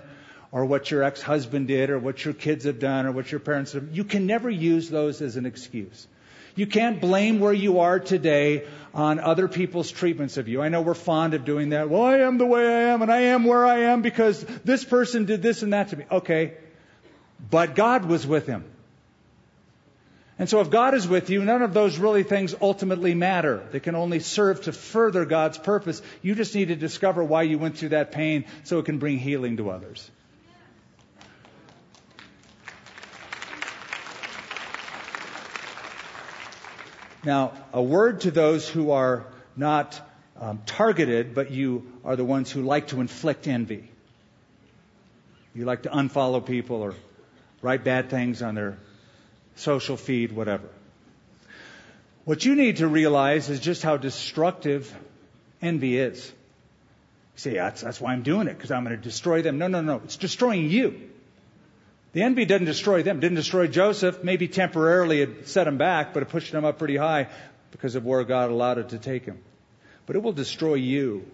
or 0.52 0.64
what 0.64 0.90
your 0.90 1.02
ex-husband 1.02 1.68
did 1.68 1.90
or 1.90 1.98
what 1.98 2.24
your 2.24 2.34
kids 2.34 2.64
have 2.64 2.78
done 2.78 3.04
or 3.06 3.12
what 3.12 3.30
your 3.30 3.40
parents 3.40 3.72
have. 3.72 3.94
You 3.94 4.04
can 4.04 4.26
never 4.26 4.48
use 4.48 4.88
those 4.88 5.20
as 5.20 5.36
an 5.36 5.44
excuse. 5.44 6.06
You 6.54 6.66
can't 6.66 7.00
blame 7.00 7.40
where 7.40 7.52
you 7.52 7.80
are 7.80 8.00
today 8.00 8.66
on 8.92 9.20
other 9.20 9.48
people's 9.48 9.90
treatments 9.90 10.36
of 10.36 10.48
you. 10.48 10.60
I 10.62 10.68
know 10.68 10.82
we're 10.82 10.94
fond 10.94 11.34
of 11.34 11.44
doing 11.44 11.70
that. 11.70 11.88
Well, 11.88 12.02
I 12.02 12.18
am 12.18 12.38
the 12.38 12.46
way 12.46 12.66
I 12.66 12.92
am 12.92 13.02
and 13.02 13.10
I 13.10 13.20
am 13.20 13.44
where 13.44 13.64
I 13.64 13.80
am 13.80 14.02
because 14.02 14.42
this 14.64 14.84
person 14.84 15.26
did 15.26 15.42
this 15.42 15.62
and 15.62 15.72
that 15.72 15.88
to 15.90 15.96
me. 15.96 16.04
Okay. 16.10 16.54
But 17.50 17.74
God 17.74 18.04
was 18.04 18.26
with 18.26 18.46
him. 18.46 18.64
And 20.38 20.48
so 20.48 20.60
if 20.60 20.70
God 20.70 20.94
is 20.94 21.06
with 21.06 21.28
you, 21.28 21.44
none 21.44 21.60
of 21.60 21.74
those 21.74 21.98
really 21.98 22.22
things 22.22 22.54
ultimately 22.62 23.14
matter. 23.14 23.62
They 23.72 23.80
can 23.80 23.94
only 23.94 24.20
serve 24.20 24.62
to 24.62 24.72
further 24.72 25.26
God's 25.26 25.58
purpose. 25.58 26.00
You 26.22 26.34
just 26.34 26.54
need 26.54 26.68
to 26.68 26.76
discover 26.76 27.22
why 27.22 27.42
you 27.42 27.58
went 27.58 27.76
through 27.76 27.90
that 27.90 28.10
pain 28.10 28.46
so 28.64 28.78
it 28.78 28.86
can 28.86 28.98
bring 28.98 29.18
healing 29.18 29.58
to 29.58 29.68
others. 29.70 30.10
Now, 37.24 37.52
a 37.72 37.82
word 37.82 38.22
to 38.22 38.30
those 38.30 38.68
who 38.68 38.92
are 38.92 39.26
not 39.56 40.00
um, 40.40 40.62
targeted, 40.64 41.34
but 41.34 41.50
you 41.50 41.92
are 42.04 42.16
the 42.16 42.24
ones 42.24 42.50
who 42.50 42.62
like 42.62 42.88
to 42.88 43.00
inflict 43.00 43.46
envy. 43.46 43.90
You 45.54 45.64
like 45.64 45.82
to 45.82 45.90
unfollow 45.90 46.44
people 46.44 46.76
or 46.76 46.94
write 47.60 47.84
bad 47.84 48.08
things 48.08 48.40
on 48.40 48.54
their 48.54 48.78
social 49.56 49.96
feed, 49.96 50.32
whatever. 50.32 50.68
What 52.24 52.44
you 52.44 52.54
need 52.54 52.78
to 52.78 52.86
realize 52.86 53.50
is 53.50 53.60
just 53.60 53.82
how 53.82 53.96
destructive 53.96 54.94
envy 55.60 55.98
is. 55.98 56.26
You 56.26 57.38
say, 57.40 57.54
that's, 57.54 57.82
that's 57.82 58.00
why 58.00 58.12
I'm 58.12 58.22
doing 58.22 58.46
it, 58.46 58.56
because 58.56 58.70
I'm 58.70 58.84
going 58.84 58.96
to 58.96 59.02
destroy 59.02 59.42
them. 59.42 59.58
No, 59.58 59.66
no, 59.66 59.82
no. 59.82 60.00
It's 60.04 60.16
destroying 60.16 60.70
you. 60.70 61.10
The 62.12 62.22
envy 62.22 62.44
didn't 62.44 62.66
destroy 62.66 63.02
them, 63.02 63.20
didn't 63.20 63.36
destroy 63.36 63.68
Joseph. 63.68 64.24
Maybe 64.24 64.48
temporarily 64.48 65.22
it 65.22 65.48
set 65.48 65.68
him 65.68 65.78
back, 65.78 66.12
but 66.12 66.22
it 66.22 66.28
pushed 66.28 66.52
him 66.52 66.64
up 66.64 66.78
pretty 66.78 66.96
high 66.96 67.28
because 67.70 67.94
of 67.94 68.04
where 68.04 68.24
God 68.24 68.50
allowed 68.50 68.78
it 68.78 68.88
to 68.90 68.98
take 68.98 69.24
him. 69.24 69.38
But 70.06 70.16
it 70.16 70.22
will 70.22 70.32
destroy 70.32 70.74
you. 70.74 71.24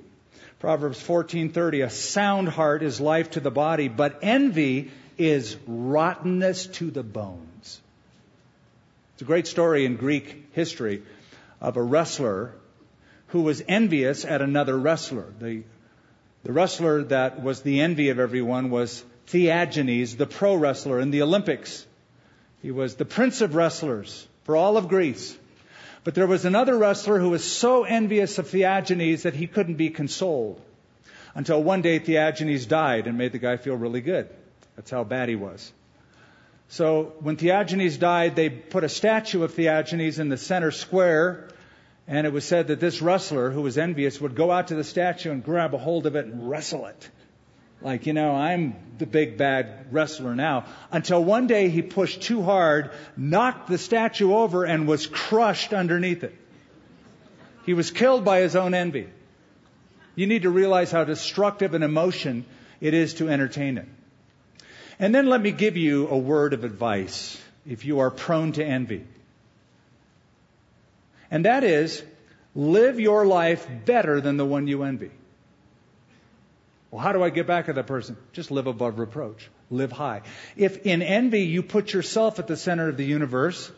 Proverbs 0.58 1.02
14:30 1.02 1.84
A 1.84 1.90
sound 1.90 2.48
heart 2.48 2.82
is 2.82 3.00
life 3.00 3.30
to 3.30 3.40
the 3.40 3.50
body, 3.50 3.88
but 3.88 4.18
envy 4.22 4.90
is 5.16 5.56
rottenness 5.66 6.66
to 6.66 6.90
the 6.90 7.02
bones. 7.02 7.80
It's 9.14 9.22
a 9.22 9.24
great 9.24 9.46
story 9.46 9.86
in 9.86 9.96
Greek 9.96 10.48
history 10.52 11.02
of 11.58 11.78
a 11.78 11.82
wrestler 11.82 12.52
who 13.28 13.40
was 13.40 13.62
envious 13.66 14.26
at 14.26 14.42
another 14.42 14.76
wrestler. 14.78 15.26
The, 15.40 15.62
the 16.44 16.52
wrestler 16.52 17.04
that 17.04 17.42
was 17.42 17.62
the 17.62 17.80
envy 17.80 18.10
of 18.10 18.18
everyone 18.18 18.68
was 18.68 19.02
Theagenes, 19.28 20.16
the 20.16 20.26
pro 20.26 20.54
wrestler 20.54 21.00
in 21.00 21.10
the 21.10 21.22
Olympics. 21.22 21.86
He 22.62 22.70
was 22.70 22.94
the 22.94 23.04
prince 23.04 23.40
of 23.40 23.54
wrestlers 23.54 24.26
for 24.44 24.56
all 24.56 24.76
of 24.76 24.88
Greece. 24.88 25.36
But 26.04 26.14
there 26.14 26.26
was 26.26 26.44
another 26.44 26.78
wrestler 26.78 27.18
who 27.18 27.30
was 27.30 27.44
so 27.44 27.82
envious 27.82 28.38
of 28.38 28.48
Theagenes 28.48 29.22
that 29.22 29.34
he 29.34 29.48
couldn't 29.48 29.74
be 29.74 29.90
consoled. 29.90 30.60
Until 31.34 31.62
one 31.62 31.82
day 31.82 31.98
Theagenes 31.98 32.66
died 32.66 33.06
and 33.06 33.18
made 33.18 33.32
the 33.32 33.38
guy 33.38 33.56
feel 33.56 33.74
really 33.74 34.00
good. 34.00 34.28
That's 34.76 34.90
how 34.90 35.04
bad 35.04 35.28
he 35.28 35.36
was. 35.36 35.72
So 36.68 37.14
when 37.20 37.36
Theagenes 37.36 37.98
died, 37.98 38.36
they 38.36 38.48
put 38.48 38.84
a 38.84 38.88
statue 38.88 39.42
of 39.42 39.54
Theagenes 39.54 40.18
in 40.18 40.28
the 40.28 40.36
center 40.36 40.70
square, 40.70 41.48
and 42.08 42.26
it 42.26 42.32
was 42.32 42.44
said 42.44 42.68
that 42.68 42.80
this 42.80 43.02
wrestler, 43.02 43.50
who 43.50 43.62
was 43.62 43.76
envious, 43.78 44.20
would 44.20 44.34
go 44.34 44.50
out 44.50 44.68
to 44.68 44.74
the 44.74 44.84
statue 44.84 45.32
and 45.32 45.44
grab 45.44 45.74
a 45.74 45.78
hold 45.78 46.06
of 46.06 46.16
it 46.16 46.26
and 46.26 46.48
wrestle 46.48 46.86
it. 46.86 47.10
Like, 47.82 48.06
you 48.06 48.12
know, 48.12 48.34
I'm 48.34 48.74
the 48.98 49.06
big 49.06 49.36
bad 49.36 49.92
wrestler 49.92 50.34
now. 50.34 50.64
Until 50.90 51.22
one 51.22 51.46
day 51.46 51.68
he 51.68 51.82
pushed 51.82 52.22
too 52.22 52.42
hard, 52.42 52.90
knocked 53.16 53.68
the 53.68 53.78
statue 53.78 54.32
over, 54.32 54.64
and 54.64 54.88
was 54.88 55.06
crushed 55.06 55.72
underneath 55.72 56.24
it. 56.24 56.34
He 57.66 57.74
was 57.74 57.90
killed 57.90 58.24
by 58.24 58.40
his 58.40 58.56
own 58.56 58.74
envy. 58.74 59.08
You 60.14 60.26
need 60.26 60.42
to 60.42 60.50
realize 60.50 60.90
how 60.90 61.04
destructive 61.04 61.74
an 61.74 61.82
emotion 61.82 62.46
it 62.80 62.94
is 62.94 63.14
to 63.14 63.28
entertain 63.28 63.76
it. 63.76 63.86
And 64.98 65.14
then 65.14 65.26
let 65.26 65.42
me 65.42 65.52
give 65.52 65.76
you 65.76 66.08
a 66.08 66.16
word 66.16 66.54
of 66.54 66.64
advice 66.64 67.38
if 67.66 67.84
you 67.84 67.98
are 67.98 68.10
prone 68.10 68.52
to 68.52 68.64
envy. 68.64 69.04
And 71.30 71.44
that 71.44 71.64
is, 71.64 72.02
live 72.54 72.98
your 72.98 73.26
life 73.26 73.68
better 73.84 74.20
than 74.20 74.38
the 74.38 74.46
one 74.46 74.66
you 74.68 74.84
envy. 74.84 75.10
Well, 76.96 77.04
how 77.04 77.12
do 77.12 77.22
I 77.22 77.28
get 77.28 77.46
back 77.46 77.68
at 77.68 77.74
that 77.74 77.86
person? 77.86 78.16
Just 78.32 78.50
live 78.50 78.66
above 78.66 78.98
reproach. 78.98 79.50
Live 79.70 79.92
high. 79.92 80.22
If 80.56 80.86
in 80.86 81.02
envy 81.02 81.42
you 81.42 81.62
put 81.62 81.92
yourself 81.92 82.38
at 82.38 82.46
the 82.46 82.56
center 82.56 82.88
of 82.88 82.96
the 82.96 83.04
universe, 83.04 83.70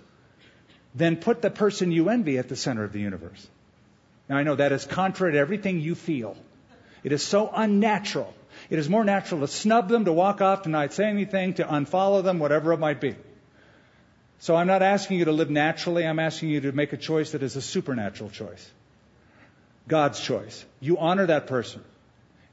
then 0.95 1.17
put 1.17 1.43
the 1.43 1.51
person 1.51 1.91
you 1.91 2.11
envy 2.11 2.39
at 2.39 2.49
the 2.49 2.55
center 2.55 2.85
of 2.85 2.93
the 2.93 3.01
universe. 3.01 3.45
Now 4.29 4.37
I 4.37 4.45
know 4.45 4.55
that 4.55 4.71
is 4.71 4.85
contrary 4.85 5.33
to 5.33 5.39
everything 5.41 5.81
you 5.81 5.97
feel. 5.97 6.37
It 7.03 7.11
is 7.11 7.21
so 7.21 7.51
unnatural. 7.53 8.33
It 8.71 8.79
is 8.79 8.89
more 8.89 9.03
natural 9.03 9.41
to 9.41 9.49
snub 9.49 9.89
them, 9.89 10.05
to 10.05 10.13
walk 10.13 10.41
off, 10.41 10.63
to 10.63 10.69
not 10.69 10.93
say 10.93 11.07
anything, 11.07 11.55
to 11.55 11.65
unfollow 11.65 12.23
them, 12.23 12.39
whatever 12.39 12.73
it 12.73 12.79
might 12.79 13.01
be. 13.01 13.17
So 14.39 14.55
I'm 14.55 14.69
not 14.69 14.83
asking 14.83 15.19
you 15.19 15.25
to 15.25 15.33
live 15.33 15.51
naturally. 15.51 16.07
I'm 16.07 16.21
asking 16.21 16.51
you 16.51 16.61
to 16.61 16.71
make 16.71 16.93
a 16.93 16.97
choice 16.97 17.33
that 17.33 17.43
is 17.43 17.57
a 17.57 17.63
supernatural 17.63 18.31
choice. 18.31 18.71
God's 19.89 20.21
choice. 20.21 20.65
You 20.79 20.99
honor 20.99 21.27
that 21.27 21.49
person. 21.49 21.83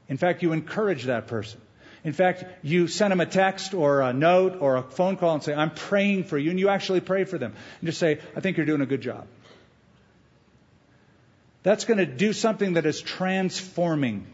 In 0.08 0.16
fact, 0.16 0.42
you 0.42 0.52
encourage 0.52 1.04
that 1.04 1.26
person. 1.26 1.60
In 2.04 2.12
fact, 2.12 2.44
you 2.62 2.86
send 2.86 3.10
them 3.10 3.20
a 3.20 3.26
text 3.26 3.74
or 3.74 4.00
a 4.00 4.12
note 4.12 4.58
or 4.60 4.76
a 4.76 4.82
phone 4.82 5.16
call 5.16 5.34
and 5.34 5.42
say, 5.42 5.52
I'm 5.52 5.70
praying 5.70 6.24
for 6.24 6.38
you. 6.38 6.50
And 6.50 6.60
you 6.60 6.68
actually 6.68 7.00
pray 7.00 7.24
for 7.24 7.38
them. 7.38 7.52
And 7.80 7.86
just 7.86 7.98
say, 7.98 8.20
I 8.36 8.40
think 8.40 8.56
you're 8.56 8.66
doing 8.66 8.80
a 8.80 8.86
good 8.86 9.00
job. 9.00 9.26
That's 11.64 11.84
going 11.84 11.98
to 11.98 12.06
do 12.06 12.32
something 12.32 12.74
that 12.74 12.86
is 12.86 13.00
transforming 13.00 14.26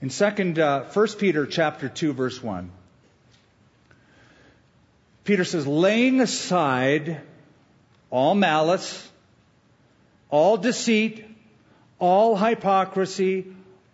in 0.00 0.08
second, 0.08 0.58
uh, 0.58 0.84
1 0.84 1.08
Peter 1.18 1.46
chapter 1.46 1.88
2 1.88 2.14
verse 2.14 2.42
1, 2.42 2.70
Peter 5.24 5.44
says, 5.44 5.66
laying 5.66 6.20
aside 6.22 7.20
all 8.08 8.34
malice, 8.34 9.08
all 10.30 10.56
deceit, 10.56 11.26
all 12.00 12.36
hypocrisy, 12.36 13.46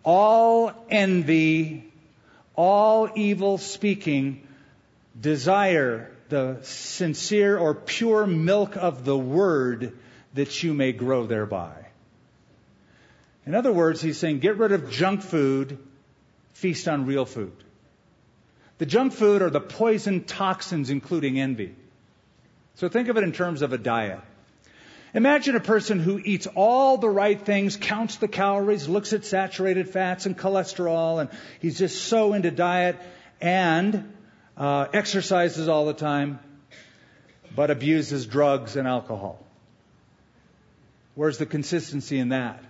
all 0.03 0.71
envy, 0.89 1.91
all 2.55 3.09
evil 3.15 3.59
speaking, 3.59 4.47
desire 5.19 6.09
the 6.29 6.57
sincere 6.63 7.57
or 7.57 7.75
pure 7.75 8.25
milk 8.25 8.75
of 8.75 9.05
the 9.05 9.17
word 9.17 9.97
that 10.33 10.63
you 10.63 10.73
may 10.73 10.91
grow 10.91 11.27
thereby. 11.27 11.85
In 13.45 13.55
other 13.55 13.71
words, 13.71 14.01
he's 14.01 14.17
saying 14.17 14.39
get 14.39 14.57
rid 14.57 14.71
of 14.71 14.89
junk 14.89 15.21
food 15.21 15.77
feast 16.53 16.87
on 16.87 17.05
real 17.05 17.25
food. 17.25 17.53
The 18.77 18.85
junk 18.85 19.13
food 19.13 19.41
are 19.41 19.49
the 19.49 19.61
poison 19.61 20.23
toxins, 20.23 20.89
including 20.89 21.39
envy. 21.39 21.75
So 22.75 22.89
think 22.89 23.07
of 23.07 23.17
it 23.17 23.23
in 23.23 23.31
terms 23.31 23.61
of 23.61 23.73
a 23.73 23.77
diet. 23.77 24.19
Imagine 25.17 25.55
a 25.55 25.59
person 25.59 25.99
who 25.99 26.21
eats 26.23 26.45
all 26.53 26.99
the 26.99 27.09
right 27.09 27.41
things, 27.41 27.75
counts 27.75 28.17
the 28.17 28.27
calories, 28.27 28.87
looks 28.87 29.13
at 29.13 29.25
saturated 29.25 29.89
fats 29.89 30.27
and 30.27 30.37
cholesterol, 30.37 31.19
and 31.19 31.31
he's 31.59 31.79
just 31.79 32.03
so 32.03 32.33
into 32.33 32.51
diet 32.51 32.97
and 33.41 34.13
uh, 34.55 34.85
exercises 34.93 35.67
all 35.67 35.87
the 35.87 35.95
time, 35.95 36.37
but 37.55 37.71
abuses 37.71 38.27
drugs 38.27 38.75
and 38.75 38.87
alcohol. 38.87 39.43
Where's 41.15 41.39
the 41.39 41.47
consistency 41.47 42.19
in 42.19 42.29
that? 42.29 42.63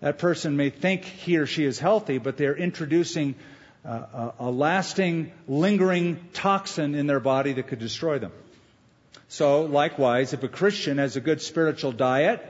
That 0.00 0.18
person 0.18 0.56
may 0.56 0.70
think 0.70 1.04
he 1.04 1.36
or 1.36 1.46
she 1.46 1.64
is 1.64 1.78
healthy, 1.78 2.18
but 2.18 2.36
they're 2.36 2.56
introducing 2.56 3.36
uh, 3.84 3.90
a, 3.90 4.34
a 4.40 4.50
lasting, 4.50 5.30
lingering 5.46 6.18
toxin 6.32 6.96
in 6.96 7.06
their 7.06 7.20
body 7.20 7.52
that 7.52 7.68
could 7.68 7.78
destroy 7.78 8.18
them. 8.18 8.32
So, 9.28 9.62
likewise, 9.62 10.32
if 10.32 10.42
a 10.42 10.48
Christian 10.48 10.96
has 10.96 11.16
a 11.16 11.20
good 11.20 11.42
spiritual 11.42 11.92
diet, 11.92 12.42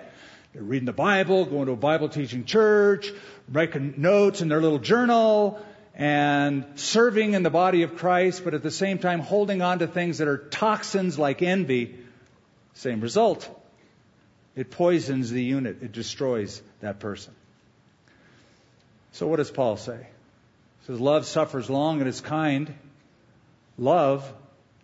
they're 0.55 0.63
reading 0.63 0.87
the 0.87 0.93
Bible, 0.93 1.45
going 1.45 1.67
to 1.67 1.73
a 1.73 1.77
Bible 1.77 2.09
teaching 2.09 2.45
church, 2.45 3.11
making 3.49 3.95
notes 3.97 4.43
in 4.43 4.49
their 4.49 4.61
little 4.61 4.79
journal, 4.79 5.61
and 5.97 6.65
serving 6.77 7.35
in 7.35 7.43
the 7.43 7.51
body 7.51 7.83
of 7.83 7.97
Christ, 7.97 8.45
but 8.45 8.55
at 8.55 8.63
the 8.63 8.71
same 8.71 8.99
time 8.99 9.19
holding 9.19 9.61
on 9.61 9.81
to 9.81 9.89
things 9.89 10.19
that 10.19 10.29
are 10.29 10.39
toxins 10.39 11.19
like 11.19 11.43
envy, 11.43 11.97
same 12.75 13.01
result. 13.01 13.51
It 14.55 14.71
poisons 14.71 15.33
the 15.33 15.43
unit, 15.43 15.83
it 15.83 15.91
destroys 15.91 16.63
that 16.81 17.01
person. 17.01 17.35
So, 19.13 19.27
what 19.27 19.37
does 19.37 19.51
Paul 19.51 19.77
say? 19.77 19.99
He 20.81 20.87
says, 20.87 21.01
Love 21.01 21.27
suffers 21.27 21.69
long 21.69 21.99
and 21.99 22.09
is 22.09 22.21
kind. 22.21 22.73
Love 23.77 24.33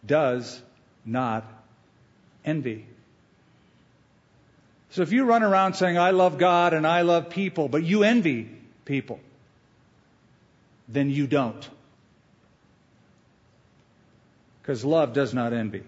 does 0.04 0.60
not 1.04 1.46
envy. 2.44 2.86
So 4.90 5.02
if 5.02 5.12
you 5.12 5.24
run 5.24 5.42
around 5.42 5.74
saying, 5.74 5.98
I 5.98 6.10
love 6.10 6.38
God 6.38 6.72
and 6.72 6.86
I 6.86 7.02
love 7.02 7.30
people, 7.30 7.68
but 7.68 7.82
you 7.82 8.04
envy 8.04 8.48
people, 8.84 9.18
then 10.88 11.10
you 11.10 11.26
don't. 11.26 11.68
Because 14.62 14.84
love 14.84 15.12
does 15.12 15.34
not 15.34 15.52
envy. 15.52 15.82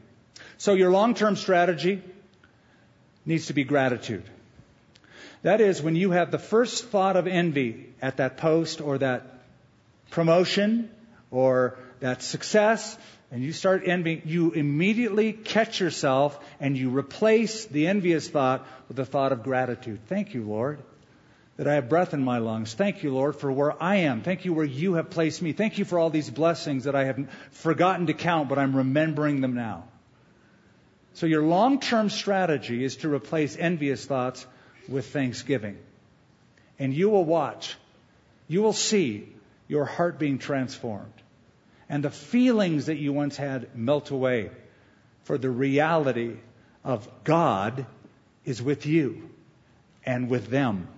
So 0.58 0.74
your 0.74 0.90
long-term 0.90 1.36
strategy 1.36 2.02
needs 3.24 3.46
to 3.46 3.52
be 3.52 3.64
gratitude. 3.64 4.24
That 5.42 5.60
is, 5.60 5.80
when 5.80 5.94
you 5.94 6.10
have 6.10 6.30
the 6.30 6.38
first 6.38 6.86
thought 6.86 7.16
of 7.16 7.26
envy 7.26 7.86
at 8.02 8.16
that 8.16 8.38
post 8.38 8.80
or 8.80 8.98
that 8.98 9.44
promotion 10.10 10.90
or 11.30 11.78
that 12.00 12.22
success, 12.22 12.98
and 13.30 13.42
you 13.42 13.52
start 13.52 13.82
envying, 13.86 14.22
you 14.24 14.52
immediately 14.52 15.32
catch 15.32 15.80
yourself 15.80 16.38
and 16.60 16.76
you 16.76 16.90
replace 16.90 17.64
the 17.66 17.88
envious 17.88 18.28
thought 18.28 18.66
with 18.88 18.96
the 18.96 19.04
thought 19.04 19.32
of 19.32 19.42
gratitude. 19.42 20.00
Thank 20.06 20.34
you, 20.34 20.44
Lord, 20.44 20.80
that 21.56 21.66
I 21.66 21.74
have 21.74 21.88
breath 21.88 22.14
in 22.14 22.22
my 22.22 22.38
lungs. 22.38 22.74
Thank 22.74 23.02
you, 23.02 23.12
Lord, 23.12 23.34
for 23.34 23.50
where 23.50 23.82
I 23.82 23.96
am. 23.96 24.22
Thank 24.22 24.44
you 24.44 24.52
where 24.52 24.64
you 24.64 24.94
have 24.94 25.10
placed 25.10 25.42
me. 25.42 25.52
Thank 25.52 25.78
you 25.78 25.84
for 25.84 25.98
all 25.98 26.10
these 26.10 26.30
blessings 26.30 26.84
that 26.84 26.94
I 26.94 27.04
have 27.04 27.28
forgotten 27.50 28.06
to 28.06 28.14
count, 28.14 28.48
but 28.48 28.58
I'm 28.58 28.76
remembering 28.76 29.40
them 29.40 29.54
now. 29.54 29.84
So 31.14 31.26
your 31.26 31.42
long-term 31.42 32.10
strategy 32.10 32.84
is 32.84 32.96
to 32.98 33.12
replace 33.12 33.56
envious 33.56 34.04
thoughts 34.04 34.46
with 34.88 35.06
thanksgiving. 35.06 35.78
And 36.78 36.94
you 36.94 37.10
will 37.10 37.24
watch. 37.24 37.74
You 38.46 38.62
will 38.62 38.74
see 38.74 39.32
your 39.66 39.86
heart 39.86 40.18
being 40.18 40.38
transformed 40.38 41.12
and 41.88 42.02
the 42.02 42.10
feelings 42.10 42.86
that 42.86 42.96
you 42.96 43.12
once 43.12 43.36
had 43.36 43.76
melt 43.76 44.10
away. 44.10 44.50
For 45.24 45.38
the 45.38 45.50
reality 45.50 46.36
of 46.84 47.08
God 47.24 47.86
is 48.44 48.62
with 48.62 48.86
you 48.86 49.28
and 50.04 50.28
with 50.28 50.48
them. 50.48 50.88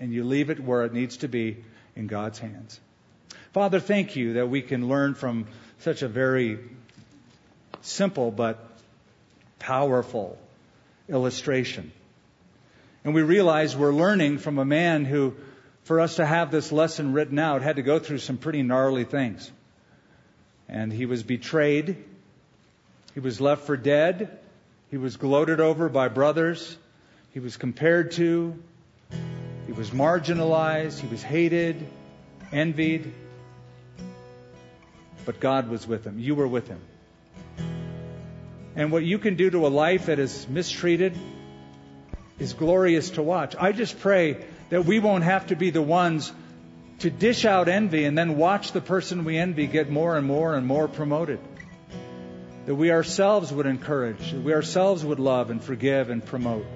And 0.00 0.12
you 0.12 0.24
leave 0.24 0.50
it 0.50 0.60
where 0.60 0.84
it 0.84 0.92
needs 0.92 1.18
to 1.18 1.28
be 1.28 1.58
in 1.94 2.06
God's 2.06 2.38
hands. 2.38 2.80
Father, 3.52 3.80
thank 3.80 4.16
you 4.16 4.34
that 4.34 4.48
we 4.48 4.62
can 4.62 4.88
learn 4.88 5.14
from 5.14 5.46
such 5.80 6.02
a 6.02 6.08
very 6.08 6.58
simple 7.82 8.30
but 8.30 8.58
powerful 9.58 10.38
illustration. 11.08 11.92
And 13.04 13.14
we 13.14 13.22
realize 13.22 13.76
we're 13.76 13.92
learning 13.92 14.38
from 14.38 14.58
a 14.58 14.64
man 14.64 15.04
who, 15.04 15.34
for 15.84 16.00
us 16.00 16.16
to 16.16 16.26
have 16.26 16.50
this 16.50 16.72
lesson 16.72 17.12
written 17.12 17.38
out, 17.38 17.62
had 17.62 17.76
to 17.76 17.82
go 17.82 17.98
through 17.98 18.18
some 18.18 18.38
pretty 18.38 18.62
gnarly 18.62 19.04
things 19.04 19.50
and 20.68 20.92
he 20.92 21.06
was 21.06 21.22
betrayed. 21.22 21.96
He 23.14 23.20
was 23.20 23.40
left 23.40 23.64
for 23.64 23.76
dead. 23.76 24.38
He 24.90 24.96
was 24.96 25.16
gloated 25.16 25.60
over 25.60 25.88
by 25.88 26.08
brothers. 26.08 26.76
He 27.32 27.40
was 27.40 27.56
compared 27.56 28.12
to. 28.12 28.56
He 29.66 29.72
was 29.72 29.90
marginalized. 29.90 31.00
He 31.00 31.06
was 31.08 31.22
hated, 31.22 31.86
envied. 32.52 33.12
But 35.24 35.40
God 35.40 35.68
was 35.68 35.86
with 35.86 36.04
him. 36.04 36.18
You 36.18 36.34
were 36.34 36.46
with 36.46 36.68
him. 36.68 36.80
And 38.76 38.90
what 38.90 39.04
you 39.04 39.18
can 39.18 39.36
do 39.36 39.50
to 39.50 39.66
a 39.66 39.68
life 39.68 40.06
that 40.06 40.18
is 40.18 40.48
mistreated 40.48 41.16
is 42.38 42.52
glorious 42.52 43.10
to 43.10 43.22
watch. 43.22 43.54
I 43.58 43.72
just 43.72 44.00
pray 44.00 44.44
that 44.70 44.84
we 44.84 44.98
won't 44.98 45.24
have 45.24 45.46
to 45.48 45.56
be 45.56 45.70
the 45.70 45.82
ones 45.82 46.32
to 47.00 47.10
dish 47.10 47.44
out 47.44 47.68
envy 47.68 48.04
and 48.04 48.16
then 48.16 48.36
watch 48.36 48.72
the 48.72 48.80
person 48.80 49.24
we 49.24 49.36
envy 49.36 49.66
get 49.66 49.90
more 49.90 50.16
and 50.16 50.26
more 50.26 50.54
and 50.54 50.66
more 50.66 50.88
promoted. 50.88 51.40
That 52.66 52.74
we 52.74 52.90
ourselves 52.90 53.52
would 53.52 53.66
encourage, 53.66 54.32
that 54.32 54.42
we 54.42 54.54
ourselves 54.54 55.04
would 55.04 55.20
love 55.20 55.50
and 55.50 55.62
forgive 55.62 56.10
and 56.10 56.24
promote. 56.24 56.66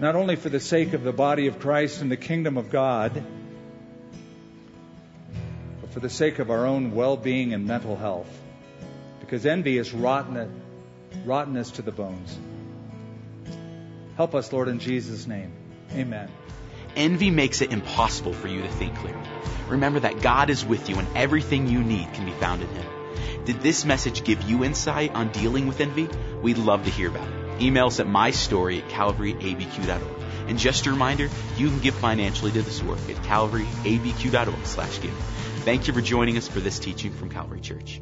Not 0.00 0.16
only 0.16 0.36
for 0.36 0.48
the 0.48 0.60
sake 0.60 0.94
of 0.94 1.02
the 1.02 1.12
body 1.12 1.46
of 1.46 1.58
Christ 1.58 2.00
and 2.00 2.10
the 2.10 2.16
kingdom 2.16 2.56
of 2.56 2.70
God, 2.70 3.22
but 5.82 5.90
for 5.90 6.00
the 6.00 6.08
sake 6.08 6.38
of 6.38 6.50
our 6.50 6.64
own 6.64 6.92
well 6.92 7.18
being 7.18 7.52
and 7.52 7.66
mental 7.66 7.96
health. 7.96 8.30
Because 9.20 9.44
envy 9.44 9.76
is 9.76 9.92
rotten, 9.92 10.62
rottenness 11.26 11.72
to 11.72 11.82
the 11.82 11.92
bones. 11.92 12.38
Help 14.16 14.34
us, 14.34 14.50
Lord, 14.52 14.68
in 14.68 14.78
Jesus' 14.78 15.26
name. 15.26 15.52
Amen. 15.92 16.30
Envy 16.96 17.30
makes 17.30 17.60
it 17.60 17.72
impossible 17.72 18.32
for 18.32 18.48
you 18.48 18.62
to 18.62 18.68
think 18.68 18.96
clearly. 18.96 19.22
Remember 19.68 20.00
that 20.00 20.20
God 20.20 20.50
is 20.50 20.64
with 20.64 20.88
you 20.88 20.98
and 20.98 21.08
everything 21.14 21.68
you 21.68 21.82
need 21.82 22.12
can 22.12 22.24
be 22.24 22.32
found 22.32 22.62
in 22.62 22.68
Him. 22.68 23.44
Did 23.44 23.60
this 23.60 23.84
message 23.84 24.24
give 24.24 24.42
you 24.42 24.64
insight 24.64 25.14
on 25.14 25.28
dealing 25.30 25.66
with 25.66 25.80
envy? 25.80 26.08
We'd 26.42 26.58
love 26.58 26.84
to 26.84 26.90
hear 26.90 27.08
about 27.08 27.28
it. 27.28 27.62
Email 27.62 27.86
us 27.86 28.00
at 28.00 28.06
mystory 28.06 28.82
at 28.82 28.88
calvaryabq.org. 28.88 30.48
And 30.48 30.58
just 30.58 30.86
a 30.86 30.90
reminder, 30.90 31.28
you 31.56 31.68
can 31.68 31.78
give 31.80 31.94
financially 31.94 32.50
to 32.52 32.62
this 32.62 32.82
work 32.82 32.98
at 33.08 33.16
calvaryabq.org 33.16 34.66
slash 34.66 35.00
give. 35.00 35.14
Thank 35.64 35.86
you 35.86 35.94
for 35.94 36.00
joining 36.00 36.36
us 36.36 36.48
for 36.48 36.60
this 36.60 36.78
teaching 36.78 37.12
from 37.12 37.30
Calvary 37.30 37.60
Church. 37.60 38.00